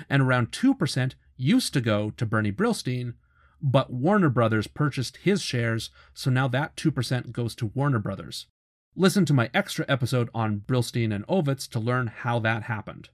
[0.09, 3.17] And around 2% used to go to Bernie Brillstein,
[3.63, 8.47] but Warner Brothers purchased his shares, so now that 2% goes to Warner Brothers.
[8.97, 13.09] Listen to my extra episode on Brillstein and Ovitz to learn how that happened.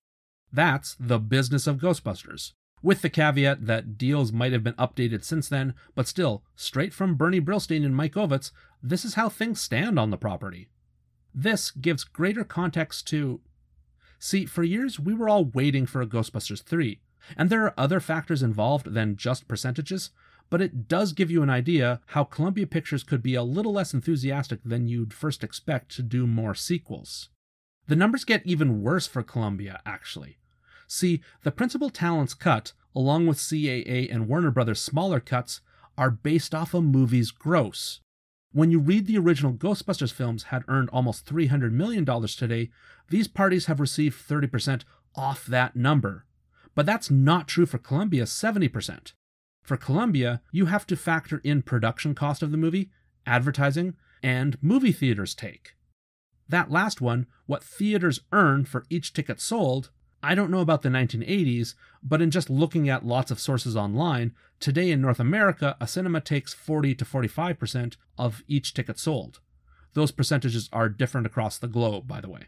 [0.52, 2.52] That's the business of Ghostbusters,
[2.82, 7.16] with the caveat that deals might have been updated since then, but still, straight from
[7.16, 8.52] Bernie Brillstein and Mike Ovitz,
[8.82, 10.68] this is how things stand on the property.
[11.34, 13.40] This gives greater context to.
[14.18, 17.00] See, for years we were all waiting for a Ghostbusters 3,
[17.36, 20.10] and there are other factors involved than just percentages,
[20.48, 23.92] but it does give you an idea how Columbia Pictures could be a little less
[23.92, 27.28] enthusiastic than you'd first expect to do more sequels.
[27.88, 30.38] The numbers get even worse for Columbia, actually.
[30.88, 35.60] See, the principal talents cut, along with CAA and Warner Brothers' smaller cuts,
[35.98, 38.00] are based off a movie's gross.
[38.52, 42.70] When you read the original Ghostbusters films had earned almost $300 million today,
[43.10, 44.82] these parties have received 30%
[45.14, 46.24] off that number.
[46.74, 49.12] But that's not true for Columbia's 70%.
[49.66, 52.92] For Columbia, you have to factor in production cost of the movie,
[53.26, 55.74] advertising, and movie theaters take.
[56.48, 59.90] That last one, what theaters earn for each ticket sold,
[60.22, 64.36] I don't know about the 1980s, but in just looking at lots of sources online,
[64.60, 69.40] today in North America, a cinema takes 40 to 45% of each ticket sold.
[69.94, 72.42] Those percentages are different across the globe, by the way.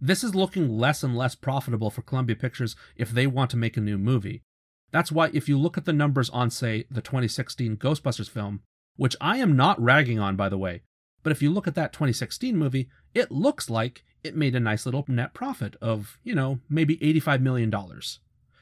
[0.00, 3.76] This is looking less and less profitable for Columbia Pictures if they want to make
[3.76, 4.42] a new movie.
[4.90, 8.62] That's why, if you look at the numbers on, say, the 2016 Ghostbusters film,
[8.96, 10.82] which I am not ragging on, by the way,
[11.22, 14.86] but if you look at that 2016 movie, it looks like it made a nice
[14.86, 17.72] little net profit of, you know, maybe $85 million.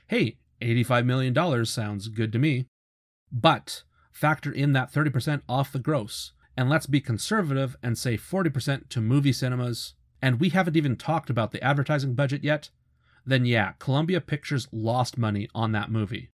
[0.09, 2.67] Hey, $85 million sounds good to me.
[3.31, 8.89] But factor in that 30% off the gross, and let's be conservative and say 40%
[8.89, 12.71] to movie cinemas, and we haven't even talked about the advertising budget yet,
[13.27, 16.31] then yeah, Columbia Pictures lost money on that movie.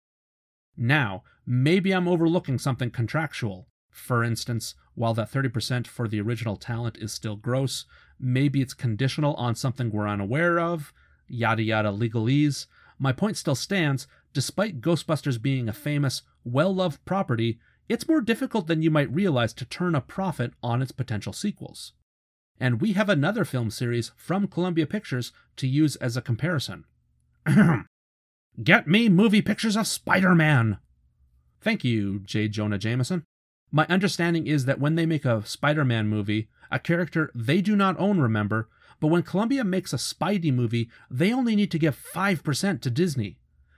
[0.75, 3.67] Now, maybe I'm overlooking something contractual.
[3.91, 7.85] For instance, while that 30% for the original talent is still gross,
[8.19, 10.93] maybe it's conditional on something we're unaware of,
[11.27, 12.65] yada yada legalese.
[12.97, 18.67] My point still stands despite Ghostbusters being a famous, well loved property, it's more difficult
[18.67, 21.93] than you might realize to turn a profit on its potential sequels.
[22.59, 26.85] And we have another film series from Columbia Pictures to use as a comparison.
[28.63, 30.77] Get me movie pictures of Spider Man!
[31.61, 32.47] Thank you, J.
[32.47, 33.23] Jonah Jameson.
[33.71, 37.75] My understanding is that when they make a Spider Man movie, a character they do
[37.75, 38.67] not own, remember,
[38.99, 43.37] but when Columbia makes a Spidey movie, they only need to give 5% to Disney.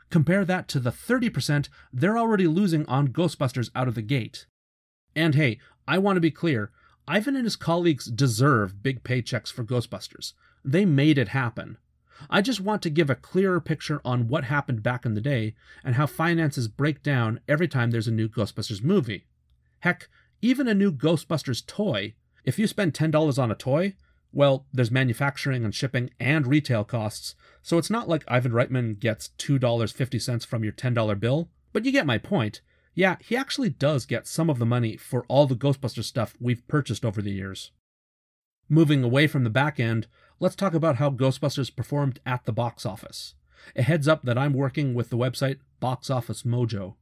[0.10, 4.46] Compare that to the 30% they're already losing on Ghostbusters out of the gate.
[5.16, 6.72] And hey, I want to be clear
[7.12, 10.32] Ivan and his colleagues deserve big paychecks for Ghostbusters.
[10.64, 11.78] They made it happen.
[12.30, 15.54] I just want to give a clearer picture on what happened back in the day
[15.84, 19.26] and how finances break down every time there's a new Ghostbusters movie.
[19.80, 20.08] Heck,
[20.42, 22.14] even a new Ghostbusters toy,
[22.46, 23.96] if you spend $10 on a toy,
[24.32, 29.32] well, there's manufacturing and shipping and retail costs, so it's not like Ivan Reitman gets
[29.38, 32.62] $2.50 from your $10 bill, but you get my point.
[32.94, 36.68] Yeah, he actually does get some of the money for all the Ghostbusters stuff we've
[36.68, 37.72] purchased over the years.
[38.68, 40.08] Moving away from the back end,
[40.40, 43.36] let's talk about how Ghostbusters performed at the box office.
[43.76, 46.96] A heads up that I'm working with the website Box Office Mojo.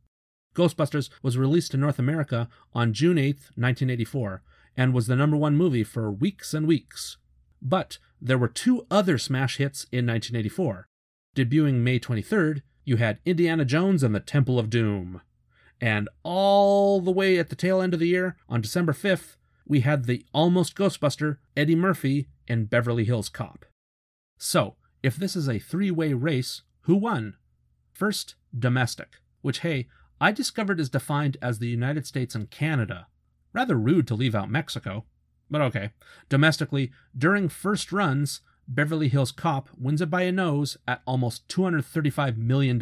[0.55, 4.41] Ghostbusters was released in North America on June 8, 1984,
[4.75, 7.17] and was the number one movie for weeks and weeks.
[7.61, 10.87] But there were two other smash hits in 1984.
[11.35, 15.21] Debuting May 23rd, you had Indiana Jones and the Temple of Doom.
[15.81, 19.81] And all the way at the tail end of the year, on December 5th, we
[19.81, 23.65] had the almost Ghostbuster, Eddie Murphy, in Beverly Hills Cop.
[24.37, 27.35] So, if this is a three way race, who won?
[27.93, 29.87] First, domestic, which, hey,
[30.19, 33.07] I discovered is defined as the United States and Canada.
[33.53, 35.05] Rather rude to leave out Mexico.
[35.49, 35.91] But okay.
[36.27, 42.37] Domestically, during first runs, Beverly Hills Cop wins it by a nose at almost $235
[42.37, 42.79] million.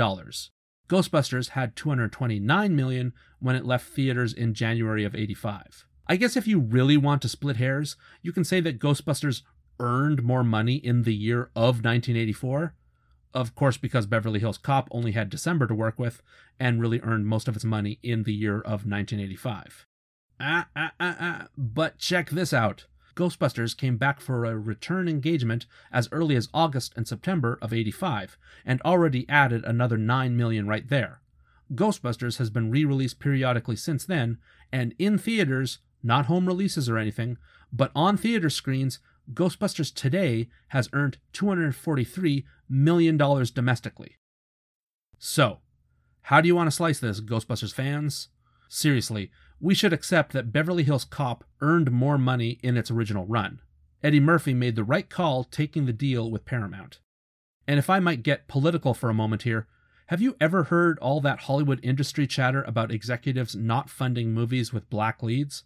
[0.89, 5.85] Ghostbusters had 229 million when it left theaters in January of 85.
[6.07, 9.41] I guess if you really want to split hairs, you can say that Ghostbusters
[9.79, 12.73] earned more money in the year of 1984.
[13.33, 16.21] Of course, because Beverly Hills Cop only had December to work with
[16.59, 19.85] and really earned most of its money in the year of 1985.
[20.39, 21.47] Ah, ah, ah, ah.
[21.57, 22.85] But check this out.
[23.17, 28.37] Ghostbusters came back for a return engagement as early as August and September of 85
[28.63, 31.21] and already added another 9 million right there.
[31.73, 34.37] Ghostbusters has been re-released periodically since then
[34.71, 37.37] and in theaters, not home releases or anything,
[37.73, 38.99] but on theater screens,
[39.33, 44.17] Ghostbusters today has earned $243 million domestically.
[45.17, 45.59] So,
[46.21, 48.29] how do you want to slice this, Ghostbusters fans?
[48.69, 53.61] Seriously, we should accept that Beverly Hills Cop earned more money in its original run.
[54.03, 56.99] Eddie Murphy made the right call taking the deal with Paramount.
[57.67, 59.67] And if I might get political for a moment here,
[60.07, 64.89] have you ever heard all that Hollywood industry chatter about executives not funding movies with
[64.89, 65.63] black leads?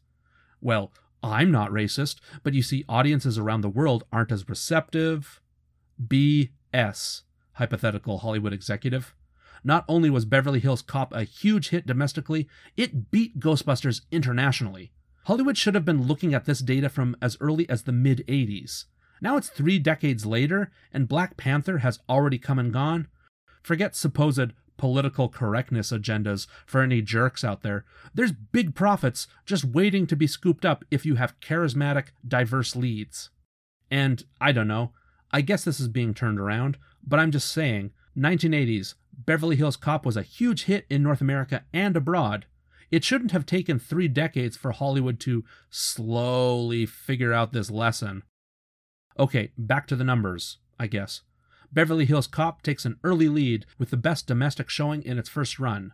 [0.61, 0.91] Well,
[1.21, 5.41] I'm not racist, but you see, audiences around the world aren't as receptive.
[6.03, 7.21] BS,
[7.53, 9.13] hypothetical Hollywood executive.
[9.63, 14.91] Not only was Beverly Hills Cop a huge hit domestically, it beat Ghostbusters internationally.
[15.25, 18.85] Hollywood should have been looking at this data from as early as the mid 80s.
[19.21, 23.07] Now it's three decades later, and Black Panther has already come and gone.
[23.61, 27.85] Forget supposed political correctness agendas for any jerks out there.
[28.15, 33.29] There's big profits just waiting to be scooped up if you have charismatic, diverse leads.
[33.91, 34.93] And I don't know,
[35.31, 40.05] I guess this is being turned around, but I'm just saying, 1980s, Beverly Hills Cop
[40.05, 42.45] was a huge hit in North America and abroad.
[42.89, 48.23] It shouldn't have taken three decades for Hollywood to slowly figure out this lesson.
[49.19, 51.21] Okay, back to the numbers, I guess.
[51.71, 55.59] Beverly Hills Cop takes an early lead with the best domestic showing in its first
[55.59, 55.93] run.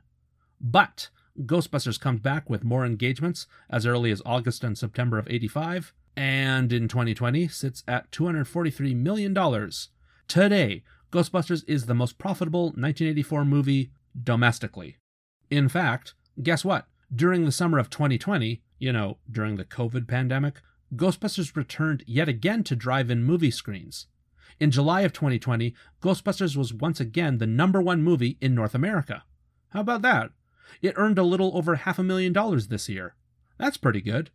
[0.59, 1.09] But
[1.41, 6.73] Ghostbusters comes back with more engagements as early as August and September of 85, and
[6.73, 9.35] in 2020 sits at $243 million.
[10.27, 14.97] Today, Ghostbusters is the most profitable 1984 movie domestically.
[15.49, 16.87] In fact, guess what?
[17.13, 20.61] During the summer of 2020, you know, during the COVID pandemic,
[20.95, 24.07] Ghostbusters returned yet again to drive in movie screens.
[24.59, 29.23] In July of 2020, Ghostbusters was once again the number one movie in North America.
[29.69, 30.31] How about that?
[30.81, 33.15] It earned a little over half a million dollars this year.
[33.57, 34.31] That's pretty good.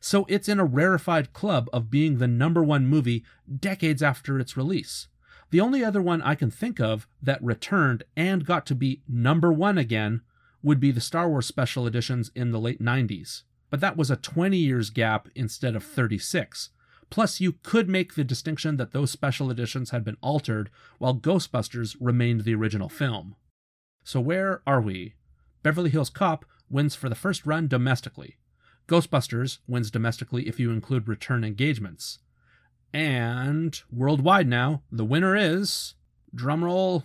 [0.00, 3.24] So it's in a rarefied club of being the number one movie
[3.54, 5.08] decades after its release.
[5.50, 9.52] The only other one I can think of that returned and got to be number
[9.52, 10.22] one again
[10.62, 13.42] would be the Star Wars special editions in the late 90s.
[13.68, 16.70] But that was a 20 years gap instead of 36.
[17.08, 21.96] Plus, you could make the distinction that those special editions had been altered while Ghostbusters
[22.00, 23.34] remained the original film.
[24.04, 25.14] So, where are we?
[25.62, 28.36] Beverly Hills Cop wins for the first run domestically.
[28.86, 32.20] Ghostbusters wins domestically if you include return engagements.
[32.92, 35.94] And worldwide now, the winner is
[36.34, 37.04] drumroll.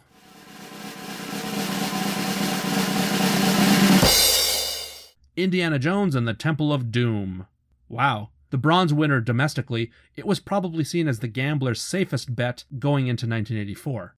[5.37, 7.45] Indiana Jones and the Temple of Doom.
[7.89, 8.29] Wow.
[8.51, 13.27] The bronze winner domestically, it was probably seen as the gambler's safest bet going into
[13.27, 14.15] 1984.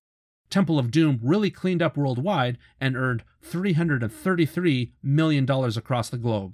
[0.49, 6.53] Temple of Doom really cleaned up worldwide and earned $333 million across the globe.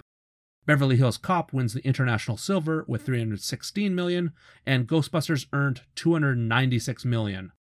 [0.66, 4.32] Beverly Hills Cop wins the international silver with 316 million
[4.64, 7.52] and Ghostbusters earned 296 million.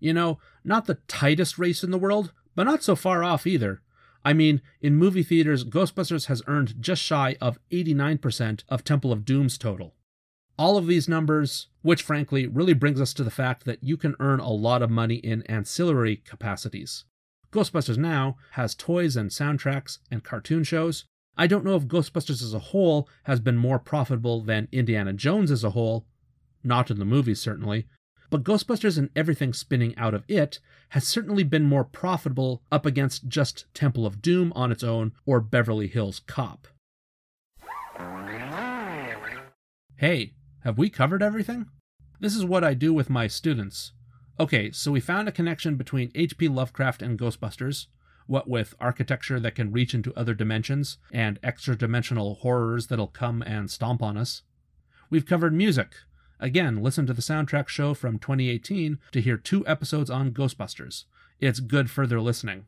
[0.00, 3.82] You know, not the tightest race in the world, but not so far off either.
[4.24, 9.24] I mean, in movie theaters, Ghostbusters has earned just shy of 89% of Temple of
[9.24, 9.94] Doom's total.
[10.58, 14.16] All of these numbers, which frankly really brings us to the fact that you can
[14.20, 17.04] earn a lot of money in ancillary capacities.
[17.50, 21.06] Ghostbusters Now has toys and soundtracks and cartoon shows.
[21.40, 25.50] I don't know if Ghostbusters as a whole has been more profitable than Indiana Jones
[25.50, 26.04] as a whole,
[26.62, 27.86] not in the movies certainly,
[28.28, 30.60] but Ghostbusters and everything spinning out of it
[30.90, 35.40] has certainly been more profitable up against just Temple of Doom on its own or
[35.40, 36.68] Beverly Hills Cop.
[39.96, 41.68] Hey, have we covered everything?
[42.20, 43.92] This is what I do with my students.
[44.38, 46.48] Okay, so we found a connection between H.P.
[46.48, 47.86] Lovecraft and Ghostbusters,
[48.30, 53.42] what with architecture that can reach into other dimensions and extra dimensional horrors that'll come
[53.42, 54.42] and stomp on us.
[55.10, 55.94] We've covered music.
[56.38, 61.04] Again, listen to the soundtrack show from 2018 to hear two episodes on Ghostbusters.
[61.40, 62.66] It's good for further listening.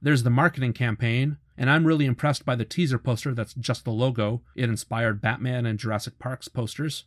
[0.00, 3.90] There's the marketing campaign, and I'm really impressed by the teaser poster that's just the
[3.90, 4.42] logo.
[4.54, 7.04] It inspired Batman and Jurassic Park's posters.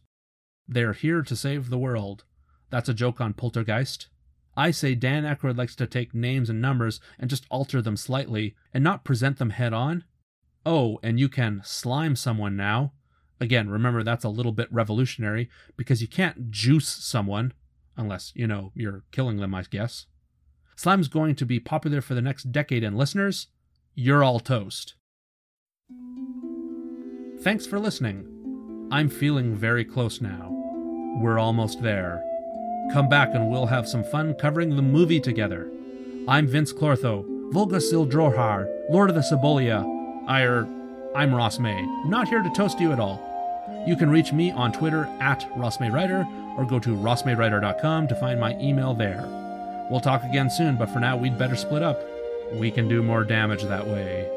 [0.68, 2.26] They're here to save the world.
[2.70, 4.08] That's a joke on Poltergeist.
[4.57, 8.56] I say Dan Aykroyd likes to take names and numbers and just alter them slightly
[8.73, 10.03] and not present them head on.
[10.65, 12.94] Oh, and you can slime someone now.
[13.40, 17.53] Again, remember that's a little bit revolutionary because you can't juice someone,
[17.98, 20.06] unless, you know, you're killing them, I guess.
[20.77, 23.48] Slime's going to be popular for the next decade, and listeners,
[23.94, 24.95] you're all toast.
[27.41, 28.88] Thanks for listening.
[28.91, 30.49] I'm feeling very close now.
[31.22, 32.23] We're almost there.
[32.94, 35.70] Come back and we'll have some fun covering the movie together.
[36.28, 39.84] I'm Vinz Clortho, Volguus Zildrohar, Lord of the Sebouillia.
[40.28, 40.45] I,
[41.20, 43.22] I'm Ross May, not here to toast you at all.
[43.88, 48.57] You can reach me on Twitter at RossMayWriter or go to rossmaywriter.com to find my
[48.60, 49.26] email there.
[49.90, 52.02] We'll talk again soon, but for now, we'd better split up.
[52.53, 54.35] We can do more damage that way.